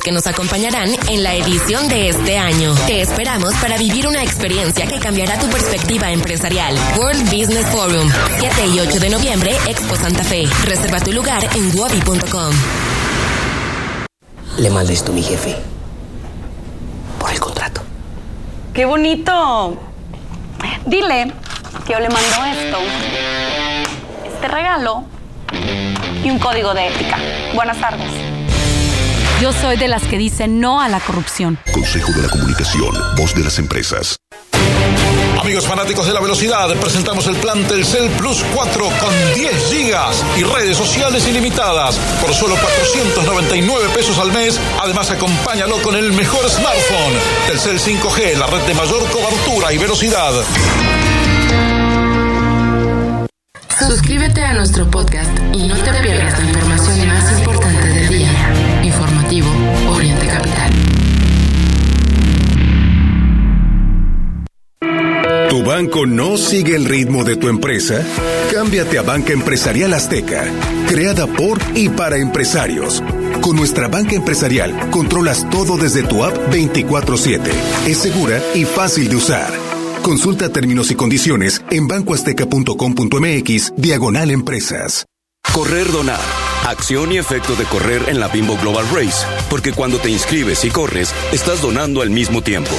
que 0.00 0.12
nos 0.12 0.26
acompañarán 0.26 0.90
en 1.08 1.22
la 1.22 1.34
edición 1.34 1.88
de 1.88 2.08
este 2.08 2.38
año. 2.38 2.74
Te 2.86 3.02
esperamos 3.02 3.54
para 3.54 3.76
vivir 3.76 4.06
una 4.06 4.22
experiencia 4.22 4.86
que 4.86 4.98
cambiará 4.98 5.38
tu 5.38 5.48
perspectiva 5.48 6.10
empresarial. 6.10 6.74
World 6.98 7.24
Business 7.24 7.66
Forum, 7.66 8.08
7 8.38 8.66
y 8.74 8.80
8 8.80 9.00
de 9.00 9.10
noviembre, 9.10 9.56
Expo 9.66 9.96
Santa 9.96 10.24
Fe. 10.24 10.44
Reserva 10.64 11.00
tu 11.00 11.12
lugar 11.12 11.44
en 11.54 11.78
wabi.com. 11.78 12.52
Le 14.58 14.70
mandé 14.70 14.92
esto 14.92 15.12
a 15.12 15.14
mi 15.14 15.22
jefe. 15.22 15.56
Por 17.18 17.30
el 17.30 17.40
contrato. 17.40 17.82
¡Qué 18.72 18.84
bonito! 18.84 19.78
Dile 20.86 21.32
que 21.86 21.92
yo 21.92 22.00
le 22.00 22.08
mando 22.08 22.44
esto, 22.44 22.78
este 24.26 24.48
regalo 24.48 25.04
y 26.24 26.30
un 26.30 26.38
código 26.38 26.74
de 26.74 26.88
ética. 26.88 27.18
Buenas 27.54 27.78
tardes. 27.78 28.21
Yo 29.42 29.52
soy 29.52 29.76
de 29.76 29.88
las 29.88 30.04
que 30.04 30.18
dicen 30.18 30.60
no 30.60 30.80
a 30.80 30.88
la 30.88 31.00
corrupción. 31.00 31.58
Consejo 31.72 32.12
de 32.12 32.22
la 32.22 32.28
Comunicación, 32.28 32.94
voz 33.16 33.34
de 33.34 33.42
las 33.42 33.58
empresas. 33.58 34.14
Amigos 35.40 35.66
fanáticos 35.66 36.06
de 36.06 36.12
la 36.12 36.20
velocidad, 36.20 36.72
presentamos 36.76 37.26
el 37.26 37.34
plan 37.34 37.60
Telcel 37.64 38.08
Plus 38.10 38.44
4 38.54 38.84
con 38.84 39.34
10 39.34 39.72
gigas 39.72 40.24
y 40.38 40.44
redes 40.44 40.76
sociales 40.76 41.26
ilimitadas 41.26 41.96
por 42.20 42.32
solo 42.32 42.54
499 42.54 43.88
pesos 43.92 44.16
al 44.18 44.30
mes. 44.30 44.60
Además, 44.80 45.10
acompáñalo 45.10 45.76
con 45.78 45.96
el 45.96 46.12
mejor 46.12 46.48
smartphone. 46.48 47.14
Telcel 47.48 47.80
5G, 47.80 48.36
la 48.38 48.46
red 48.46 48.60
de 48.60 48.74
mayor 48.74 49.04
cobertura 49.10 49.72
y 49.72 49.78
velocidad. 49.78 50.34
Suscríbete 53.76 54.44
a 54.44 54.54
nuestro 54.54 54.88
podcast 54.88 55.36
y 55.52 55.66
no 55.66 55.74
te 55.74 55.92
pierdas 55.94 56.38
la 56.38 56.44
información 56.44 57.08
más 57.08 57.21
¿Tu 65.52 65.62
banco 65.62 66.06
no 66.06 66.38
sigue 66.38 66.74
el 66.74 66.86
ritmo 66.86 67.24
de 67.24 67.36
tu 67.36 67.50
empresa? 67.50 68.02
Cámbiate 68.50 68.96
a 68.96 69.02
Banca 69.02 69.34
Empresarial 69.34 69.92
Azteca, 69.92 70.46
creada 70.88 71.26
por 71.26 71.58
y 71.74 71.90
para 71.90 72.16
empresarios. 72.16 73.02
Con 73.42 73.56
nuestra 73.56 73.86
banca 73.86 74.14
empresarial 74.14 74.88
controlas 74.88 75.46
todo 75.50 75.76
desde 75.76 76.04
tu 76.04 76.24
app 76.24 76.34
24/7. 76.50 77.50
Es 77.86 77.98
segura 77.98 78.40
y 78.54 78.64
fácil 78.64 79.10
de 79.10 79.16
usar. 79.16 79.52
Consulta 80.00 80.48
términos 80.48 80.90
y 80.90 80.94
condiciones 80.94 81.62
en 81.70 81.86
bancoazteca.com.mx 81.86 83.74
diagonal 83.76 84.30
empresas. 84.30 85.04
Correr 85.52 85.92
donar. 85.92 86.20
Acción 86.66 87.12
y 87.12 87.18
efecto 87.18 87.56
de 87.56 87.64
correr 87.64 88.08
en 88.08 88.20
la 88.20 88.28
Bimbo 88.28 88.56
Global 88.56 88.86
Race. 88.94 89.26
Porque 89.50 89.72
cuando 89.72 89.98
te 89.98 90.08
inscribes 90.08 90.64
y 90.64 90.70
corres, 90.70 91.12
estás 91.30 91.60
donando 91.60 92.00
al 92.00 92.08
mismo 92.08 92.40
tiempo. 92.40 92.74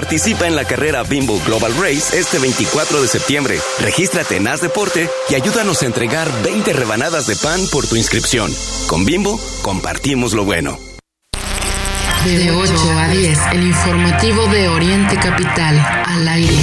Participa 0.00 0.46
en 0.46 0.56
la 0.56 0.64
carrera 0.64 1.02
Bimbo 1.02 1.38
Global 1.44 1.74
Race 1.74 2.18
este 2.18 2.38
24 2.38 3.02
de 3.02 3.06
septiembre. 3.06 3.58
Regístrate 3.80 4.36
en 4.36 4.48
Haz 4.48 4.62
Deporte 4.62 5.10
y 5.28 5.34
ayúdanos 5.34 5.82
a 5.82 5.86
entregar 5.86 6.26
20 6.42 6.72
rebanadas 6.72 7.26
de 7.26 7.36
pan 7.36 7.60
por 7.70 7.86
tu 7.86 7.96
inscripción. 7.96 8.50
Con 8.86 9.04
Bimbo, 9.04 9.38
compartimos 9.60 10.32
lo 10.32 10.46
bueno. 10.46 10.78
De 12.24 12.50
8 12.50 12.72
a 12.96 13.08
10, 13.08 13.38
el 13.52 13.62
informativo 13.66 14.46
de 14.46 14.68
Oriente 14.68 15.16
Capital, 15.16 15.78
al 16.06 16.28
aire. 16.28 16.56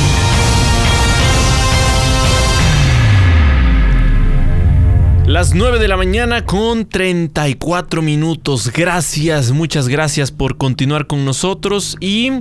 Las 5.27 5.53
9 5.53 5.77
de 5.77 5.87
la 5.89 5.97
mañana 5.97 6.45
con 6.45 6.87
34 6.87 8.01
minutos. 8.01 8.71
Gracias, 8.73 9.51
muchas 9.51 9.89
gracias 9.89 10.31
por 10.31 10.57
continuar 10.57 11.05
con 11.05 11.25
nosotros 11.25 11.97
y 11.99 12.31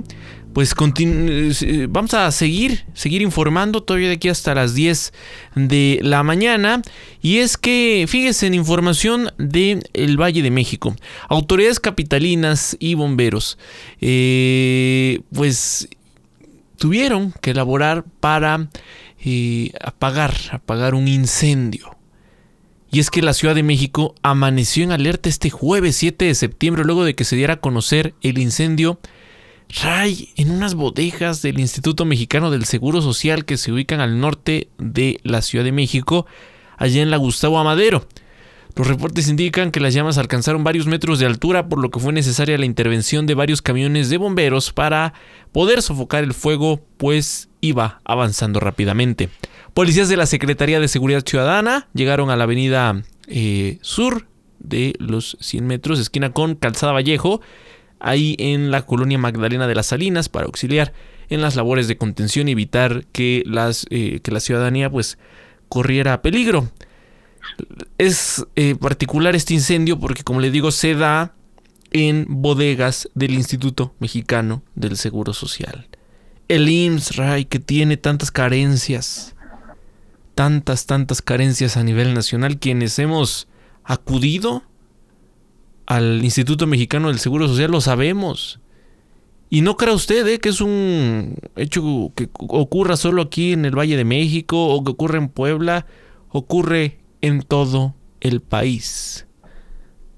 pues 0.57 0.73
vamos 1.89 2.15
a 2.15 2.31
seguir, 2.31 2.83
seguir 2.95 3.21
informando 3.21 3.83
todavía 3.83 4.07
de 4.07 4.15
aquí 4.15 4.27
hasta 4.27 4.55
las 4.55 4.73
10 4.73 5.13
de 5.53 5.99
la 6.01 6.23
mañana. 6.23 6.81
Y 7.21 7.37
es 7.37 7.57
que, 7.57 8.05
fíjense 8.07 8.47
en 8.47 8.55
información 8.55 9.29
del 9.37 9.87
el 9.93 10.19
Valle 10.19 10.41
de 10.41 10.49
México. 10.49 10.95
Autoridades 11.29 11.79
capitalinas 11.79 12.75
y 12.79 12.95
bomberos, 12.95 13.59
eh, 14.01 15.19
pues 15.31 15.89
tuvieron 16.77 17.35
que 17.39 17.51
elaborar 17.51 18.05
para 18.19 18.67
eh, 19.23 19.73
apagar, 19.79 20.33
apagar 20.49 20.95
un 20.95 21.07
incendio. 21.07 21.95
Y 22.89 22.99
es 22.99 23.11
que 23.11 23.21
la 23.21 23.35
Ciudad 23.35 23.53
de 23.53 23.61
México 23.61 24.15
amaneció 24.23 24.83
en 24.83 24.91
alerta 24.91 25.29
este 25.29 25.51
jueves 25.51 25.97
7 25.97 26.25
de 26.25 26.33
septiembre 26.33 26.83
luego 26.83 27.05
de 27.05 27.13
que 27.13 27.25
se 27.25 27.35
diera 27.35 27.53
a 27.53 27.61
conocer 27.61 28.15
el 28.23 28.39
incendio 28.39 28.99
Ray 29.69 30.29
en 30.35 30.51
unas 30.51 30.75
bodegas 30.75 31.41
del 31.41 31.59
Instituto 31.59 32.05
Mexicano 32.05 32.51
del 32.51 32.65
Seguro 32.65 33.01
Social 33.01 33.45
que 33.45 33.57
se 33.57 33.71
ubican 33.71 33.99
al 33.99 34.19
norte 34.19 34.69
de 34.77 35.19
la 35.23 35.41
Ciudad 35.41 35.65
de 35.65 35.71
México, 35.71 36.25
allá 36.77 37.01
en 37.01 37.11
la 37.11 37.17
Gustavo 37.17 37.59
Amadero. 37.59 38.07
Los 38.75 38.87
reportes 38.87 39.27
indican 39.27 39.71
que 39.71 39.79
las 39.79 39.95
llamas 39.95 40.19
alcanzaron 40.19 40.63
varios 40.63 40.85
metros 40.85 41.17
de 41.17 41.25
altura, 41.25 41.67
por 41.67 41.79
lo 41.79 41.89
que 41.89 41.99
fue 41.99 42.13
necesaria 42.13 42.59
la 42.59 42.65
intervención 42.65 43.25
de 43.25 43.33
varios 43.33 43.63
camiones 43.63 44.09
de 44.09 44.17
bomberos 44.17 44.71
para 44.71 45.13
poder 45.51 45.81
sofocar 45.81 46.23
el 46.23 46.35
fuego, 46.35 46.79
pues 46.97 47.49
iba 47.59 48.01
avanzando 48.05 48.59
rápidamente. 48.59 49.29
Policías 49.73 50.09
de 50.09 50.17
la 50.17 50.27
Secretaría 50.27 50.79
de 50.79 50.87
Seguridad 50.87 51.23
Ciudadana 51.25 51.87
llegaron 51.93 52.29
a 52.29 52.35
la 52.35 52.43
avenida 52.43 53.01
eh, 53.27 53.79
sur 53.81 54.27
de 54.59 54.93
los 54.99 55.37
100 55.39 55.65
metros, 55.65 55.99
esquina 55.99 56.31
con 56.31 56.55
Calzada 56.55 56.93
Vallejo, 56.93 57.41
ahí 57.99 58.35
en 58.39 58.71
la 58.71 58.85
colonia 58.85 59.17
Magdalena 59.17 59.67
de 59.67 59.75
las 59.75 59.87
Salinas, 59.87 60.29
para 60.29 60.45
auxiliar 60.45 60.93
en 61.29 61.41
las 61.41 61.55
labores 61.55 61.87
de 61.87 61.97
contención 61.97 62.47
y 62.47 62.51
evitar 62.51 63.05
que, 63.11 63.43
las, 63.45 63.85
eh, 63.89 64.19
que 64.21 64.31
la 64.31 64.39
ciudadanía 64.39 64.89
pues 64.89 65.17
corriera 65.69 66.21
peligro. 66.21 66.69
Es 67.97 68.45
eh, 68.55 68.75
particular 68.75 69.35
este 69.35 69.53
incendio 69.53 69.99
porque, 69.99 70.23
como 70.23 70.39
le 70.39 70.51
digo, 70.51 70.71
se 70.71 70.95
da 70.95 71.33
en 71.91 72.25
bodegas 72.29 73.09
del 73.15 73.33
Instituto 73.33 73.95
Mexicano 73.99 74.63
del 74.75 74.97
Seguro 74.97 75.33
Social. 75.33 75.87
El 76.47 76.69
IMSS, 76.69 77.15
Ray, 77.17 77.45
que 77.45 77.59
tiene 77.59 77.97
tantas 77.97 78.31
carencias, 78.31 79.35
tantas, 80.35 80.85
tantas 80.85 81.21
carencias 81.21 81.77
a 81.77 81.83
nivel 81.83 82.13
nacional, 82.13 82.59
quienes 82.59 82.99
hemos 82.99 83.47
acudido 83.83 84.63
al 85.87 86.23
Instituto 86.23 86.67
Mexicano 86.67 87.07
del 87.07 87.17
Seguro 87.17 87.47
Social, 87.47 87.71
lo 87.71 87.81
sabemos. 87.81 88.59
Y 89.49 89.61
no 89.61 89.77
crea 89.77 89.93
usted 89.93 90.27
eh, 90.27 90.39
que 90.39 90.49
es 90.49 90.59
un 90.61 91.35
hecho 91.55 92.11
que 92.15 92.29
ocurra 92.33 92.97
solo 92.97 93.21
aquí 93.21 93.53
en 93.53 93.65
el 93.65 93.77
Valle 93.77 93.95
de 93.95 94.03
México 94.03 94.67
o 94.67 94.83
que 94.83 94.91
ocurre 94.91 95.17
en 95.17 95.29
Puebla, 95.29 95.85
ocurre 96.29 96.99
en 97.21 97.41
todo 97.41 97.95
el 98.19 98.41
país. 98.41 99.25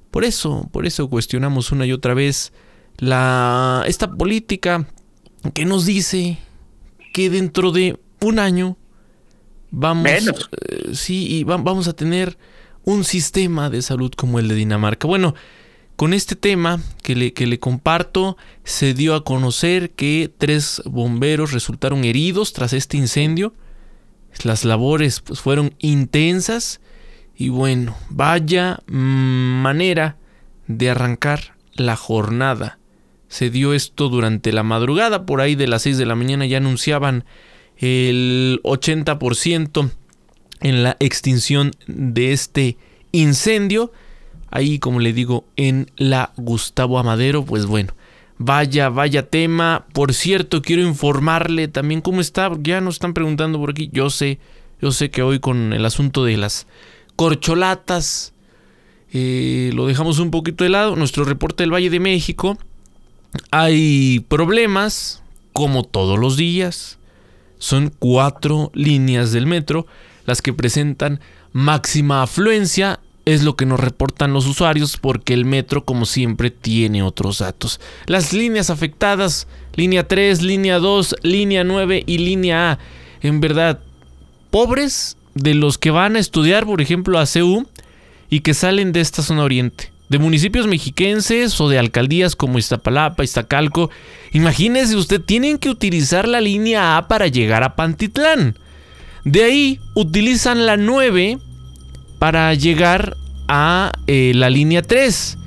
Por 0.09 0.25
eso, 0.25 0.67
por 0.71 0.87
eso 0.87 1.07
cuestionamos 1.09 1.71
una 1.71 1.85
y 1.85 1.93
otra 1.93 2.15
vez 2.15 2.51
la, 2.97 3.83
esta 3.87 4.11
política 4.11 4.87
que 5.53 5.65
nos 5.65 5.85
dice 5.85 6.39
que 7.13 7.29
dentro 7.29 7.71
de 7.71 7.99
un 8.21 8.39
año 8.39 8.75
vamos, 9.69 10.11
eh, 10.11 10.89
sí, 10.93 11.27
y 11.37 11.43
vamos 11.43 11.87
a 11.87 11.93
tener 11.93 12.39
un 12.83 13.03
sistema 13.03 13.69
de 13.69 13.83
salud 13.83 14.11
como 14.17 14.39
el 14.39 14.47
de 14.47 14.55
Dinamarca. 14.55 15.07
Bueno, 15.07 15.35
con 15.99 16.13
este 16.13 16.37
tema 16.37 16.81
que 17.03 17.13
le, 17.13 17.33
que 17.33 17.45
le 17.45 17.59
comparto, 17.59 18.37
se 18.63 18.93
dio 18.93 19.15
a 19.15 19.25
conocer 19.25 19.91
que 19.91 20.31
tres 20.37 20.81
bomberos 20.85 21.51
resultaron 21.51 22.05
heridos 22.05 22.53
tras 22.53 22.71
este 22.71 22.95
incendio. 22.95 23.53
Las 24.45 24.63
labores 24.63 25.19
pues, 25.19 25.41
fueron 25.41 25.75
intensas 25.77 26.79
y 27.35 27.49
bueno, 27.49 27.97
vaya 28.09 28.79
manera 28.87 30.15
de 30.67 30.89
arrancar 30.89 31.57
la 31.73 31.97
jornada. 31.97 32.79
Se 33.27 33.49
dio 33.49 33.73
esto 33.73 34.07
durante 34.07 34.53
la 34.53 34.63
madrugada, 34.63 35.25
por 35.25 35.41
ahí 35.41 35.55
de 35.55 35.67
las 35.67 35.81
6 35.81 35.97
de 35.97 36.05
la 36.05 36.15
mañana 36.15 36.45
ya 36.45 36.59
anunciaban 36.59 37.25
el 37.75 38.61
80% 38.63 39.91
en 40.61 40.81
la 40.81 40.95
extinción 41.01 41.71
de 41.87 42.31
este 42.31 42.77
incendio. 43.11 43.91
Ahí, 44.51 44.79
como 44.79 44.99
le 44.99 45.13
digo, 45.13 45.45
en 45.55 45.91
la 45.97 46.31
Gustavo 46.37 46.99
Amadero, 46.99 47.45
pues 47.45 47.65
bueno, 47.65 47.93
vaya, 48.37 48.89
vaya 48.89 49.29
tema. 49.29 49.85
Por 49.93 50.13
cierto, 50.13 50.61
quiero 50.61 50.81
informarle 50.81 51.67
también 51.67 52.01
cómo 52.01 52.21
está, 52.21 52.51
ya 52.61 52.81
nos 52.81 52.95
están 52.95 53.13
preguntando 53.13 53.59
por 53.59 53.71
aquí. 53.71 53.89
Yo 53.93 54.09
sé, 54.09 54.39
yo 54.81 54.91
sé 54.91 55.11
que 55.11 55.21
hoy 55.21 55.39
con 55.39 55.73
el 55.73 55.85
asunto 55.85 56.23
de 56.23 56.37
las 56.37 56.67
corcholatas. 57.15 58.33
Eh, 59.11 59.71
lo 59.73 59.87
dejamos 59.87 60.19
un 60.19 60.31
poquito 60.31 60.63
de 60.63 60.69
lado. 60.69 60.95
Nuestro 60.95 61.25
reporte 61.25 61.63
del 61.63 61.73
Valle 61.73 61.89
de 61.89 61.99
México. 61.99 62.57
Hay 63.51 64.25
problemas, 64.27 65.21
como 65.53 65.83
todos 65.83 66.17
los 66.17 66.37
días. 66.37 66.97
Son 67.57 67.91
cuatro 67.99 68.71
líneas 68.73 69.31
del 69.31 69.45
metro 69.45 69.85
las 70.25 70.41
que 70.41 70.53
presentan 70.53 71.19
máxima 71.51 72.23
afluencia. 72.23 72.99
Es 73.29 73.43
lo 73.43 73.55
que 73.55 73.67
nos 73.67 73.79
reportan 73.79 74.33
los 74.33 74.47
usuarios 74.47 74.97
porque 74.97 75.35
el 75.35 75.45
metro, 75.45 75.85
como 75.85 76.07
siempre, 76.07 76.49
tiene 76.49 77.03
otros 77.03 77.37
datos. 77.37 77.79
Las 78.07 78.33
líneas 78.33 78.71
afectadas, 78.71 79.47
línea 79.75 80.07
3, 80.07 80.41
línea 80.41 80.79
2, 80.79 81.15
línea 81.21 81.63
9 81.63 82.03
y 82.07 82.17
línea 82.17 82.71
A. 82.71 82.79
En 83.21 83.39
verdad, 83.39 83.81
pobres 84.49 85.15
de 85.35 85.53
los 85.53 85.77
que 85.77 85.91
van 85.91 86.15
a 86.15 86.19
estudiar, 86.19 86.65
por 86.65 86.81
ejemplo, 86.81 87.19
a 87.19 87.27
CEU 87.27 87.67
y 88.31 88.39
que 88.39 88.55
salen 88.55 88.93
de 88.93 89.01
esta 89.01 89.21
zona 89.21 89.43
oriente, 89.43 89.91
de 90.09 90.17
municipios 90.17 90.65
mexiquenses 90.65 91.61
o 91.61 91.69
de 91.69 91.77
alcaldías 91.77 92.35
como 92.35 92.57
Iztapalapa, 92.57 93.23
Iztacalco, 93.23 93.91
imagínese 94.31 94.95
usted, 94.95 95.21
tienen 95.21 95.59
que 95.59 95.69
utilizar 95.69 96.27
la 96.27 96.41
línea 96.41 96.97
A 96.97 97.07
para 97.07 97.27
llegar 97.27 97.61
a 97.61 97.75
Pantitlán. 97.75 98.57
De 99.23 99.43
ahí 99.43 99.79
utilizan 99.93 100.65
la 100.65 100.77
9 100.77 101.37
para 102.17 102.55
llegar 102.55 103.15
a 103.49 103.91
eh, 104.07 104.31
la 104.35 104.49
línea 104.49 104.81
3, 104.81 105.37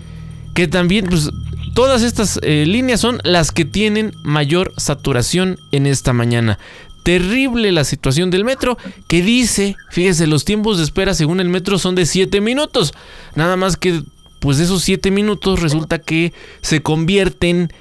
que 0.55 0.69
también, 0.69 1.07
pues, 1.07 1.31
todas 1.75 2.03
estas 2.03 2.39
eh, 2.43 2.67
líneas 2.67 3.01
son 3.01 3.21
las 3.25 3.53
que 3.53 3.65
tienen 3.65 4.13
mayor 4.23 4.75
saturación 4.77 5.59
en 5.71 5.87
esta 5.87 6.13
mañana 6.13 6.59
terrible 7.03 7.73
la 7.73 7.85
situación 7.85 8.31
del 8.31 8.45
metro, 8.45 8.79
que 9.09 9.23
dice, 9.23 9.77
fíjese, 9.91 10.27
los 10.27 10.45
tiempos 10.45 10.79
de 10.79 10.85
espera 10.85 11.15
según 11.15 11.41
el 11.41 11.49
metro 11.49 11.79
son 11.79 11.95
de 11.95 12.07
7 12.07 12.41
minutos. 12.41 12.95
Nada 13.35 13.57
más 13.57 13.77
que, 13.77 14.03
pues 14.41 14.61
esos 14.61 14.83
7 14.83 15.11
minutos 15.11 15.61
resulta 15.61 15.99
que 15.99 16.33
se 16.61 16.83
convierten 16.83 17.73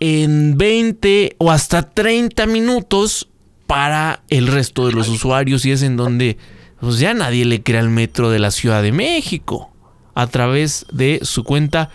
en 0.00 0.58
20 0.58 1.36
o 1.38 1.50
hasta 1.50 1.90
30 1.90 2.46
minutos 2.46 3.28
para 3.66 4.22
el 4.28 4.46
resto 4.46 4.86
de 4.86 4.92
los 4.92 5.08
usuarios 5.08 5.64
y 5.64 5.72
es 5.72 5.82
en 5.82 5.96
donde 5.96 6.36
pues 6.80 6.98
ya 6.98 7.14
nadie 7.14 7.44
le 7.44 7.62
crea 7.62 7.80
al 7.80 7.90
metro 7.90 8.30
de 8.30 8.38
la 8.38 8.50
Ciudad 8.50 8.82
de 8.82 8.92
México 8.92 9.70
a 10.14 10.26
través 10.26 10.86
de 10.90 11.20
su 11.22 11.44
cuenta 11.44 11.90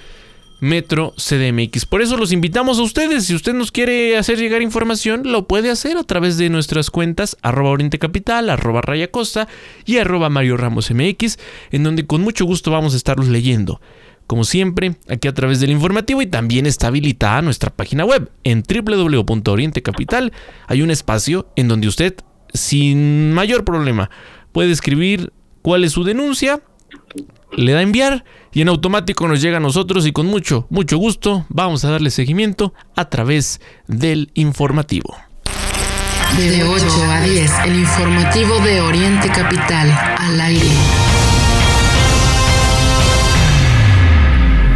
Metro 0.61 1.15
CDMX. 1.17 1.87
Por 1.87 2.03
eso 2.03 2.17
los 2.17 2.31
invitamos 2.31 2.77
a 2.77 2.83
ustedes. 2.83 3.25
Si 3.25 3.33
usted 3.33 3.53
nos 3.53 3.71
quiere 3.71 4.15
hacer 4.15 4.37
llegar 4.37 4.61
información, 4.61 5.23
lo 5.25 5.47
puede 5.47 5.71
hacer 5.71 5.97
a 5.97 6.03
través 6.03 6.37
de 6.37 6.49
nuestras 6.49 6.91
cuentas 6.91 7.35
arroba 7.41 7.71
Oriente 7.71 7.97
Capital, 7.97 8.47
arroba 8.49 8.81
Raya 8.81 9.09
Costa 9.09 9.47
y 9.85 9.97
arroba 9.97 10.29
Mario 10.29 10.57
Ramos 10.57 10.91
MX, 10.91 11.39
en 11.71 11.81
donde 11.81 12.05
con 12.05 12.21
mucho 12.21 12.45
gusto 12.45 12.69
vamos 12.69 12.93
a 12.93 12.97
estarlos 12.97 13.27
leyendo. 13.27 13.81
Como 14.27 14.43
siempre, 14.43 14.97
aquí 15.09 15.27
a 15.27 15.33
través 15.33 15.59
del 15.59 15.71
informativo 15.71 16.21
y 16.21 16.27
también 16.27 16.67
está 16.67 16.87
habilitada 16.87 17.41
nuestra 17.41 17.71
página 17.71 18.05
web 18.05 18.29
en 18.43 18.63
www.orientecapital. 18.63 20.31
Hay 20.67 20.83
un 20.83 20.91
espacio 20.91 21.47
en 21.55 21.67
donde 21.67 21.87
usted, 21.87 22.15
sin 22.53 23.33
mayor 23.33 23.65
problema, 23.65 24.11
puede 24.51 24.71
escribir 24.71 25.31
cuál 25.61 25.83
es 25.83 25.91
su 25.91 26.03
denuncia, 26.03 26.61
le 27.51 27.73
da 27.73 27.79
a 27.79 27.83
enviar 27.83 28.23
y 28.53 28.61
en 28.61 28.69
automático 28.69 29.27
nos 29.27 29.41
llega 29.41 29.57
a 29.57 29.61
nosotros 29.61 30.05
y 30.05 30.11
con 30.11 30.25
mucho, 30.25 30.67
mucho 30.69 30.97
gusto 30.97 31.45
vamos 31.49 31.85
a 31.85 31.91
darle 31.91 32.09
seguimiento 32.09 32.73
a 32.95 33.09
través 33.09 33.61
del 33.87 34.31
informativo. 34.33 35.15
De 36.37 36.63
8 36.63 36.85
a 37.09 37.21
10, 37.21 37.51
el 37.65 37.75
informativo 37.75 38.59
de 38.59 38.81
Oriente 38.81 39.27
Capital, 39.29 39.91
al 40.17 40.39
aire. 40.39 40.69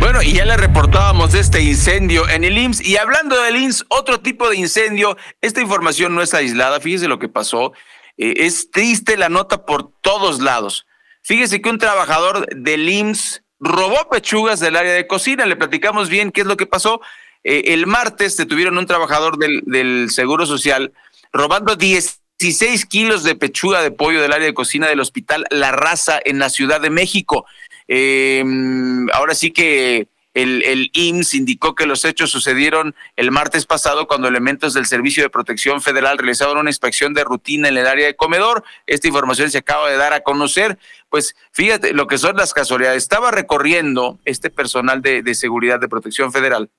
Bueno, 0.05 0.21
y 0.21 0.33
ya 0.33 0.45
le 0.45 0.57
reportábamos 0.57 1.31
de 1.31 1.39
este 1.39 1.63
incendio 1.63 2.29
en 2.29 2.43
el 2.43 2.57
IMSS. 2.57 2.85
Y 2.85 2.97
hablando 2.97 3.41
del 3.41 3.55
IMSS, 3.55 3.85
otro 3.87 4.19
tipo 4.19 4.49
de 4.49 4.57
incendio. 4.57 5.17
Esta 5.41 5.61
información 5.61 6.13
no 6.13 6.21
es 6.21 6.33
aislada. 6.33 6.79
Fíjese 6.79 7.07
lo 7.07 7.19
que 7.19 7.27
pasó. 7.27 7.73
Eh, 8.17 8.33
es 8.37 8.71
triste 8.71 9.17
la 9.17 9.29
nota 9.29 9.65
por 9.65 9.91
todos 10.01 10.41
lados. 10.41 10.85
Fíjese 11.21 11.61
que 11.61 11.69
un 11.69 11.79
trabajador 11.79 12.47
del 12.55 12.87
IMSS 12.87 13.41
robó 13.59 14.09
pechugas 14.09 14.59
del 14.59 14.75
área 14.75 14.93
de 14.93 15.07
cocina. 15.07 15.45
Le 15.45 15.55
platicamos 15.55 16.09
bien 16.09 16.31
qué 16.31 16.41
es 16.41 16.47
lo 16.47 16.57
que 16.57 16.65
pasó. 16.65 17.01
Eh, 17.43 17.73
el 17.73 17.87
martes 17.87 18.37
detuvieron 18.37 18.77
un 18.77 18.85
trabajador 18.85 19.37
del, 19.37 20.09
Seguro 20.09 20.45
Social 20.45 20.93
robando 21.31 21.75
16 21.75 22.85
kilos 22.85 23.23
de 23.23 23.35
pechuga 23.35 23.81
de 23.81 23.91
pollo 23.91 24.21
del 24.21 24.33
área 24.33 24.47
de 24.47 24.53
cocina 24.53 24.87
del 24.87 24.99
Hospital 24.99 25.45
La 25.49 25.71
Raza 25.71 26.19
en 26.23 26.39
la 26.39 26.49
Ciudad 26.49 26.79
de 26.79 26.89
México. 26.89 27.45
Em, 27.87 29.07
ahora 29.11 29.35
sí 29.35 29.51
que 29.51 30.07
El, 30.35 30.61
el 30.63 30.91
IMSS 30.93 31.33
indicó 31.33 31.73
que 31.73 31.87
los 31.87 32.05
hechos 32.05 32.29
sucedieron 32.29 32.93
el 33.15 33.31
martes 33.31 33.65
pasado 33.65 34.05
cuando 34.05 34.27
elementos 34.27 34.75
del 34.75 34.85
Servicio 34.85 35.23
de 35.23 35.31
Protección 35.31 35.81
Federal 35.81 36.17
realizaron 36.17 36.57
una 36.57 36.69
inspección 36.69 37.13
de 37.15 37.23
rutina 37.23 37.69
en 37.69 37.77
el 37.77 37.87
área 37.87 38.05
de 38.05 38.15
comedor. 38.15 38.63
Esta 38.85 39.07
información 39.07 39.49
se 39.49 39.57
acaba 39.57 39.89
de 39.89 39.97
dar 39.97 40.13
a 40.13 40.21
conocer. 40.21 40.77
Pues 41.09 41.35
fíjate 41.51 41.93
lo 41.93 42.05
que 42.05 42.17
son 42.17 42.35
las 42.35 42.53
casualidades. 42.53 43.01
Estaba 43.01 43.31
recorriendo 43.31 44.19
este 44.25 44.49
personal 44.49 45.01
de, 45.01 45.23
de 45.23 45.33
seguridad 45.33 45.79
de 45.79 45.87
Protección 45.87 46.31
Federal. 46.31 46.69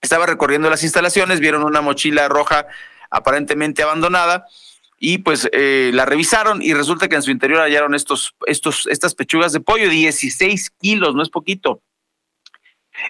Estaba 0.00 0.24
recorriendo 0.26 0.70
las 0.70 0.84
instalaciones, 0.84 1.40
vieron 1.40 1.64
una 1.64 1.80
mochila 1.80 2.28
roja 2.28 2.66
aparentemente 3.10 3.82
abandonada 3.82 4.46
y 4.98 5.18
pues 5.18 5.48
eh, 5.52 5.90
la 5.92 6.04
revisaron 6.04 6.62
y 6.62 6.74
resulta 6.74 7.08
que 7.08 7.16
en 7.16 7.22
su 7.22 7.30
interior 7.30 7.60
hallaron 7.60 7.94
estos, 7.94 8.34
estos, 8.46 8.86
estas 8.86 9.14
pechugas 9.14 9.52
de 9.52 9.60
pollo, 9.60 9.88
16 9.88 10.70
kilos, 10.80 11.14
no 11.14 11.22
es 11.22 11.28
poquito. 11.28 11.82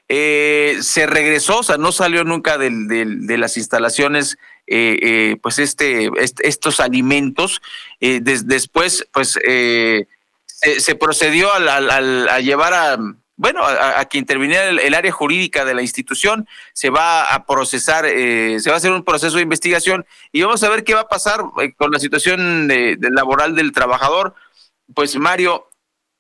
Eh, 0.09 0.78
se 0.80 1.07
regresó, 1.07 1.59
o 1.59 1.62
sea, 1.62 1.76
no 1.76 1.93
salió 1.93 2.24
nunca 2.24 2.59
del, 2.59 2.89
de 2.89 3.39
las 3.39 3.57
instalaciones, 3.57 4.39
eh, 4.66 5.37
pues 5.43 5.59
este, 5.59 6.11
estos 6.18 6.80
alimentos. 6.80 7.61
después, 8.01 9.07
pues 9.12 9.32
se, 9.32 10.07
se, 10.80 10.95
procedió 10.95 11.53
a 11.53 12.41
llevar 12.41 12.74
a, 12.74 12.99
bueno, 13.37 13.64
a, 13.64 14.05
que 14.07 14.18
interviniera 14.18 14.68
el, 14.68 14.95
área 14.95 15.12
jurídica 15.12 15.64
de 15.64 15.74
la 15.74 15.82
institución, 15.82 16.47
se 16.72 16.91
va 16.91 17.24
a 17.24 17.45
procesar, 17.47 18.07
se 18.07 18.62
va 18.66 18.74
a 18.74 18.78
hacer 18.78 18.93
un 18.93 19.05
proceso 19.05 19.37
de 19.37 19.43
investigación 19.43 20.07
y 20.32 20.43
vamos 20.43 20.62
a 20.62 20.68
ver 20.68 20.85
qué 20.85 20.95
va 20.95 21.01
a 21.01 21.09
pasar 21.09 21.41
con 21.76 21.91
la 21.91 21.99
situación 21.99 22.68
de, 22.68 22.97
laboral 23.01 23.55
del 23.55 23.72
trabajador. 23.72 24.35
Pues 24.95 25.16
Mario, 25.16 25.68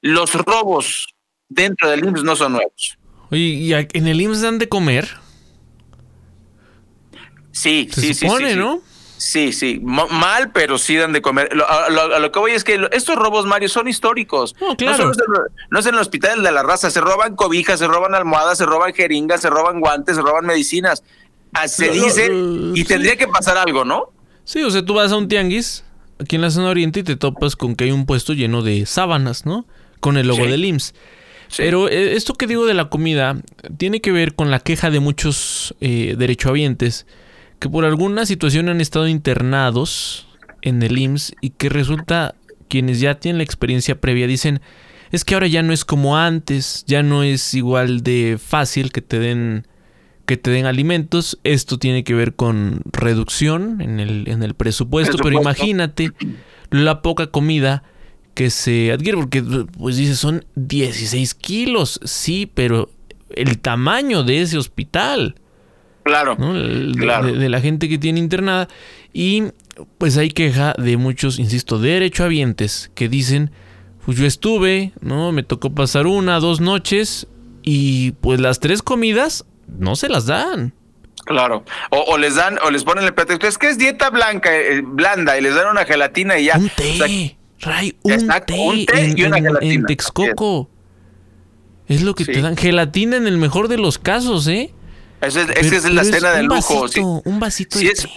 los 0.00 0.34
robos 0.34 1.14
dentro 1.48 1.88
del 1.90 2.04
IMSS 2.04 2.24
no 2.24 2.36
son 2.36 2.52
nuevos. 2.52 2.98
Oye, 3.34 3.42
¿y 3.42 3.72
en 3.74 4.06
el 4.06 4.20
IMSS 4.20 4.42
dan 4.42 4.58
de 4.58 4.68
comer? 4.68 5.08
Sí, 7.50 7.88
Se 7.92 8.00
sí, 8.00 8.14
supone, 8.14 8.46
sí, 8.48 8.52
sí, 8.54 8.58
¿no? 8.58 8.80
Sí, 9.16 9.52
sí, 9.52 9.80
mal, 9.82 10.52
pero 10.52 10.78
sí 10.78 10.96
dan 10.96 11.12
de 11.12 11.20
comer. 11.22 11.48
Lo, 11.52 11.68
a, 11.68 11.88
lo, 11.88 12.18
lo 12.20 12.30
que 12.32 12.38
voy 12.38 12.52
es 12.52 12.62
que 12.62 12.88
estos 12.92 13.16
robos, 13.16 13.46
Mario, 13.46 13.68
son 13.68 13.88
históricos. 13.88 14.54
No, 14.60 14.76
claro. 14.76 15.06
No, 15.06 15.10
es 15.12 15.18
en, 15.18 15.24
no 15.70 15.78
es 15.80 15.86
en 15.86 15.94
el 15.94 16.00
hospital 16.00 16.42
de 16.44 16.52
la 16.52 16.62
raza, 16.62 16.90
se 16.90 17.00
roban 17.00 17.34
cobijas, 17.34 17.78
se 17.80 17.88
roban 17.88 18.14
almohadas, 18.14 18.58
se 18.58 18.66
roban 18.66 18.92
jeringas, 18.94 19.40
se 19.40 19.50
roban 19.50 19.80
guantes, 19.80 20.14
se 20.16 20.22
roban 20.22 20.46
medicinas. 20.46 21.02
Ah, 21.52 21.66
Se 21.66 21.88
No, 21.88 21.92
dice, 22.04 22.26
eh, 22.30 22.72
y 22.74 22.84
tendría 22.84 23.16
que 23.16 23.26
pasar 23.26 23.56
algo, 23.58 23.84
¿no? 23.84 24.12
Sí, 24.44 24.62
o 24.62 24.70
sea, 24.70 24.84
tú 24.84 24.94
vas 24.94 25.10
a 25.12 25.16
un 25.16 25.26
tianguis 25.28 25.84
aquí 26.20 26.36
en 26.36 26.42
la 26.42 26.50
zona 26.50 26.68
oriente 26.68 27.00
y 27.00 27.02
te 27.04 27.16
topas 27.16 27.56
con 27.56 27.74
que 27.76 27.84
hay 27.84 27.92
un 27.92 28.06
puesto 28.06 28.32
lleno 28.32 28.62
de 28.62 28.84
sábanas, 28.86 29.46
¿no? 29.46 29.66
Con 30.00 30.16
el 30.18 30.26
logo 30.28 30.44
Sí. 30.44 30.50
del 30.50 30.64
IMSS. 30.64 30.94
Pero 31.56 31.88
eh, 31.88 32.14
esto 32.14 32.34
que 32.34 32.46
digo 32.46 32.66
de 32.66 32.74
la 32.74 32.88
comida 32.88 33.36
tiene 33.76 34.00
que 34.00 34.12
ver 34.12 34.34
con 34.34 34.50
la 34.50 34.60
queja 34.60 34.90
de 34.90 35.00
muchos 35.00 35.74
eh, 35.80 36.14
derechohabientes 36.18 37.06
que 37.58 37.68
por 37.68 37.84
alguna 37.84 38.26
situación 38.26 38.68
han 38.68 38.80
estado 38.80 39.08
internados 39.08 40.26
en 40.62 40.82
el 40.82 40.98
IMSS 40.98 41.34
y 41.40 41.50
que 41.50 41.68
resulta 41.68 42.34
quienes 42.68 43.00
ya 43.00 43.14
tienen 43.14 43.38
la 43.38 43.44
experiencia 43.44 44.00
previa 44.00 44.26
dicen 44.26 44.60
es 45.12 45.24
que 45.24 45.34
ahora 45.34 45.46
ya 45.46 45.62
no 45.62 45.72
es 45.72 45.84
como 45.84 46.16
antes, 46.16 46.84
ya 46.86 47.02
no 47.02 47.22
es 47.22 47.54
igual 47.54 48.02
de 48.02 48.36
fácil 48.42 48.90
que 48.90 49.00
te 49.00 49.18
den 49.18 49.66
que 50.26 50.36
te 50.36 50.50
den 50.50 50.66
alimentos. 50.66 51.38
Esto 51.44 51.78
tiene 51.78 52.02
que 52.02 52.14
ver 52.14 52.34
con 52.34 52.80
reducción 52.92 53.80
en 53.80 54.00
el, 54.00 54.28
en 54.28 54.42
el 54.42 54.54
presupuesto, 54.54 55.18
pero 55.18 55.40
imagínate 55.40 56.10
la 56.70 57.02
poca 57.02 57.28
comida 57.28 57.84
que 58.34 58.50
se 58.50 58.92
adquiere, 58.92 59.16
porque 59.18 59.42
pues 59.42 59.96
dice 59.96 60.16
son 60.16 60.44
16 60.56 61.34
kilos, 61.34 62.00
sí, 62.04 62.50
pero 62.52 62.90
el 63.30 63.58
tamaño 63.58 64.22
de 64.24 64.42
ese 64.42 64.58
hospital. 64.58 65.36
Claro, 66.02 66.36
de- 66.36 66.92
claro. 66.98 67.26
de, 67.28 67.32
de 67.38 67.48
la 67.48 67.60
gente 67.60 67.88
que 67.88 67.96
tiene 67.98 68.20
internada. 68.20 68.68
Y 69.12 69.44
pues 69.98 70.16
hay 70.18 70.30
queja 70.30 70.74
de 70.76 70.96
muchos, 70.96 71.38
insisto, 71.38 71.78
derechohabientes 71.78 72.90
que 72.94 73.08
dicen, 73.08 73.50
pues 74.04 74.18
yo 74.18 74.26
estuve, 74.26 74.92
¿no? 75.00 75.32
Me 75.32 75.42
tocó 75.42 75.70
pasar 75.74 76.06
una, 76.06 76.40
dos 76.40 76.60
noches 76.60 77.26
y 77.62 78.12
pues 78.20 78.38
las 78.40 78.60
tres 78.60 78.82
comidas 78.82 79.44
no 79.66 79.96
se 79.96 80.08
las 80.08 80.26
dan. 80.26 80.74
Claro. 81.24 81.64
O, 81.90 82.00
o 82.08 82.18
les 82.18 82.34
dan, 82.34 82.58
o 82.66 82.70
les 82.70 82.84
ponen 82.84 83.04
el 83.04 83.14
pretexto, 83.14 83.46
es 83.46 83.56
que 83.56 83.68
es 83.68 83.78
dieta 83.78 84.10
blanca, 84.10 84.54
eh, 84.54 84.82
blanda, 84.84 85.38
y 85.38 85.40
les 85.42 85.54
dan 85.54 85.68
una 85.68 85.86
gelatina 85.86 86.38
y 86.38 86.44
ya. 86.46 86.58
Un 86.58 86.68
té, 86.68 87.36
Ray, 87.60 87.96
un 88.02 88.12
Exacto, 88.12 88.54
té 88.54 88.60
un 88.60 88.86
té 88.86 89.00
en, 89.04 89.18
y 89.18 89.22
una 89.24 89.38
en- 89.38 89.44
gelatina. 89.44 89.74
en 89.74 89.86
Texcoco. 89.86 90.70
Es 91.88 92.02
lo 92.02 92.14
que 92.14 92.24
te 92.24 92.40
dan. 92.40 92.56
Gelatina 92.56 93.16
en 93.16 93.26
el 93.26 93.36
mejor 93.38 93.68
de 93.68 93.76
los 93.78 93.98
casos, 93.98 94.46
¿eh? 94.48 94.72
Esa 95.20 95.42
es, 95.42 95.46
Pero- 95.46 95.60
es 95.76 95.84
la 95.84 96.02
pero 96.02 96.02
es 96.02 96.10
cena 96.10 96.30
de 96.32 96.40
un 96.40 96.46
lujo. 96.48 96.80
vasito, 96.82 96.88
sí. 96.88 97.00
un 97.24 97.40
vasito 97.40 97.78
si 97.78 97.86
de 97.86 97.92
es, 97.92 98.08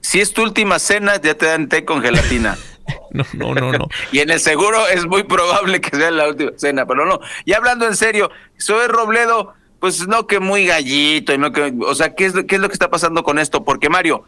si 0.00 0.20
es 0.20 0.32
tu 0.32 0.42
última 0.42 0.78
cena, 0.78 1.20
ya 1.20 1.34
te 1.34 1.46
dan 1.46 1.68
té 1.68 1.84
con 1.84 2.00
gelatina. 2.02 2.56
no, 3.10 3.24
no, 3.32 3.54
no, 3.54 3.72
no. 3.72 3.88
y 4.12 4.18
en 4.20 4.30
el 4.30 4.40
seguro 4.40 4.86
es 4.88 5.06
muy 5.06 5.22
probable 5.24 5.80
que 5.80 5.96
sea 5.96 6.10
la 6.10 6.28
última 6.28 6.52
cena, 6.56 6.86
pero 6.86 7.06
no. 7.06 7.20
Y 7.44 7.52
hablando 7.52 7.86
en 7.86 7.96
serio, 7.96 8.30
Zoe 8.60 8.86
Robledo, 8.88 9.54
pues 9.80 10.06
no 10.06 10.26
que 10.26 10.40
muy 10.40 10.66
gallito, 10.66 11.36
no 11.38 11.52
que, 11.52 11.72
o 11.86 11.94
sea, 11.94 12.14
¿qué 12.14 12.26
es, 12.26 12.34
lo- 12.34 12.46
¿qué 12.46 12.56
es 12.56 12.60
lo 12.60 12.68
que 12.68 12.74
está 12.74 12.90
pasando 12.90 13.22
con 13.22 13.38
esto? 13.38 13.64
Porque 13.64 13.88
Mario, 13.88 14.24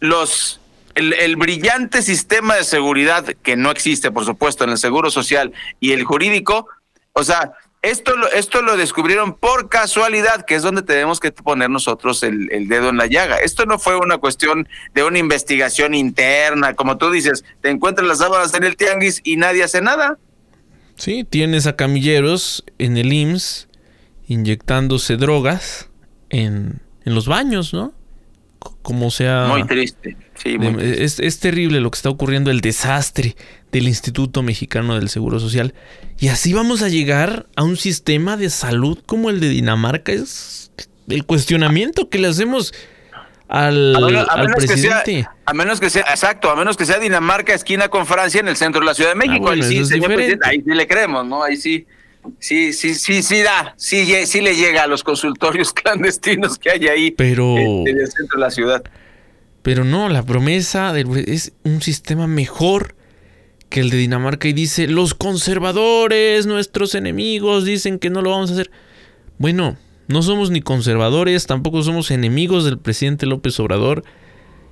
los 0.00 0.60
el, 1.00 1.36
brillante 1.36 2.02
sistema 2.02 2.56
de 2.56 2.64
seguridad 2.64 3.24
que 3.42 3.56
no 3.56 3.70
existe, 3.70 4.10
por 4.10 4.24
supuesto, 4.24 4.64
en 4.64 4.70
el 4.70 4.78
seguro 4.78 5.10
social 5.10 5.52
y 5.80 5.92
el 5.92 6.04
jurídico, 6.04 6.68
o 7.12 7.24
sea, 7.24 7.52
esto 7.82 8.14
lo, 8.14 8.30
esto 8.30 8.60
lo 8.60 8.76
descubrieron 8.76 9.34
por 9.34 9.70
casualidad, 9.70 10.44
que 10.44 10.54
es 10.54 10.62
donde 10.62 10.82
tenemos 10.82 11.18
que 11.18 11.32
poner 11.32 11.70
nosotros 11.70 12.22
el, 12.22 12.52
el 12.52 12.68
dedo 12.68 12.90
en 12.90 12.98
la 12.98 13.06
llaga. 13.06 13.38
Esto 13.38 13.64
no 13.64 13.78
fue 13.78 13.96
una 13.96 14.18
cuestión 14.18 14.68
de 14.94 15.02
una 15.02 15.18
investigación 15.18 15.94
interna, 15.94 16.74
como 16.74 16.98
tú 16.98 17.10
dices, 17.10 17.44
te 17.62 17.70
encuentras 17.70 18.06
las 18.06 18.18
sábanas 18.18 18.52
en 18.54 18.64
el 18.64 18.76
tianguis 18.76 19.20
y 19.24 19.36
nadie 19.36 19.64
hace 19.64 19.80
nada. 19.80 20.18
Sí, 20.96 21.24
tienes 21.24 21.66
a 21.66 21.76
camilleros 21.76 22.64
en 22.78 22.98
el 22.98 23.12
IMSS 23.12 23.68
inyectándose 24.26 25.16
drogas 25.16 25.88
en, 26.28 26.82
en 27.04 27.14
los 27.14 27.26
baños, 27.26 27.72
¿no? 27.72 27.94
Como 28.82 29.10
sea... 29.10 29.46
Muy 29.48 29.64
triste. 29.64 30.16
Sí, 30.34 30.58
muy 30.58 30.82
es, 30.82 31.20
es 31.20 31.38
terrible 31.38 31.80
lo 31.80 31.90
que 31.90 31.96
está 31.96 32.10
ocurriendo, 32.10 32.50
el 32.50 32.60
desastre 32.60 33.36
del 33.72 33.88
Instituto 33.88 34.42
Mexicano 34.42 34.94
del 34.96 35.08
Seguro 35.08 35.38
Social. 35.38 35.74
Y 36.18 36.28
así 36.28 36.52
vamos 36.52 36.82
a 36.82 36.88
llegar 36.88 37.46
a 37.56 37.62
un 37.62 37.76
sistema 37.76 38.36
de 38.36 38.50
salud 38.50 38.98
como 39.06 39.30
el 39.30 39.40
de 39.40 39.48
Dinamarca. 39.48 40.12
Es 40.12 40.72
el 41.08 41.24
cuestionamiento 41.24 42.08
que 42.08 42.18
le 42.18 42.28
hacemos 42.28 42.72
al, 43.50 43.96
A 43.96 44.00
menos, 44.00 44.28
a 44.28 44.32
al 44.32 44.48
menos 44.48 44.64
que 44.64 44.76
sea, 44.76 45.02
presidente. 45.02 45.28
a 45.44 45.54
menos 45.54 45.80
que 45.80 45.90
sea, 45.90 46.02
exacto, 46.02 46.50
a 46.50 46.56
menos 46.56 46.76
que 46.76 46.86
sea 46.86 47.00
Dinamarca 47.00 47.52
esquina 47.52 47.88
con 47.88 48.06
Francia 48.06 48.40
en 48.40 48.46
el 48.46 48.56
centro 48.56 48.80
de 48.80 48.86
la 48.86 48.94
Ciudad 48.94 49.10
de 49.10 49.16
México. 49.16 49.46
Ah, 49.46 49.50
bueno, 49.50 49.64
ahí 49.64 49.68
sí, 49.68 49.84
señor 49.84 50.14
presidente, 50.14 50.48
ahí 50.48 50.62
sí 50.64 50.72
le 50.72 50.86
creemos, 50.86 51.26
¿no? 51.26 51.42
Ahí 51.42 51.56
sí, 51.56 51.84
sí, 52.38 52.72
sí, 52.72 52.94
sí, 52.94 53.22
sí 53.22 53.40
da, 53.40 53.74
sí, 53.76 54.04
sí 54.26 54.40
le 54.40 54.54
llega 54.56 54.84
a 54.84 54.86
los 54.86 55.02
consultorios 55.04 55.72
clandestinos 55.74 56.58
que 56.58 56.70
hay 56.70 56.88
ahí 56.88 57.10
Pero- 57.12 57.56
en, 57.58 57.88
en 57.88 58.00
el 58.00 58.06
centro 58.10 58.38
de 58.38 58.40
la 58.40 58.50
ciudad. 58.50 58.82
Pero 59.62 59.84
no, 59.84 60.08
la 60.08 60.22
promesa 60.24 60.92
del, 60.92 61.08
es 61.28 61.52
un 61.64 61.82
sistema 61.82 62.26
mejor 62.26 62.94
que 63.68 63.80
el 63.80 63.90
de 63.90 63.98
Dinamarca 63.98 64.48
y 64.48 64.52
dice, 64.52 64.88
los 64.88 65.14
conservadores, 65.14 66.46
nuestros 66.46 66.94
enemigos, 66.94 67.64
dicen 67.64 67.98
que 67.98 68.10
no 68.10 68.22
lo 68.22 68.30
vamos 68.30 68.50
a 68.50 68.54
hacer. 68.54 68.70
Bueno, 69.38 69.76
no 70.08 70.22
somos 70.22 70.50
ni 70.50 70.60
conservadores, 70.60 71.46
tampoco 71.46 71.82
somos 71.82 72.10
enemigos 72.10 72.64
del 72.64 72.78
presidente 72.78 73.26
López 73.26 73.60
Obrador, 73.60 74.02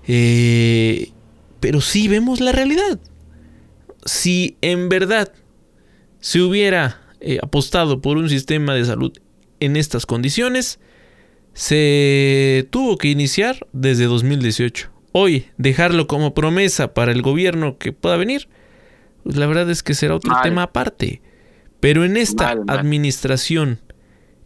eh, 0.08 1.12
pero 1.60 1.80
sí 1.80 2.08
vemos 2.08 2.40
la 2.40 2.52
realidad. 2.52 2.98
Si 4.04 4.56
en 4.62 4.88
verdad 4.88 5.32
se 6.20 6.40
hubiera 6.40 7.00
eh, 7.20 7.38
apostado 7.42 8.00
por 8.00 8.16
un 8.16 8.28
sistema 8.28 8.74
de 8.74 8.84
salud 8.84 9.12
en 9.60 9.76
estas 9.76 10.06
condiciones, 10.06 10.78
se 11.52 12.68
tuvo 12.70 12.96
que 12.98 13.08
iniciar 13.08 13.66
desde 13.72 14.04
2018. 14.04 14.90
Hoy, 15.12 15.46
dejarlo 15.56 16.06
como 16.06 16.34
promesa 16.34 16.94
para 16.94 17.12
el 17.12 17.22
gobierno 17.22 17.78
que 17.78 17.92
pueda 17.92 18.16
venir, 18.16 18.48
pues 19.24 19.36
la 19.36 19.46
verdad 19.46 19.68
es 19.70 19.82
que 19.82 19.94
será 19.94 20.14
otro 20.14 20.30
Mal. 20.32 20.42
tema 20.42 20.62
aparte. 20.64 21.20
Pero 21.80 22.04
en 22.04 22.16
esta 22.16 22.54
Mal, 22.54 22.64
mal. 22.64 22.78
administración, 22.78 23.80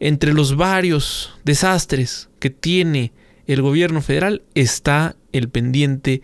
entre 0.00 0.32
los 0.32 0.56
varios 0.56 1.38
desastres 1.44 2.30
que 2.38 2.50
tiene 2.50 3.12
el 3.46 3.60
gobierno 3.62 4.00
federal, 4.00 4.42
está 4.54 5.16
el 5.32 5.48
pendiente 5.48 6.22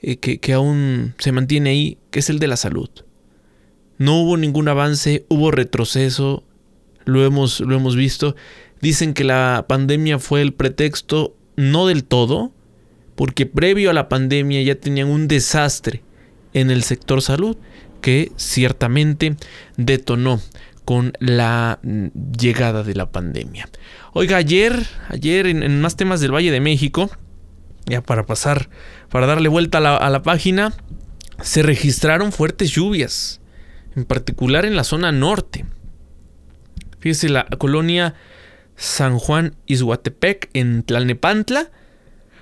eh, 0.00 0.16
que, 0.16 0.38
que 0.38 0.52
aún 0.52 1.14
se 1.18 1.32
mantiene 1.32 1.70
ahí, 1.70 1.98
que 2.10 2.20
es 2.20 2.30
el 2.30 2.38
de 2.38 2.46
la 2.48 2.56
salud. 2.56 2.88
No 3.98 4.20
hubo 4.20 4.36
ningún 4.36 4.68
avance, 4.68 5.24
hubo 5.28 5.50
retroceso, 5.50 6.44
lo 7.04 7.24
hemos, 7.24 7.60
lo 7.60 7.76
hemos 7.76 7.96
visto. 7.96 8.36
Dicen 8.80 9.14
que 9.14 9.24
la 9.24 9.66
pandemia 9.68 10.18
fue 10.18 10.42
el 10.42 10.52
pretexto, 10.52 11.36
no 11.56 11.86
del 11.86 12.04
todo, 12.04 12.52
porque 13.14 13.46
previo 13.46 13.90
a 13.90 13.94
la 13.94 14.08
pandemia 14.08 14.62
ya 14.62 14.74
tenían 14.74 15.08
un 15.08 15.28
desastre 15.28 16.02
en 16.54 16.70
el 16.70 16.82
sector 16.82 17.22
salud 17.22 17.56
que 18.00 18.32
ciertamente 18.36 19.36
detonó 19.76 20.40
con 20.84 21.12
la 21.20 21.78
llegada 21.82 22.82
de 22.82 22.94
la 22.94 23.10
pandemia. 23.12 23.68
Oiga, 24.12 24.36
ayer, 24.36 24.86
ayer 25.08 25.46
en, 25.46 25.80
más 25.80 25.96
temas 25.96 26.20
del 26.20 26.34
Valle 26.34 26.50
de 26.50 26.60
México, 26.60 27.10
ya 27.86 28.02
para 28.02 28.26
pasar, 28.26 28.68
para 29.08 29.26
darle 29.26 29.48
vuelta 29.48 29.78
a 29.78 29.80
la, 29.80 29.96
a 29.96 30.10
la 30.10 30.22
página, 30.22 30.74
se 31.40 31.62
registraron 31.62 32.32
fuertes 32.32 32.70
lluvias, 32.70 33.40
en 33.96 34.04
particular 34.04 34.64
en 34.64 34.76
la 34.76 34.84
zona 34.84 35.12
norte. 35.12 35.64
Fíjese, 36.98 37.28
la 37.28 37.46
colonia 37.46 38.14
San 38.76 39.18
Juan 39.18 39.56
Izhuatepec 39.66 40.50
en 40.54 40.82
Tlalnepantla 40.82 41.70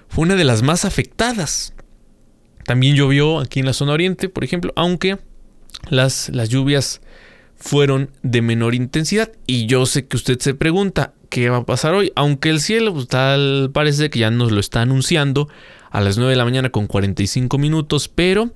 fue 0.08 0.24
una 0.24 0.36
de 0.36 0.44
las 0.44 0.62
más 0.62 0.84
afectadas. 0.84 1.74
También 2.64 2.94
llovió 2.94 3.40
aquí 3.40 3.60
en 3.60 3.66
la 3.66 3.72
zona 3.72 3.92
oriente, 3.92 4.28
por 4.28 4.44
ejemplo, 4.44 4.72
aunque 4.76 5.18
las, 5.88 6.28
las 6.28 6.48
lluvias 6.48 7.00
fueron 7.56 8.10
de 8.22 8.42
menor 8.42 8.74
intensidad. 8.74 9.30
Y 9.46 9.66
yo 9.66 9.86
sé 9.86 10.06
que 10.06 10.16
usted 10.16 10.38
se 10.40 10.54
pregunta, 10.54 11.14
¿qué 11.28 11.50
va 11.50 11.58
a 11.58 11.66
pasar 11.66 11.94
hoy? 11.94 12.12
Aunque 12.16 12.50
el 12.50 12.60
cielo 12.60 12.92
pues, 12.92 13.06
tal 13.06 13.70
parece 13.72 14.10
que 14.10 14.18
ya 14.18 14.30
nos 14.30 14.50
lo 14.50 14.60
está 14.60 14.82
anunciando 14.82 15.48
a 15.90 16.00
las 16.00 16.16
9 16.16 16.30
de 16.30 16.36
la 16.36 16.44
mañana 16.44 16.70
con 16.70 16.86
45 16.86 17.58
minutos, 17.58 18.08
pero 18.08 18.52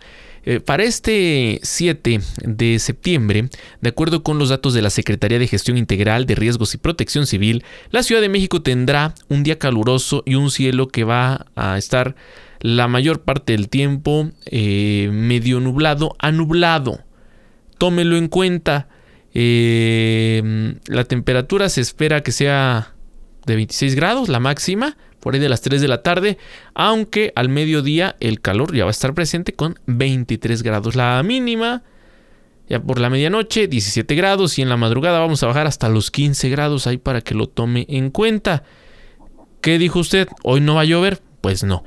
eh, 0.46 0.60
para 0.60 0.84
este 0.84 1.58
7 1.62 2.20
de 2.44 2.78
septiembre, 2.78 3.48
de 3.80 3.88
acuerdo 3.88 4.22
con 4.22 4.38
los 4.38 4.50
datos 4.50 4.74
de 4.74 4.82
la 4.82 4.90
Secretaría 4.90 5.38
de 5.38 5.48
Gestión 5.48 5.78
Integral 5.78 6.26
de 6.26 6.34
Riesgos 6.34 6.74
y 6.74 6.78
Protección 6.78 7.26
Civil, 7.26 7.64
la 7.90 8.02
Ciudad 8.02 8.20
de 8.20 8.28
México 8.28 8.60
tendrá 8.60 9.14
un 9.28 9.42
día 9.42 9.58
caluroso 9.58 10.22
y 10.26 10.34
un 10.34 10.50
cielo 10.50 10.88
que 10.88 11.04
va 11.04 11.46
a 11.56 11.78
estar 11.78 12.14
la 12.60 12.88
mayor 12.88 13.22
parte 13.22 13.52
del 13.52 13.68
tiempo 13.68 14.30
eh, 14.46 15.08
medio 15.12 15.60
nublado 15.60 16.14
a 16.18 16.30
nublado. 16.30 17.00
Tómelo 17.78 18.16
en 18.16 18.28
cuenta. 18.28 18.88
Eh, 19.34 20.74
la 20.86 21.04
temperatura 21.04 21.68
se 21.68 21.80
espera 21.80 22.22
que 22.22 22.32
sea 22.32 22.94
de 23.46 23.56
26 23.56 23.94
grados, 23.94 24.28
la 24.28 24.40
máxima, 24.40 24.96
por 25.24 25.32
ahí 25.32 25.40
de 25.40 25.48
las 25.48 25.62
3 25.62 25.80
de 25.80 25.88
la 25.88 26.02
tarde, 26.02 26.36
aunque 26.74 27.32
al 27.34 27.48
mediodía 27.48 28.14
el 28.20 28.42
calor 28.42 28.76
ya 28.76 28.84
va 28.84 28.90
a 28.90 28.92
estar 28.92 29.14
presente 29.14 29.54
con 29.54 29.78
23 29.86 30.62
grados. 30.62 30.96
La 30.96 31.22
mínima, 31.22 31.82
ya 32.68 32.78
por 32.78 33.00
la 33.00 33.08
medianoche, 33.08 33.66
17 33.66 34.14
grados 34.16 34.58
y 34.58 34.62
en 34.62 34.68
la 34.68 34.76
madrugada 34.76 35.20
vamos 35.20 35.42
a 35.42 35.46
bajar 35.46 35.66
hasta 35.66 35.88
los 35.88 36.10
15 36.10 36.50
grados 36.50 36.86
ahí 36.86 36.98
para 36.98 37.22
que 37.22 37.34
lo 37.34 37.46
tome 37.46 37.86
en 37.88 38.10
cuenta. 38.10 38.64
¿Qué 39.62 39.78
dijo 39.78 40.00
usted? 40.00 40.28
¿Hoy 40.42 40.60
no 40.60 40.74
va 40.74 40.82
a 40.82 40.84
llover? 40.84 41.22
Pues 41.40 41.64
no. 41.64 41.84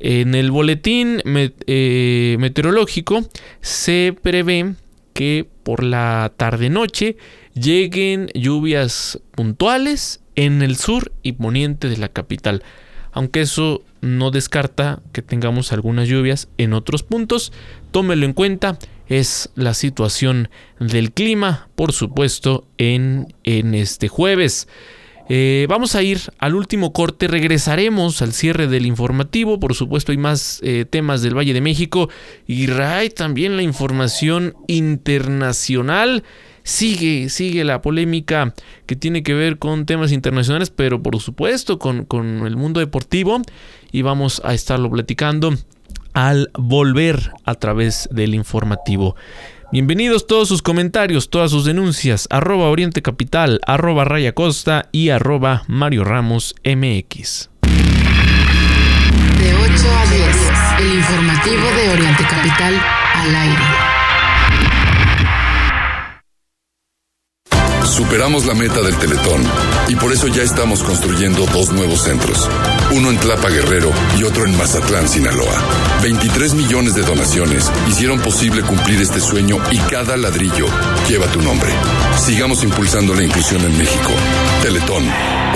En 0.00 0.34
el 0.34 0.50
boletín 0.50 1.22
eh, 1.24 2.36
meteorológico 2.40 3.24
se 3.60 4.16
prevé 4.20 4.74
que 5.12 5.46
por 5.62 5.84
la 5.84 6.32
tarde-noche 6.36 7.16
lleguen 7.60 8.28
lluvias 8.34 9.20
puntuales 9.32 10.20
en 10.36 10.62
el 10.62 10.76
sur 10.76 11.12
y 11.22 11.32
poniente 11.32 11.88
de 11.88 11.98
la 11.98 12.08
capital. 12.08 12.62
Aunque 13.12 13.40
eso 13.40 13.82
no 14.00 14.30
descarta 14.30 15.02
que 15.12 15.22
tengamos 15.22 15.72
algunas 15.72 16.08
lluvias 16.08 16.48
en 16.58 16.72
otros 16.72 17.02
puntos, 17.02 17.52
tómelo 17.90 18.24
en 18.24 18.32
cuenta, 18.32 18.78
es 19.08 19.50
la 19.56 19.74
situación 19.74 20.48
del 20.78 21.12
clima, 21.12 21.68
por 21.74 21.92
supuesto, 21.92 22.66
en, 22.78 23.34
en 23.42 23.74
este 23.74 24.08
jueves. 24.08 24.68
Eh, 25.28 25.66
vamos 25.68 25.94
a 25.94 26.02
ir 26.02 26.20
al 26.38 26.54
último 26.54 26.92
corte, 26.92 27.28
regresaremos 27.28 28.20
al 28.20 28.32
cierre 28.32 28.66
del 28.66 28.86
informativo, 28.86 29.60
por 29.60 29.74
supuesto 29.74 30.10
hay 30.10 30.18
más 30.18 30.58
eh, 30.62 30.86
temas 30.88 31.22
del 31.22 31.36
Valle 31.36 31.52
de 31.52 31.60
México 31.60 32.08
y 32.48 32.66
RAI 32.66 33.10
también 33.10 33.56
la 33.56 33.62
información 33.62 34.54
internacional 34.66 36.24
sigue, 36.62 37.28
sigue 37.28 37.64
la 37.64 37.82
polémica 37.82 38.54
que 38.86 38.96
tiene 38.96 39.22
que 39.22 39.34
ver 39.34 39.58
con 39.58 39.86
temas 39.86 40.12
internacionales, 40.12 40.70
pero 40.70 41.02
por 41.02 41.18
supuesto 41.20 41.78
con, 41.78 42.04
con 42.04 42.46
el 42.46 42.56
mundo 42.56 42.80
deportivo 42.80 43.42
y 43.92 44.02
vamos 44.02 44.40
a 44.44 44.54
estarlo 44.54 44.90
platicando 44.90 45.54
al 46.12 46.50
volver 46.54 47.32
a 47.44 47.54
través 47.54 48.08
del 48.10 48.34
informativo. 48.34 49.16
Bienvenidos 49.72 50.26
todos 50.26 50.48
sus 50.48 50.62
comentarios, 50.62 51.30
todas 51.30 51.52
sus 51.52 51.64
denuncias, 51.64 52.26
arroba 52.30 52.68
Oriente 52.68 53.02
Capital, 53.02 53.60
arroba 53.64 54.04
Raya 54.04 54.32
Costa 54.32 54.88
y 54.90 55.10
arroba 55.10 55.62
Mario 55.68 56.02
Ramos 56.02 56.56
MX. 56.64 57.50
De 59.38 59.54
8 59.54 59.72
a 59.96 60.06
10, 60.10 60.90
el 60.90 60.98
informativo 60.98 61.70
de 61.76 61.88
Oriente 61.90 62.24
Capital 62.24 62.74
al 63.14 63.34
aire. 63.36 63.99
Superamos 67.90 68.46
la 68.46 68.54
meta 68.54 68.80
del 68.82 68.96
Teletón 68.96 69.42
y 69.88 69.96
por 69.96 70.12
eso 70.12 70.28
ya 70.28 70.42
estamos 70.42 70.84
construyendo 70.84 71.44
dos 71.46 71.72
nuevos 71.72 72.02
centros. 72.02 72.48
Uno 72.92 73.10
en 73.10 73.18
Tlapa 73.18 73.48
Guerrero 73.50 73.90
y 74.16 74.22
otro 74.22 74.46
en 74.46 74.56
Mazatlán, 74.56 75.08
Sinaloa. 75.08 75.60
23 76.00 76.54
millones 76.54 76.94
de 76.94 77.02
donaciones 77.02 77.70
hicieron 77.88 78.20
posible 78.20 78.62
cumplir 78.62 79.00
este 79.00 79.20
sueño 79.20 79.58
y 79.72 79.78
cada 79.78 80.16
ladrillo 80.16 80.66
lleva 81.08 81.26
tu 81.26 81.42
nombre. 81.42 81.68
Sigamos 82.16 82.62
impulsando 82.62 83.12
la 83.12 83.24
inclusión 83.24 83.60
en 83.62 83.76
México. 83.76 84.12
Teletón, 84.62 85.04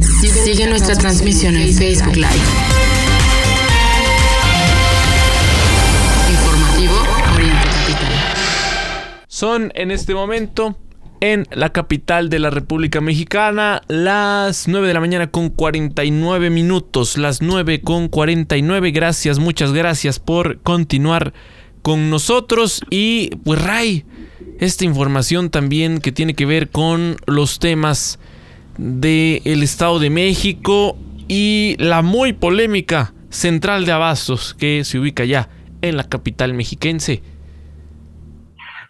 Sigue 0.00 0.66
nuestra 0.66 0.96
transmisión 0.96 1.56
en 1.56 1.72
Facebook 1.72 2.16
Live. 2.16 2.28
Informativo 6.30 6.94
Oriente 7.34 7.68
Capital. 7.68 8.12
Son 9.28 9.72
en 9.74 9.90
este 9.90 10.14
momento 10.14 10.76
en 11.20 11.46
la 11.52 11.72
capital 11.72 12.28
de 12.28 12.38
la 12.38 12.50
República 12.50 13.00
Mexicana. 13.00 13.82
Las 13.88 14.68
9 14.68 14.88
de 14.88 14.94
la 14.94 15.00
mañana 15.00 15.30
con 15.30 15.50
49 15.50 16.50
minutos. 16.50 17.16
Las 17.16 17.40
9 17.40 17.80
con 17.80 18.08
49. 18.08 18.90
Gracias, 18.90 19.38
muchas 19.38 19.72
gracias 19.72 20.18
por 20.18 20.60
continuar 20.60 21.32
con 21.82 22.10
nosotros. 22.10 22.82
Y 22.90 23.36
pues 23.44 23.62
Ray, 23.62 24.04
esta 24.58 24.84
información 24.84 25.50
también 25.50 26.00
que 26.00 26.12
tiene 26.12 26.34
que 26.34 26.46
ver 26.46 26.70
con 26.70 27.16
los 27.26 27.58
temas 27.58 28.18
del 28.78 29.62
Estado 29.62 29.98
de 29.98 30.10
México 30.10 30.96
y 31.28 31.76
la 31.78 32.02
muy 32.02 32.32
polémica 32.32 33.14
central 33.30 33.86
de 33.86 33.92
abastos 33.92 34.54
que 34.54 34.84
se 34.84 34.98
ubica 34.98 35.24
ya 35.24 35.48
en 35.82 35.96
la 35.96 36.04
capital 36.08 36.54
mexiquense. 36.54 37.22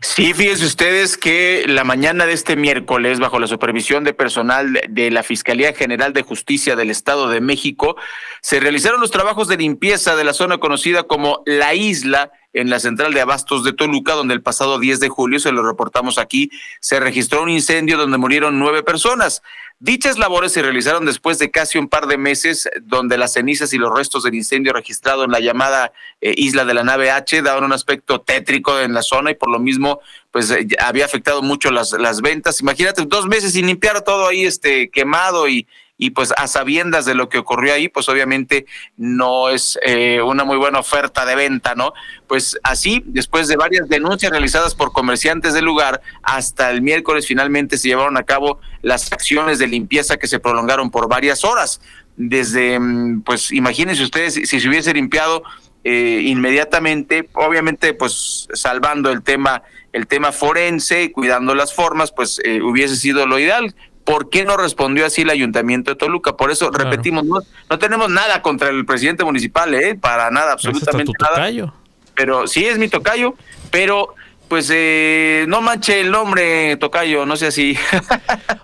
Sí, 0.05 0.35
fíjense 0.35 0.67
ustedes 0.67 1.17
que 1.17 1.65
la 1.67 1.83
mañana 1.83 2.27
de 2.27 2.35
este 2.35 2.57
miércoles, 2.57 3.21
bajo 3.21 3.39
la 3.39 3.47
supervisión 3.47 4.05
de 4.05 4.13
personal 4.13 4.81
de 4.91 5.11
la 5.11 5.23
Fiscalía 5.23 5.73
General 5.73 6.13
de 6.13 6.21
Justicia 6.21 6.77
del 6.77 6.91
Estado 6.91 7.31
de 7.31 7.41
México, 7.41 7.97
se 8.43 8.61
realizaron 8.61 9.01
los 9.01 9.11
trabajos 9.11 9.49
de 9.49 9.57
limpieza 9.57 10.15
de 10.15 10.25
la 10.25 10.35
zona 10.35 10.59
conocida 10.59 11.05
como 11.05 11.43
La 11.47 11.75
Isla 11.75 12.31
en 12.53 12.69
la 12.69 12.81
central 12.81 13.15
de 13.15 13.23
abastos 13.23 13.65
de 13.65 13.73
Toluca, 13.73 14.13
donde 14.13 14.35
el 14.35 14.43
pasado 14.43 14.79
10 14.79 15.01
de 15.01 15.09
julio, 15.09 15.41
se 15.41 15.53
lo 15.53 15.67
reportamos 15.67 16.19
aquí, 16.19 16.51
se 16.81 17.01
registró 17.01 17.43
un 17.43 17.49
incendio 17.49 17.97
donde 17.97 18.19
murieron 18.19 18.59
nueve 18.59 18.83
personas. 18.83 19.43
Dichas 19.81 20.19
labores 20.19 20.53
se 20.53 20.63
realizaron 20.63 21.05
después 21.05 21.39
de 21.39 21.51
casi 21.51 21.79
un 21.79 21.89
par 21.89 22.07
de 22.07 22.17
meses, 22.17 22.71
donde 22.83 23.19
las 23.19 23.35
cenizas 23.35 23.73
y 23.73 23.79
los 23.79 23.93
restos 23.95 24.23
del 24.23 24.35
incendio 24.35 24.73
registrado 24.73 25.25
en 25.25 25.31
la 25.31 25.41
llamada 25.41 25.93
eh, 26.21 26.33
isla 26.37 26.65
de 26.65 26.75
la 26.75 26.85
nave 26.85 27.11
H 27.11 27.43
daban 27.43 27.65
un 27.65 27.73
aspecto 27.73 28.21
tétrico 28.21 28.81
en 28.81 28.95
la 28.95 29.03
zona 29.03 29.33
y 29.33 29.35
por 29.35 29.51
lo 29.51 29.59
mismo, 29.59 30.01
pues 30.31 30.51
eh, 30.51 30.67
había 30.79 31.05
afectado 31.05 31.43
mucho 31.43 31.71
las, 31.71 31.93
las 31.93 32.23
ventas. 32.23 32.61
Imagínate, 32.61 33.05
dos 33.07 33.27
meses 33.27 33.53
sin 33.53 33.67
limpiar 33.67 34.03
todo 34.03 34.29
ahí 34.29 34.47
este, 34.47 34.91
quemado 34.91 35.49
y, 35.49 35.67
y 35.97 36.11
pues 36.11 36.33
a 36.37 36.49
sabiendas 36.49 37.05
de 37.05 37.15
lo 37.15 37.29
que 37.29 37.39
ocurrió 37.39 37.75
ahí, 37.75 37.89
pues 37.89 38.09
obviamente 38.09 38.67
no 38.97 39.49
es 39.49 39.79
eh, 39.83 40.21
una 40.23 40.45
muy 40.45 40.57
buena 40.57 40.81
oferta 40.81 41.25
de 41.25 41.37
venta, 41.37 41.75
¿no? 41.75 41.93
Pues 42.27 42.59
así, 42.65 43.03
después 43.07 43.47
de 43.47 43.57
varias 43.57 43.89
denuncias 43.89 44.33
realizadas 44.33 44.75
por 44.75 44.93
comerciantes 44.93 45.55
del 45.55 45.65
lugar, 45.65 46.01
hasta 46.23 46.71
el 46.71 46.83
miércoles 46.83 47.27
finalmente 47.27 47.79
se 47.79 47.89
llevaron 47.89 48.17
a 48.17 48.25
cabo 48.25 48.59
las 48.83 49.13
acciones 49.13 49.59
de 49.59 49.69
limpieza 49.69 50.17
que 50.17 50.27
se 50.27 50.41
prolongaron 50.41 50.91
por 50.91 51.09
varias 51.09 51.45
horas. 51.45 51.81
Desde, 52.17 52.79
mm, 52.79 53.23
pues 53.23 53.53
imagínense 53.53 54.03
ustedes 54.03 54.35
si 54.35 54.61
se 54.61 54.69
hubiese 54.69 54.93
limpiado 54.93 55.45
eh, 55.85 56.23
inmediatamente, 56.25 57.29
obviamente 57.35 57.93
pues 57.95 58.49
salvando 58.55 59.11
el 59.11 59.23
tema 59.23 59.63
el 59.95 60.09
tema 60.09 60.33
forense 60.33 61.13
cuidando 61.13 61.55
las 61.55 61.73
formas, 61.73 62.11
pues 62.11 62.41
eh, 62.45 62.61
hubiese 62.61 62.97
sido 62.97 63.29
lo 63.29 63.39
ideal. 63.39 63.77
¿Por 64.05 64.29
qué 64.29 64.45
no 64.45 64.57
respondió 64.57 65.07
así 65.07 65.23
el 65.23 65.31
ayuntamiento 65.31 65.91
de 65.91 65.97
Toluca? 65.97 66.37
Por 66.37 66.51
eso 66.51 66.71
repetimos, 66.71 67.25
no, 67.25 67.41
no, 67.71 67.79
tenemos 67.79 68.11
nada 68.11 68.43
contra 68.43 68.69
el 68.69 68.85
presidente 68.85 69.25
municipal, 69.25 69.73
¿eh? 69.75 69.95
para 69.95 70.31
nada, 70.31 70.53
absolutamente 70.53 71.13
nada. 71.19 71.73
Pero 72.15 72.47
sí 72.47 72.67
es 72.67 72.79
mi 72.79 72.89
tocayo, 72.89 73.35
pero 73.71 74.15
pues 74.49 74.71
eh, 74.73 75.47
no 75.49 75.63
manche 75.63 76.01
el 76.01 76.11
nombre 76.11 76.77
tocayo, 76.77 77.25
no 77.25 77.37
sé 77.37 77.51
si. 77.51 77.77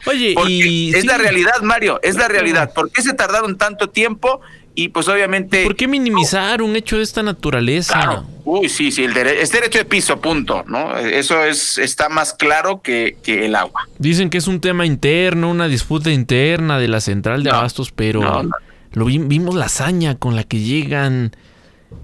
Oye, 0.06 0.34
y 0.46 0.94
es 0.94 1.04
la 1.06 1.16
realidad, 1.16 1.62
Mario, 1.62 1.98
es 2.02 2.16
la 2.16 2.28
realidad. 2.28 2.72
¿Por 2.74 2.92
qué 2.92 3.02
se 3.02 3.14
tardaron 3.14 3.56
tanto 3.56 3.88
tiempo? 3.88 4.40
Y 4.74 4.88
pues 4.88 5.08
obviamente... 5.08 5.64
¿Por 5.64 5.76
qué 5.76 5.88
minimizar 5.88 6.62
un 6.62 6.76
hecho 6.76 6.96
de 6.96 7.02
esta 7.02 7.22
naturaleza? 7.22 7.94
Claro. 7.94 8.24
Uy, 8.44 8.68
sí, 8.68 8.90
sí, 8.90 9.04
el 9.04 9.16
es 9.16 9.52
derecho 9.52 9.78
de 9.78 9.84
piso, 9.84 10.20
punto, 10.20 10.64
¿no? 10.66 10.96
Eso 10.96 11.44
es 11.44 11.78
está 11.78 12.08
más 12.08 12.34
claro 12.34 12.80
que, 12.82 13.16
que, 13.22 13.46
el 13.46 13.54
agua. 13.54 13.88
Dicen 13.98 14.30
que 14.30 14.38
es 14.38 14.46
un 14.46 14.60
tema 14.60 14.86
interno, 14.86 15.50
una 15.50 15.68
disputa 15.68 16.10
interna 16.10 16.78
de 16.78 16.88
la 16.88 17.00
central 17.00 17.42
de 17.42 17.50
abastos, 17.50 17.92
pero 17.92 18.48
lo 18.92 19.04
vimos 19.04 19.54
la 19.54 19.66
hazaña 19.66 20.16
con 20.16 20.36
la 20.36 20.44
que 20.44 20.58
llegan. 20.58 21.36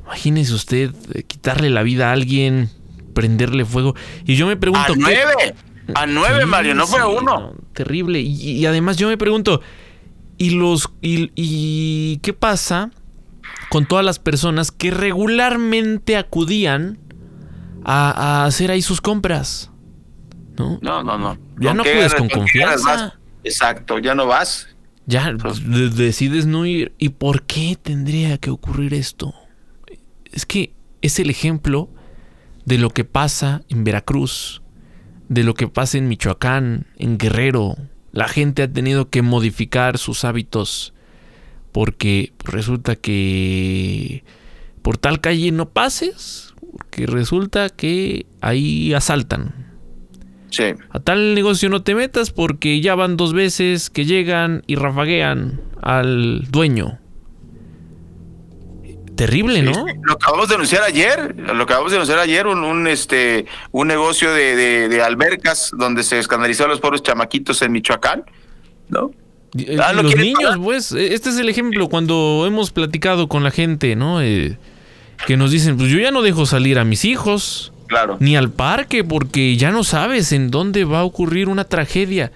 Imagínese 0.05 0.55
usted 0.55 0.91
eh, 1.15 1.23
quitarle 1.23 1.71
la 1.71 1.83
vida 1.83 2.11
a 2.11 2.13
alguien, 2.13 2.71
prenderle 3.15 3.65
fuego. 3.65 3.95
Y 4.25 4.37
yo 4.37 4.47
me 4.47 4.57
pregunto... 4.57 4.93
A 4.93 4.97
nueve, 4.97 5.55
a 5.95 6.07
nueve, 6.07 6.47
Mario, 6.47 6.75
no 6.75 6.87
fue 6.87 7.05
uno. 7.05 7.55
terrible. 7.73 8.21
y 8.21 8.67
además 8.67 8.97
yo 8.97 9.09
me 9.09 9.17
pregunto... 9.17 9.63
Y 10.39 10.51
los. 10.51 10.91
Y, 11.01 12.19
qué 12.19 12.33
pasa 12.33 12.91
con 13.71 13.87
todas 13.87 14.05
las 14.05 14.19
personas 14.19 14.71
que 14.71 14.91
regularmente 14.91 16.17
acudían 16.17 16.99
a, 17.85 18.45
hacer 18.45 18.71
ahí 18.71 18.83
sus 18.83 19.01
compras? 19.01 19.71
¿No? 20.59 20.79
No, 20.83 21.03
no, 21.03 21.19
no. 21.19 21.39
Ya 21.59 21.75
no 21.75 21.83
puedes 21.83 22.15
con 22.15 22.29
confianza. 22.29 23.19
Exacto, 23.45 23.99
ya 23.99 24.15
no 24.15 24.27
vas. 24.27 24.69
Ya 25.07 25.33
decides 25.33 26.47
no 26.47 26.67
ir. 26.67 26.93
¿Y 26.99 27.11
por 27.11 27.45
qué 27.45 27.79
tendría 27.81 28.39
que 28.39 28.51
ocurrir 28.51 28.93
esto? 28.93 29.35
Es 30.33 30.45
que 30.47 30.75
es 31.01 31.19
el 31.21 31.31
ejemplo 31.31 31.89
de 32.65 32.79
lo 32.79 32.91
que 32.91 33.05
pasa 33.05 33.63
en 33.69 33.85
Veracruz, 33.85 34.63
de 35.29 35.45
lo 35.45 35.55
que 35.55 35.69
pasa 35.69 35.99
en 35.99 36.09
Michoacán, 36.09 36.87
en 36.97 37.17
Guerrero, 37.17 37.77
la 38.17 38.29
gente 38.29 38.63
ha 38.63 38.73
tenido 38.73 39.11
que 39.11 39.21
modificar 39.21 39.99
sus 39.99 40.25
hábitos 40.25 40.95
porque 41.71 42.33
resulta 42.45 42.97
que 42.97 44.25
por 44.81 44.97
tal 44.97 45.21
calle 45.21 45.53
no 45.53 45.69
pases, 45.69 46.55
porque 46.73 47.07
resulta 47.07 47.69
que 47.69 48.25
ahí 48.41 48.95
asaltan. 48.95 49.67
Sí. 50.49 50.65
A 50.89 50.99
tal 50.99 51.35
negocio 51.35 51.69
no 51.69 51.83
te 51.83 51.95
metas 51.95 52.31
porque 52.31 52.81
ya 52.81 52.95
van 52.95 53.19
dos 53.19 53.35
veces 53.35 53.91
que 53.91 54.07
llegan 54.07 54.63
y 54.67 54.77
rafaguean 54.77 55.61
al 55.83 56.51
dueño. 56.51 56.99
Terrible, 59.17 59.63
¿no? 59.63 59.87
Lo 60.03 60.13
acabamos 60.13 60.49
de 60.49 60.55
denunciar 60.55 60.83
ayer, 60.83 61.35
lo 61.37 61.63
acabamos 61.63 61.91
de 61.91 61.97
denunciar 61.97 62.19
ayer, 62.19 62.47
un, 62.47 62.87
este, 62.87 63.47
un 63.73 63.89
negocio 63.89 64.33
de, 64.33 65.03
albercas 65.03 65.71
donde 65.77 66.03
se 66.03 66.19
escandalizó 66.19 66.67
a 66.67 66.69
los 66.69 66.81
pobres 66.81 67.03
chamaquitos 67.03 67.63
en 67.63 67.73
Michoacán, 67.73 68.25
¿no? 68.91 69.13
Ah, 69.83 69.95
los 69.95 70.15
niños, 70.15 70.59
pues, 70.63 70.93
e, 70.93 71.15
este 71.15 71.31
es 71.31 71.39
el 71.39 71.49
ejemplo 71.49 71.89
cuando 71.89 72.45
hemos 72.47 72.73
platicado 72.73 73.27
con 73.27 73.43
la 73.43 73.51
gente, 73.51 73.97
¿no? 73.97 74.21
Eh, 74.21 74.59
que 75.27 75.39
nos 75.39 75.51
dicen, 75.51 75.79
pues 75.79 75.91
yo 75.91 75.99
ya 75.99 76.11
no 76.11 76.21
dejo 76.21 76.45
salir 76.45 76.79
a 76.79 76.85
mis 76.85 77.07
hijos, 77.07 77.73
claro. 77.87 78.19
ni 78.21 78.37
al 78.37 78.51
parque, 78.51 79.03
porque 79.03 79.57
ya 79.57 79.71
no 79.71 79.83
sabes 79.83 80.33
en 80.33 80.51
dónde 80.51 80.85
va 80.85 81.01
a 81.01 81.05
ocurrir 81.05 81.49
una 81.49 81.65
tragedia. 81.65 82.33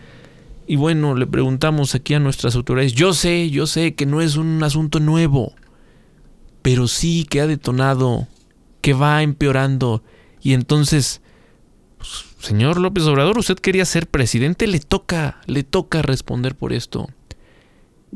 Y 0.66 0.76
bueno, 0.76 1.14
le 1.14 1.26
preguntamos 1.26 1.94
aquí 1.94 2.14
a 2.14 2.20
nuestras 2.20 2.54
autoridades, 2.54 2.94
yo 2.94 3.12
sé, 3.12 3.50
yo 3.50 3.66
sé 3.66 3.94
que 3.94 4.06
no 4.06 4.22
es 4.22 4.36
un 4.36 4.62
asunto 4.62 4.98
nuevo, 4.98 5.52
pero 6.62 6.88
sí 6.88 7.24
que 7.24 7.40
ha 7.40 7.46
detonado, 7.46 8.26
que 8.80 8.92
va 8.92 9.22
empeorando. 9.22 10.02
Y 10.42 10.54
entonces, 10.54 11.20
pues, 11.98 12.24
señor 12.38 12.78
López 12.78 13.04
Obrador, 13.04 13.38
usted 13.38 13.56
quería 13.58 13.84
ser 13.84 14.06
presidente, 14.06 14.66
le 14.66 14.80
toca, 14.80 15.40
le 15.46 15.62
toca 15.62 16.02
responder 16.02 16.54
por 16.54 16.72
esto. 16.72 17.08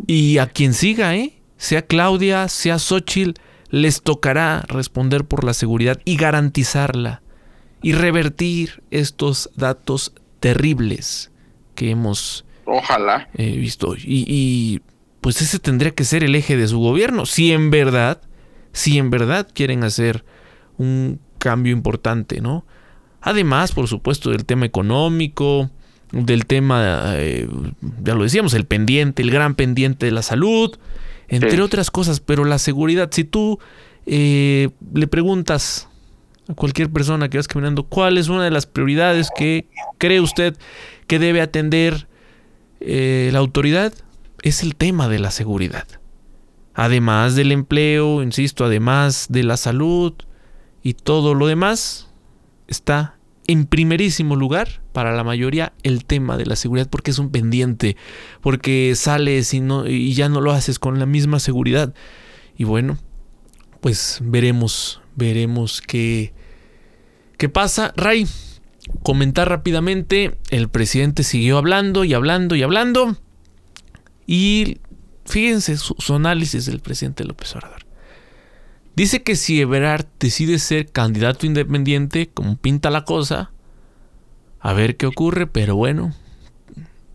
Y 0.07 0.39
a 0.39 0.47
quien 0.47 0.75
siga, 0.75 1.15
¿eh? 1.15 1.41
Sea 1.57 1.83
Claudia, 1.83 2.49
sea 2.49 2.79
Xochitl, 2.79 3.41
les 3.71 4.03
tocará 4.03 4.65
responder 4.69 5.25
por 5.25 5.45
la 5.45 5.55
seguridad 5.55 6.01
y 6.05 6.17
garantizarla 6.17 7.23
y 7.83 7.93
revertir 7.93 8.83
estos 8.91 9.51
datos 9.57 10.13
terribles 10.41 11.31
que 11.75 11.91
hemos 11.91 12.45
Ojalá. 12.67 13.29
Eh, 13.35 13.57
visto. 13.57 13.95
Y, 13.97 14.25
y, 14.27 14.81
pues 15.21 15.41
ese 15.43 15.59
tendría 15.59 15.91
que 15.93 16.05
ser 16.05 16.25
el 16.25 16.35
eje 16.35 16.57
de 16.57 16.69
su 16.69 16.79
gobierno, 16.79 17.27
si 17.27 17.53
en 17.53 17.71
verdad 17.71 18.21
si 18.75 18.99
en 18.99 19.09
verdad 19.09 19.49
quieren 19.55 19.85
hacer 19.85 20.25
un 20.77 21.21
cambio 21.39 21.73
importante, 21.73 22.43
¿no? 22.43 22.67
Además, 23.23 23.73
por 23.73 23.89
supuesto, 23.89 24.31
del 24.31 24.45
tema 24.45 24.67
económico, 24.67 25.71
del 26.13 26.45
tema, 26.45 27.15
eh, 27.15 27.49
ya 28.03 28.15
lo 28.15 28.25
decíamos, 28.25 28.53
el 28.53 28.67
pendiente, 28.67 29.23
el 29.23 29.31
gran 29.31 29.55
pendiente 29.55 30.07
de 30.07 30.13
la 30.13 30.23
salud, 30.23 30.77
entre 31.29 31.63
otras 31.63 31.91
cosas, 31.91 32.21
pero 32.21 32.45
la 32.45 32.59
seguridad, 32.59 33.09
si 33.13 33.25
tú 33.25 33.59
eh, 34.05 34.69
le 34.93 35.07
preguntas 35.07 35.89
a 36.49 36.55
cualquier 36.55 36.91
persona 36.91 37.31
que 37.31 37.39
vas 37.39 37.49
caminando 37.49 37.85
cuál 37.85 38.19
es 38.19 38.29
una 38.29 38.45
de 38.45 38.51
las 38.51 38.67
prioridades 38.67 39.31
que 39.35 39.67
cree 39.97 40.21
usted 40.21 40.57
que 41.07 41.19
debe 41.19 41.41
atender 41.41 42.09
eh, 42.81 43.31
la 43.33 43.39
autoridad, 43.39 43.95
es 44.43 44.63
el 44.63 44.77
tema 44.77 45.09
de 45.09 45.21
la 45.21 45.31
seguridad 45.31 45.87
además 46.75 47.37
del 47.37 47.53
empleo, 47.53 48.23
insisto, 48.23 48.65
además 48.65 49.27
de 49.29 49.45
la 49.45 49.57
salud 49.57 50.15
y 50.83 50.95
todo 50.95 51.35
lo 51.35 51.47
demás, 51.47 52.09
está 52.67 53.17
en 53.47 53.67
primerísimo 53.67 54.37
lugar 54.37 54.83
para 54.93 55.13
la 55.13 55.25
mayoría 55.25 55.73
el 55.83 56.05
tema 56.05 56.37
de 56.37 56.47
la 56.47 56.57
seguridad 56.57 56.89
porque 56.89 57.11
es 57.11 57.19
un 57.19 57.31
pendiente, 57.31 57.97
porque 58.41 58.95
sales 58.97 59.53
y, 59.55 59.61
no, 59.61 59.87
y 59.87 60.15
ya 60.15 60.29
no 60.29 60.41
lo 60.41 60.53
haces 60.53 60.79
con 60.79 60.99
la 60.99 61.07
misma 61.07 61.39
seguridad. 61.41 61.95
Y 62.57 62.65
bueno, 62.65 62.99
pues 63.81 64.21
veremos, 64.23 65.01
veremos 65.15 65.83
qué, 65.83 66.33
qué 67.37 67.49
pasa. 67.49 67.93
Ray, 67.97 68.27
comentar 69.03 69.49
rápidamente, 69.49 70.39
el 70.51 70.69
presidente 70.69 71.23
siguió 71.23 71.59
hablando 71.59 72.05
y 72.05 72.15
hablando 72.15 72.57
y 72.57 72.63
hablando. 72.63 73.17
Y 74.27 74.79
fíjense 75.25 75.77
su, 75.77 76.15
análisis 76.15 76.67
del 76.67 76.81
presidente 76.81 77.25
López 77.25 77.55
Obrador. 77.57 77.85
Dice 78.97 79.23
que 79.23 79.37
si 79.37 79.61
Ebrard 79.61 80.07
decide 80.21 80.59
ser 80.59 80.91
candidato 80.91 81.47
independiente, 81.47 82.31
como 82.33 82.57
pinta 82.57 82.91
la 82.91 83.05
cosa, 83.05 83.51
a 84.61 84.73
ver 84.73 84.97
qué 84.97 85.07
ocurre, 85.07 85.47
pero 85.47 85.75
bueno, 85.75 86.15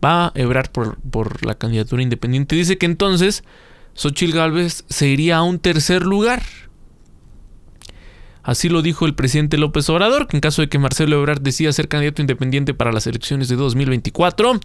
va 0.04 0.26
a 0.26 0.32
Ebrard 0.34 0.70
por, 0.70 1.00
por 1.00 1.44
la 1.46 1.56
candidatura 1.56 2.02
independiente. 2.02 2.54
Dice 2.56 2.76
que 2.76 2.86
entonces 2.86 3.44
Xochitl 3.94 4.34
Gálvez 4.34 4.84
se 4.88 5.08
iría 5.08 5.38
a 5.38 5.42
un 5.42 5.58
tercer 5.58 6.02
lugar. 6.02 6.42
Así 8.42 8.68
lo 8.68 8.82
dijo 8.82 9.06
el 9.06 9.14
presidente 9.14 9.58
López 9.58 9.88
Obrador, 9.90 10.26
que 10.26 10.36
en 10.36 10.40
caso 10.40 10.62
de 10.62 10.68
que 10.68 10.78
Marcelo 10.78 11.18
Ebrard 11.18 11.42
decida 11.42 11.72
ser 11.72 11.88
candidato 11.88 12.22
independiente 12.22 12.72
para 12.72 12.92
las 12.92 13.06
elecciones 13.06 13.48
de 13.48 13.56
2024, 13.56 14.60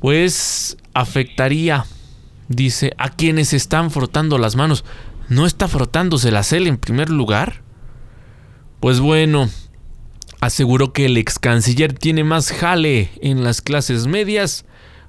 pues 0.00 0.76
afectaría, 0.92 1.86
dice, 2.48 2.92
a 2.98 3.10
quienes 3.10 3.52
están 3.52 3.90
frotando 3.90 4.38
las 4.38 4.56
manos. 4.56 4.84
¿No 5.28 5.46
está 5.46 5.68
frotándose 5.68 6.30
la 6.30 6.42
CEL 6.42 6.66
en 6.66 6.78
primer 6.78 7.10
lugar? 7.10 7.62
Pues 8.80 9.00
bueno, 9.00 9.48
aseguró 10.40 10.92
que 10.92 11.06
el 11.06 11.16
ex 11.16 11.38
canciller 11.38 11.92
tiene 11.92 12.24
más 12.24 12.50
jale 12.50 13.10
en 13.20 13.44
las 13.44 13.60
clases 13.60 14.06
medias, 14.06 14.64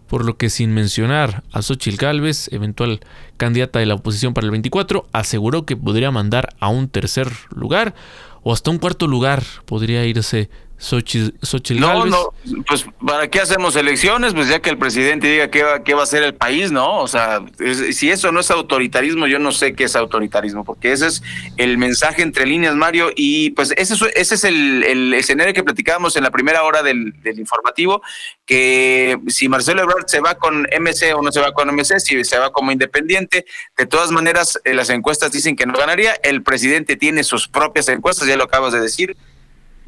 por 0.07 0.25
lo 0.25 0.37
que 0.37 0.49
sin 0.49 0.73
mencionar 0.73 1.43
a 1.51 1.61
Xochitl 1.61 1.97
Gálvez, 1.97 2.51
eventual 2.51 2.99
candidata 3.37 3.79
de 3.79 3.85
la 3.85 3.93
oposición 3.93 4.33
para 4.33 4.45
el 4.45 4.51
24, 4.51 5.07
aseguró 5.13 5.65
que 5.65 5.77
podría 5.77 6.11
mandar 6.11 6.55
a 6.59 6.69
un 6.69 6.89
tercer 6.89 7.31
lugar 7.51 7.93
o 8.41 8.51
hasta 8.51 8.71
un 8.71 8.79
cuarto 8.79 9.07
lugar 9.07 9.43
podría 9.65 10.05
irse 10.05 10.49
Xochitl, 10.79 11.35
Xochitl 11.45 11.79
No, 11.81 12.05
no, 12.05 12.33
pues 12.67 12.85
¿para 13.05 13.27
qué 13.29 13.41
hacemos 13.41 13.75
elecciones? 13.75 14.33
Pues 14.33 14.47
ya 14.47 14.61
que 14.61 14.69
el 14.69 14.77
presidente 14.77 15.27
diga 15.27 15.49
qué 15.51 15.63
va, 15.63 15.83
qué 15.83 15.93
va 15.93 16.01
a 16.01 16.03
hacer 16.03 16.23
el 16.23 16.33
país, 16.35 16.71
¿no? 16.71 16.99
O 16.99 17.07
sea, 17.07 17.41
es- 17.59 17.97
si 17.97 18.09
eso 18.09 18.31
no 18.31 18.39
es 18.39 18.49
autoritarismo, 18.49 19.27
yo 19.27 19.39
no 19.39 19.51
sé 19.51 19.73
qué 19.73 19.83
es 19.83 19.95
autoritarismo, 19.97 20.63
porque 20.63 20.93
ese 20.93 21.07
es 21.07 21.21
el 21.57 21.77
mensaje 21.77 22.21
entre 22.21 22.45
líneas, 22.45 22.75
Mario, 22.75 23.11
y 23.15 23.49
pues 23.51 23.73
ese 23.75 23.93
es, 23.93 24.01
ese 24.15 24.35
es 24.35 24.43
el, 24.45 24.83
el 24.83 25.13
escenario 25.13 25.53
que 25.53 25.63
platicábamos 25.63 26.15
en 26.15 26.23
la 26.23 26.31
primera 26.31 26.63
hora 26.63 26.81
del, 26.81 27.13
del 27.23 27.39
informativo, 27.39 28.01
que 28.45 29.17
si 29.27 29.49
Marcelo 29.49 29.81
Ebrard 29.83 30.07
se 30.07 30.21
va 30.21 30.35
con 30.35 30.63
MC 30.79 31.13
o 31.13 31.21
no 31.21 31.31
se 31.31 31.39
va 31.41 31.51
con 31.53 31.69
MC, 31.69 31.99
si 31.99 32.23
se 32.23 32.37
va 32.39 32.51
como 32.51 32.71
independiente, 32.71 33.45
de 33.77 33.85
todas 33.85 34.11
maneras 34.11 34.59
eh, 34.63 34.73
las 34.73 34.89
encuestas 34.89 35.31
dicen 35.31 35.55
que 35.55 35.65
no 35.65 35.73
ganaría, 35.73 36.13
el 36.23 36.41
presidente 36.41 36.95
tiene 36.95 37.23
sus 37.23 37.47
propias 37.47 37.89
encuestas, 37.89 38.27
ya 38.27 38.37
lo 38.37 38.45
acabas 38.45 38.73
de 38.73 38.79
decir, 38.79 39.15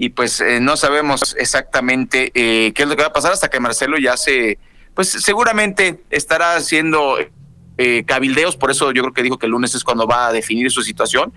y 0.01 0.09
pues 0.09 0.41
eh, 0.41 0.59
no 0.59 0.77
sabemos 0.77 1.35
exactamente 1.37 2.31
eh, 2.33 2.73
qué 2.73 2.81
es 2.81 2.89
lo 2.89 2.95
que 2.95 3.03
va 3.03 3.09
a 3.09 3.13
pasar 3.13 3.33
hasta 3.33 3.51
que 3.51 3.59
Marcelo 3.59 3.99
ya 3.99 4.17
se, 4.17 4.57
pues 4.95 5.09
seguramente 5.09 6.01
estará 6.09 6.55
haciendo 6.55 7.17
eh, 7.77 8.03
cabildeos, 8.07 8.57
por 8.57 8.71
eso 8.71 8.91
yo 8.93 9.03
creo 9.03 9.13
que 9.13 9.21
dijo 9.21 9.37
que 9.37 9.45
el 9.45 9.51
lunes 9.51 9.75
es 9.75 9.83
cuando 9.83 10.07
va 10.07 10.25
a 10.25 10.33
definir 10.33 10.71
su 10.71 10.81
situación, 10.81 11.31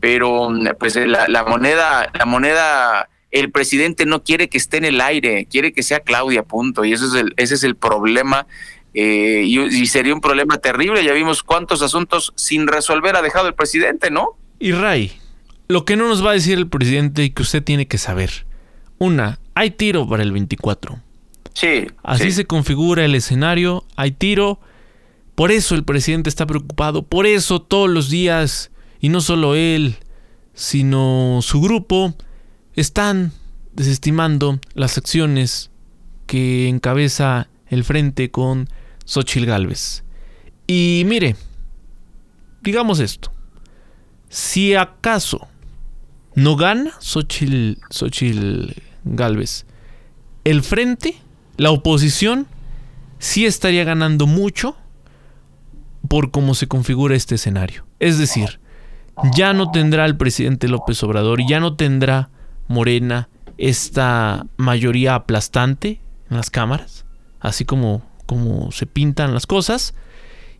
pero 0.00 0.50
mm, 0.50 0.70
pues 0.80 0.96
eh, 0.96 1.06
la, 1.06 1.44
moneda, 1.44 2.10
la 2.12 2.24
moneda, 2.24 3.08
el 3.30 3.52
presidente 3.52 4.04
no 4.04 4.24
quiere 4.24 4.48
que 4.48 4.58
esté 4.58 4.78
en 4.78 4.86
el 4.86 5.00
aire, 5.00 5.46
quiere 5.48 5.72
que 5.72 5.84
sea 5.84 6.00
Claudia, 6.00 6.42
punto, 6.42 6.84
y 6.84 6.94
ese 6.94 7.04
es 7.04 7.14
el, 7.14 7.34
ese 7.36 7.54
es 7.54 7.62
el 7.62 7.76
problema. 7.76 8.48
eh, 8.94 9.44
y 9.44 9.86
sería 9.86 10.12
un 10.12 10.20
problema 10.20 10.58
terrible. 10.58 11.04
Ya 11.04 11.12
vimos 11.12 11.44
cuántos 11.44 11.82
asuntos 11.82 12.32
sin 12.34 12.66
resolver 12.66 13.14
ha 13.14 13.22
dejado 13.22 13.46
el 13.46 13.54
presidente, 13.54 14.10
¿no? 14.10 14.36
Y 14.58 14.72
Ray, 14.72 15.20
lo 15.68 15.84
que 15.84 15.96
no 15.96 16.08
nos 16.08 16.24
va 16.24 16.30
a 16.30 16.34
decir 16.34 16.58
el 16.58 16.68
presidente 16.68 17.24
y 17.24 17.30
que 17.30 17.42
usted 17.42 17.62
tiene 17.62 17.86
que 17.86 17.98
saber. 17.98 18.46
Una, 18.98 19.38
hay 19.54 19.70
tiro 19.70 20.08
para 20.08 20.22
el 20.22 20.32
24. 20.32 20.98
Sí. 21.52 21.86
Así 22.02 22.24
sí. 22.24 22.32
se 22.32 22.46
configura 22.46 23.04
el 23.04 23.14
escenario, 23.14 23.84
hay 23.94 24.12
tiro. 24.12 24.60
Por 25.34 25.52
eso 25.52 25.74
el 25.74 25.84
presidente 25.84 26.30
está 26.30 26.46
preocupado, 26.46 27.04
por 27.04 27.26
eso 27.26 27.60
todos 27.62 27.88
los 27.88 28.10
días, 28.10 28.72
y 28.98 29.08
no 29.08 29.20
solo 29.20 29.54
él, 29.54 29.96
sino 30.54 31.38
su 31.42 31.60
grupo, 31.60 32.14
están 32.74 33.32
desestimando 33.72 34.58
las 34.74 34.98
acciones 34.98 35.70
que 36.26 36.68
encabeza 36.68 37.48
el 37.68 37.84
frente 37.84 38.30
con 38.30 38.68
Xochitl 39.04 39.46
Gálvez. 39.46 40.02
Y 40.66 41.04
mire, 41.06 41.36
digamos 42.62 42.98
esto, 42.98 43.32
si 44.28 44.74
acaso 44.74 45.46
no 46.38 46.56
gana 46.56 46.92
Xochitl, 47.00 47.80
Xochitl 47.90 48.72
Gálvez, 49.04 49.66
el 50.44 50.62
frente, 50.62 51.16
la 51.56 51.70
oposición, 51.70 52.46
sí 53.18 53.44
estaría 53.44 53.84
ganando 53.84 54.26
mucho 54.26 54.76
por 56.06 56.30
cómo 56.30 56.54
se 56.54 56.68
configura 56.68 57.16
este 57.16 57.34
escenario. 57.34 57.84
Es 57.98 58.18
decir, 58.18 58.60
ya 59.34 59.52
no 59.52 59.72
tendrá 59.72 60.04
el 60.04 60.16
presidente 60.16 60.68
López 60.68 61.02
Obrador, 61.02 61.40
ya 61.46 61.58
no 61.58 61.74
tendrá 61.74 62.30
Morena 62.68 63.28
esta 63.56 64.46
mayoría 64.56 65.16
aplastante 65.16 66.00
en 66.30 66.36
las 66.36 66.50
cámaras, 66.50 67.04
así 67.40 67.64
como, 67.64 68.02
como 68.26 68.70
se 68.70 68.86
pintan 68.86 69.34
las 69.34 69.46
cosas. 69.46 69.94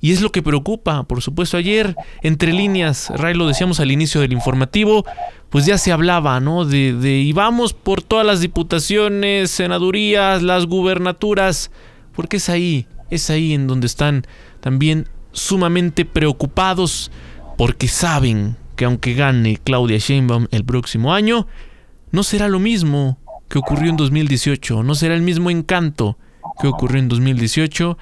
Y 0.01 0.13
es 0.13 0.21
lo 0.21 0.31
que 0.31 0.43
preocupa, 0.43 1.03
por 1.05 1.23
supuesto. 1.23 1.57
Ayer, 1.57 1.97
entre 2.23 2.53
líneas, 2.53 3.11
Ray, 3.11 3.35
lo 3.35 3.47
decíamos 3.49 3.81
al 3.81 3.91
inicio 3.91 4.21
del 4.21 4.33
informativo, 4.33 5.05
pues 5.51 5.67
ya 5.67 5.77
se 5.77 5.91
hablaba, 5.91 6.39
¿no? 6.41 6.65
De, 6.65 6.93
de 6.93 7.19
y 7.19 7.33
vamos 7.33 7.73
por 7.73 8.03
todas 8.03 8.25
las 8.25 8.41
diputaciones, 8.41 9.51
senadurías, 9.51 10.43
las 10.43 10.67
gubernaturas, 10.67 11.71
porque 12.15 12.37
es 12.37 12.49
ahí, 12.49 12.87
es 13.11 13.29
ahí 13.31 13.55
en 13.55 13.67
donde 13.67 13.87
están 13.87 14.27
también 14.61 15.09
sumamente 15.33 16.05
preocupados, 16.05 17.11
porque 17.57 17.89
saben 17.89 18.57
que 18.77 18.85
aunque 18.85 19.15
gane 19.15 19.59
Claudia 19.63 19.99
Sheinbaum 19.99 20.47
el 20.53 20.65
próximo 20.65 21.13
año, 21.13 21.49
no 22.13 22.23
será 22.23 22.49
lo 22.49 22.61
mismo 22.61 23.19
que 23.49 23.59
ocurrió 23.59 23.91
en 23.91 23.97
2018, 23.97 24.83
no 24.85 24.95
será 24.95 25.15
el 25.15 25.23
mismo 25.23 25.51
encanto 25.51 26.19
que 26.61 26.69
ocurrió 26.69 27.01
en 27.01 27.09
2018 27.09 27.99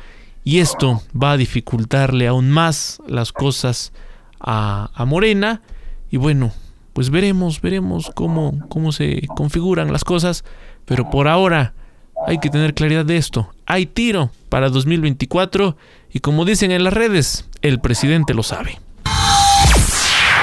y 0.46 0.60
esto 0.60 1.02
va 1.20 1.32
a 1.32 1.36
dificultarle 1.36 2.28
aún 2.28 2.52
más 2.52 3.02
las 3.08 3.32
cosas 3.32 3.92
a, 4.38 4.90
a 4.94 5.04
Morena 5.04 5.60
y 6.08 6.18
bueno, 6.18 6.52
pues 6.92 7.10
veremos, 7.10 7.60
veremos 7.60 8.12
cómo, 8.14 8.56
cómo 8.68 8.92
se 8.92 9.22
configuran 9.34 9.92
las 9.92 10.04
cosas, 10.04 10.44
pero 10.84 11.10
por 11.10 11.26
ahora 11.26 11.74
hay 12.28 12.38
que 12.38 12.48
tener 12.48 12.74
claridad 12.74 13.04
de 13.04 13.16
esto. 13.16 13.52
Hay 13.66 13.86
tiro 13.86 14.30
para 14.48 14.68
2024 14.68 15.76
y 16.12 16.20
como 16.20 16.44
dicen 16.44 16.70
en 16.70 16.84
las 16.84 16.94
redes, 16.94 17.48
el 17.60 17.80
presidente 17.80 18.32
lo 18.32 18.44
sabe. 18.44 18.78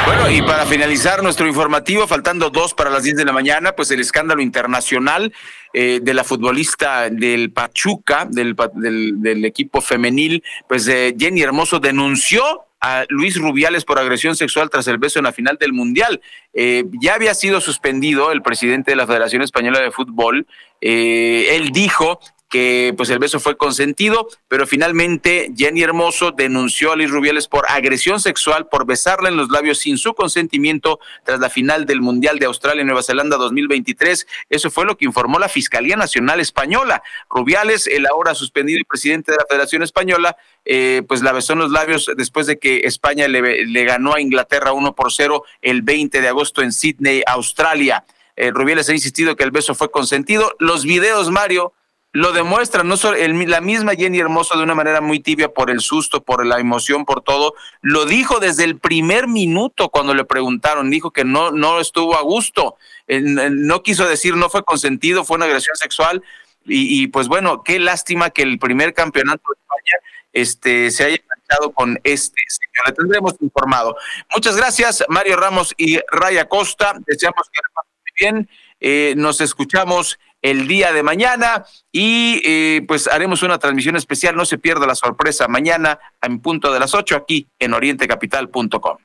Bueno, 0.06 0.30
y 0.30 0.42
para 0.42 0.66
finalizar 0.66 1.24
nuestro 1.24 1.48
informativo, 1.48 2.08
faltando 2.08 2.50
dos 2.50 2.74
para 2.74 2.90
las 2.90 3.04
10 3.04 3.16
de 3.16 3.26
la 3.26 3.32
mañana, 3.32 3.74
pues 3.74 3.90
el 3.92 4.02
escándalo 4.02 4.42
internacional 4.42 5.34
eh, 5.74 6.00
de 6.02 6.14
la 6.14 6.24
futbolista 6.24 7.10
del 7.10 7.52
Pachuca, 7.52 8.28
del, 8.30 8.56
del, 8.76 9.22
del 9.22 9.46
equipo 9.46 9.82
femenil, 9.82 10.44
pues 10.68 10.88
eh, 10.88 11.16
Jenny 11.18 11.42
Hermoso 11.42 11.80
denunció 11.80 12.66
a 12.84 13.06
Luis 13.08 13.38
Rubiales 13.38 13.86
por 13.86 13.98
agresión 13.98 14.36
sexual 14.36 14.70
tras 14.70 14.88
el 14.90 14.98
beso 14.98 15.18
en 15.18 15.24
la 15.24 15.32
final 15.32 15.58
del 15.58 15.72
Mundial. 15.72 16.22
Eh, 16.54 16.84
ya 17.02 17.16
había 17.16 17.34
sido 17.34 17.62
suspendido 17.62 18.34
el 18.34 18.42
presidente 18.42 18.92
de 18.92 18.98
la 18.98 19.08
Federación 19.08 19.42
Española 19.42 19.80
de 19.80 19.90
Fútbol. 19.90 20.46
Eh, 20.82 21.56
él 21.56 21.72
dijo 21.72 22.20
que 22.54 22.94
pues 22.96 23.10
el 23.10 23.18
beso 23.18 23.40
fue 23.40 23.58
consentido, 23.58 24.28
pero 24.48 24.68
finalmente 24.68 25.52
Jenny 25.58 25.82
Hermoso 25.82 26.30
denunció 26.30 26.92
a 26.92 26.96
Luis 26.96 27.10
Rubiales 27.10 27.48
por 27.48 27.66
agresión 27.68 28.20
sexual, 28.20 28.68
por 28.68 28.86
besarla 28.86 29.30
en 29.30 29.38
los 29.38 29.50
labios 29.50 29.80
sin 29.80 29.98
su 29.98 30.14
consentimiento 30.14 31.00
tras 31.26 31.40
la 31.40 31.50
final 31.50 31.88
del 31.88 32.02
Mundial 32.02 32.38
de 32.38 32.46
Australia 32.46 32.84
y 32.84 32.86
Nueva 32.86 33.02
Zelanda 33.02 33.38
2023. 33.38 34.28
Eso 34.52 34.70
fue 34.70 34.86
lo 34.86 34.96
que 34.98 35.06
informó 35.06 35.40
la 35.40 35.50
Fiscalía 35.50 35.96
Nacional 35.96 36.40
Española. 36.40 37.02
Rubiales, 37.28 37.88
el 37.88 38.06
ahora 38.06 38.36
suspendido 38.36 38.80
presidente 38.88 39.32
de 39.32 39.40
la 39.40 39.46
Federación 39.50 39.82
Española, 39.82 40.38
eh, 40.64 41.02
pues 41.08 41.24
la 41.24 41.32
besó 41.32 41.54
en 41.54 41.60
los 41.60 41.72
labios 41.72 42.12
después 42.16 42.46
de 42.46 42.60
que 42.60 42.82
España 42.84 43.28
le, 43.28 43.66
le 43.66 43.84
ganó 43.84 44.14
a 44.14 44.22
Inglaterra 44.22 44.74
1 44.74 44.94
por 44.94 45.12
0 45.12 45.44
el 45.64 45.82
20 45.82 46.22
de 46.22 46.28
agosto 46.28 46.62
en 46.62 46.72
Sydney, 46.72 47.24
Australia. 47.26 48.06
Eh, 48.36 48.52
Rubiales 48.52 48.90
ha 48.90 48.94
insistido 48.94 49.36
que 49.36 49.44
el 49.44 49.50
beso 49.50 49.74
fue 49.74 49.90
consentido. 49.90 50.56
Los 50.60 50.86
videos, 50.86 51.32
Mario, 51.32 51.74
lo 52.14 52.32
demuestran, 52.32 52.88
no 52.88 52.96
solo 52.96 53.18
el- 53.18 53.50
la 53.50 53.60
misma 53.60 53.96
Jenny 53.96 54.20
Hermoso 54.20 54.56
de 54.56 54.64
una 54.64 54.76
manera 54.76 55.02
muy 55.02 55.20
tibia 55.20 55.50
por 55.52 55.72
el 55.72 55.82
susto, 55.82 56.24
por 56.24 56.46
la 56.46 56.60
emoción, 56.60 57.06
por 57.06 57.22
todo, 57.22 57.56
lo 57.82 58.06
dijo 58.06 58.40
desde 58.40 58.64
el 58.64 58.78
primer 58.78 59.28
minuto 59.28 59.90
cuando 59.90 60.14
le 60.14 60.24
preguntaron, 60.24 60.92
dijo 60.92 61.10
que 61.12 61.26
no, 61.26 61.52
no 61.52 61.80
estuvo 61.80 62.16
a 62.16 62.22
gusto, 62.22 62.78
no 63.08 63.82
quiso 63.82 64.08
decir 64.08 64.36
no 64.36 64.50
fue 64.50 64.64
consentido, 64.64 65.26
fue 65.26 65.38
una 65.38 65.46
agresión 65.46 65.76
sexual 65.76 66.24
y, 66.66 67.08
pues 67.08 67.28
bueno, 67.28 67.64
qué 67.64 67.80
lástima 67.80 68.30
que 68.30 68.44
el 68.44 68.58
primer 68.60 68.94
campeonato 68.94 69.44
de 69.50 69.60
España 69.60 70.10
este, 70.32 70.92
se 70.92 71.04
haya 71.06 71.18
manchado 71.28 71.74
con 71.74 72.00
este 72.04 72.42
señor. 72.48 72.88
Le 72.88 72.94
tendremos 72.94 73.36
informado. 73.42 73.98
Muchas 74.34 74.56
gracias, 74.56 75.04
Mario 75.10 75.36
Ramos 75.36 75.74
y 75.78 76.00
Raya 76.12 76.48
Costa. 76.48 76.94
Deseamos 77.06 77.50
que 77.52 77.60
le 77.62 77.74
pasen 77.74 77.92
muy 78.02 78.12
bien. 78.20 78.50
Eh, 78.80 79.14
nos 79.18 79.42
escuchamos 79.42 80.18
el 80.44 80.68
día 80.68 80.94
de 80.94 81.02
mañana 81.02 81.66
y 81.92 82.42
eh, 82.46 82.84
pues 82.88 83.08
haremos 83.08 83.42
una 83.42 83.58
transmisión 83.58 83.96
especial. 83.96 84.36
No 84.36 84.46
se 84.46 84.60
pierda 84.60 84.86
la 84.86 84.94
sorpresa 84.94 85.48
mañana 85.48 85.98
en 86.22 86.40
punto 86.40 86.72
de 86.72 86.80
las 86.80 86.94
8 86.94 87.16
aquí 87.16 87.48
en 87.58 87.74
orientecapital.com. 87.74 88.98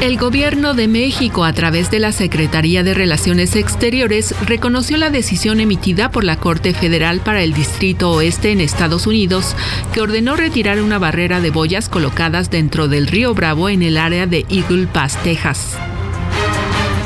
El 0.00 0.16
gobierno 0.16 0.72
de 0.72 0.88
México, 0.88 1.44
a 1.44 1.52
través 1.52 1.90
de 1.90 1.98
la 1.98 2.10
Secretaría 2.12 2.82
de 2.82 2.94
Relaciones 2.94 3.54
Exteriores, 3.54 4.34
reconoció 4.46 4.96
la 4.96 5.10
decisión 5.10 5.60
emitida 5.60 6.10
por 6.10 6.24
la 6.24 6.36
Corte 6.36 6.72
Federal 6.72 7.20
para 7.20 7.42
el 7.42 7.52
Distrito 7.52 8.10
Oeste 8.10 8.50
en 8.50 8.62
Estados 8.62 9.06
Unidos, 9.06 9.54
que 9.92 10.00
ordenó 10.00 10.36
retirar 10.36 10.80
una 10.80 10.98
barrera 10.98 11.42
de 11.42 11.50
boyas 11.50 11.90
colocadas 11.90 12.50
dentro 12.50 12.88
del 12.88 13.08
río 13.08 13.34
Bravo 13.34 13.68
en 13.68 13.82
el 13.82 13.98
área 13.98 14.26
de 14.26 14.46
Eagle 14.48 14.86
Pass, 14.86 15.22
Texas. 15.22 15.76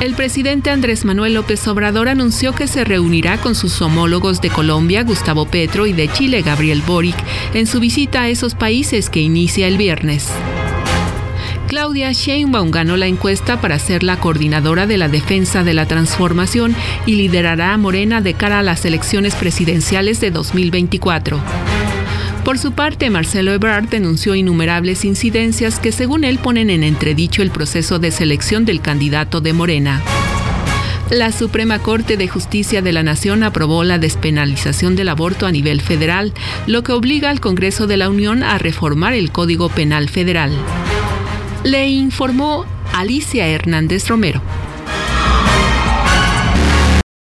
El 0.00 0.14
presidente 0.14 0.70
Andrés 0.70 1.04
Manuel 1.04 1.34
López 1.34 1.66
Obrador 1.66 2.08
anunció 2.08 2.54
que 2.54 2.68
se 2.68 2.84
reunirá 2.84 3.38
con 3.38 3.56
sus 3.56 3.82
homólogos 3.82 4.40
de 4.40 4.50
Colombia, 4.50 5.02
Gustavo 5.02 5.46
Petro, 5.46 5.88
y 5.88 5.92
de 5.92 6.06
Chile, 6.06 6.42
Gabriel 6.42 6.82
Boric, 6.86 7.16
en 7.54 7.66
su 7.66 7.80
visita 7.80 8.22
a 8.22 8.28
esos 8.28 8.54
países 8.54 9.10
que 9.10 9.20
inicia 9.20 9.66
el 9.66 9.78
viernes. 9.78 10.28
Claudia 11.74 12.12
Sheinbaum 12.12 12.70
ganó 12.70 12.96
la 12.96 13.08
encuesta 13.08 13.60
para 13.60 13.80
ser 13.80 14.04
la 14.04 14.20
coordinadora 14.20 14.86
de 14.86 14.96
la 14.96 15.08
defensa 15.08 15.64
de 15.64 15.74
la 15.74 15.86
transformación 15.86 16.72
y 17.04 17.16
liderará 17.16 17.72
a 17.72 17.78
Morena 17.78 18.20
de 18.20 18.34
cara 18.34 18.60
a 18.60 18.62
las 18.62 18.84
elecciones 18.84 19.34
presidenciales 19.34 20.20
de 20.20 20.30
2024. 20.30 21.40
Por 22.44 22.60
su 22.60 22.70
parte, 22.70 23.10
Marcelo 23.10 23.52
Ebrard 23.52 23.88
denunció 23.88 24.36
innumerables 24.36 25.04
incidencias 25.04 25.80
que 25.80 25.90
según 25.90 26.22
él 26.22 26.38
ponen 26.38 26.70
en 26.70 26.84
entredicho 26.84 27.42
el 27.42 27.50
proceso 27.50 27.98
de 27.98 28.12
selección 28.12 28.64
del 28.64 28.80
candidato 28.80 29.40
de 29.40 29.52
Morena. 29.52 30.00
La 31.10 31.32
Suprema 31.32 31.80
Corte 31.80 32.16
de 32.16 32.28
Justicia 32.28 32.82
de 32.82 32.92
la 32.92 33.02
Nación 33.02 33.42
aprobó 33.42 33.82
la 33.82 33.98
despenalización 33.98 34.94
del 34.94 35.08
aborto 35.08 35.44
a 35.44 35.50
nivel 35.50 35.80
federal, 35.80 36.34
lo 36.68 36.84
que 36.84 36.92
obliga 36.92 37.30
al 37.30 37.40
Congreso 37.40 37.88
de 37.88 37.96
la 37.96 38.08
Unión 38.08 38.44
a 38.44 38.58
reformar 38.58 39.14
el 39.14 39.32
Código 39.32 39.70
Penal 39.70 40.08
Federal. 40.08 40.52
Le 41.64 41.88
informó 41.88 42.66
Alicia 42.92 43.46
Hernández 43.48 44.06
Romero. 44.08 44.42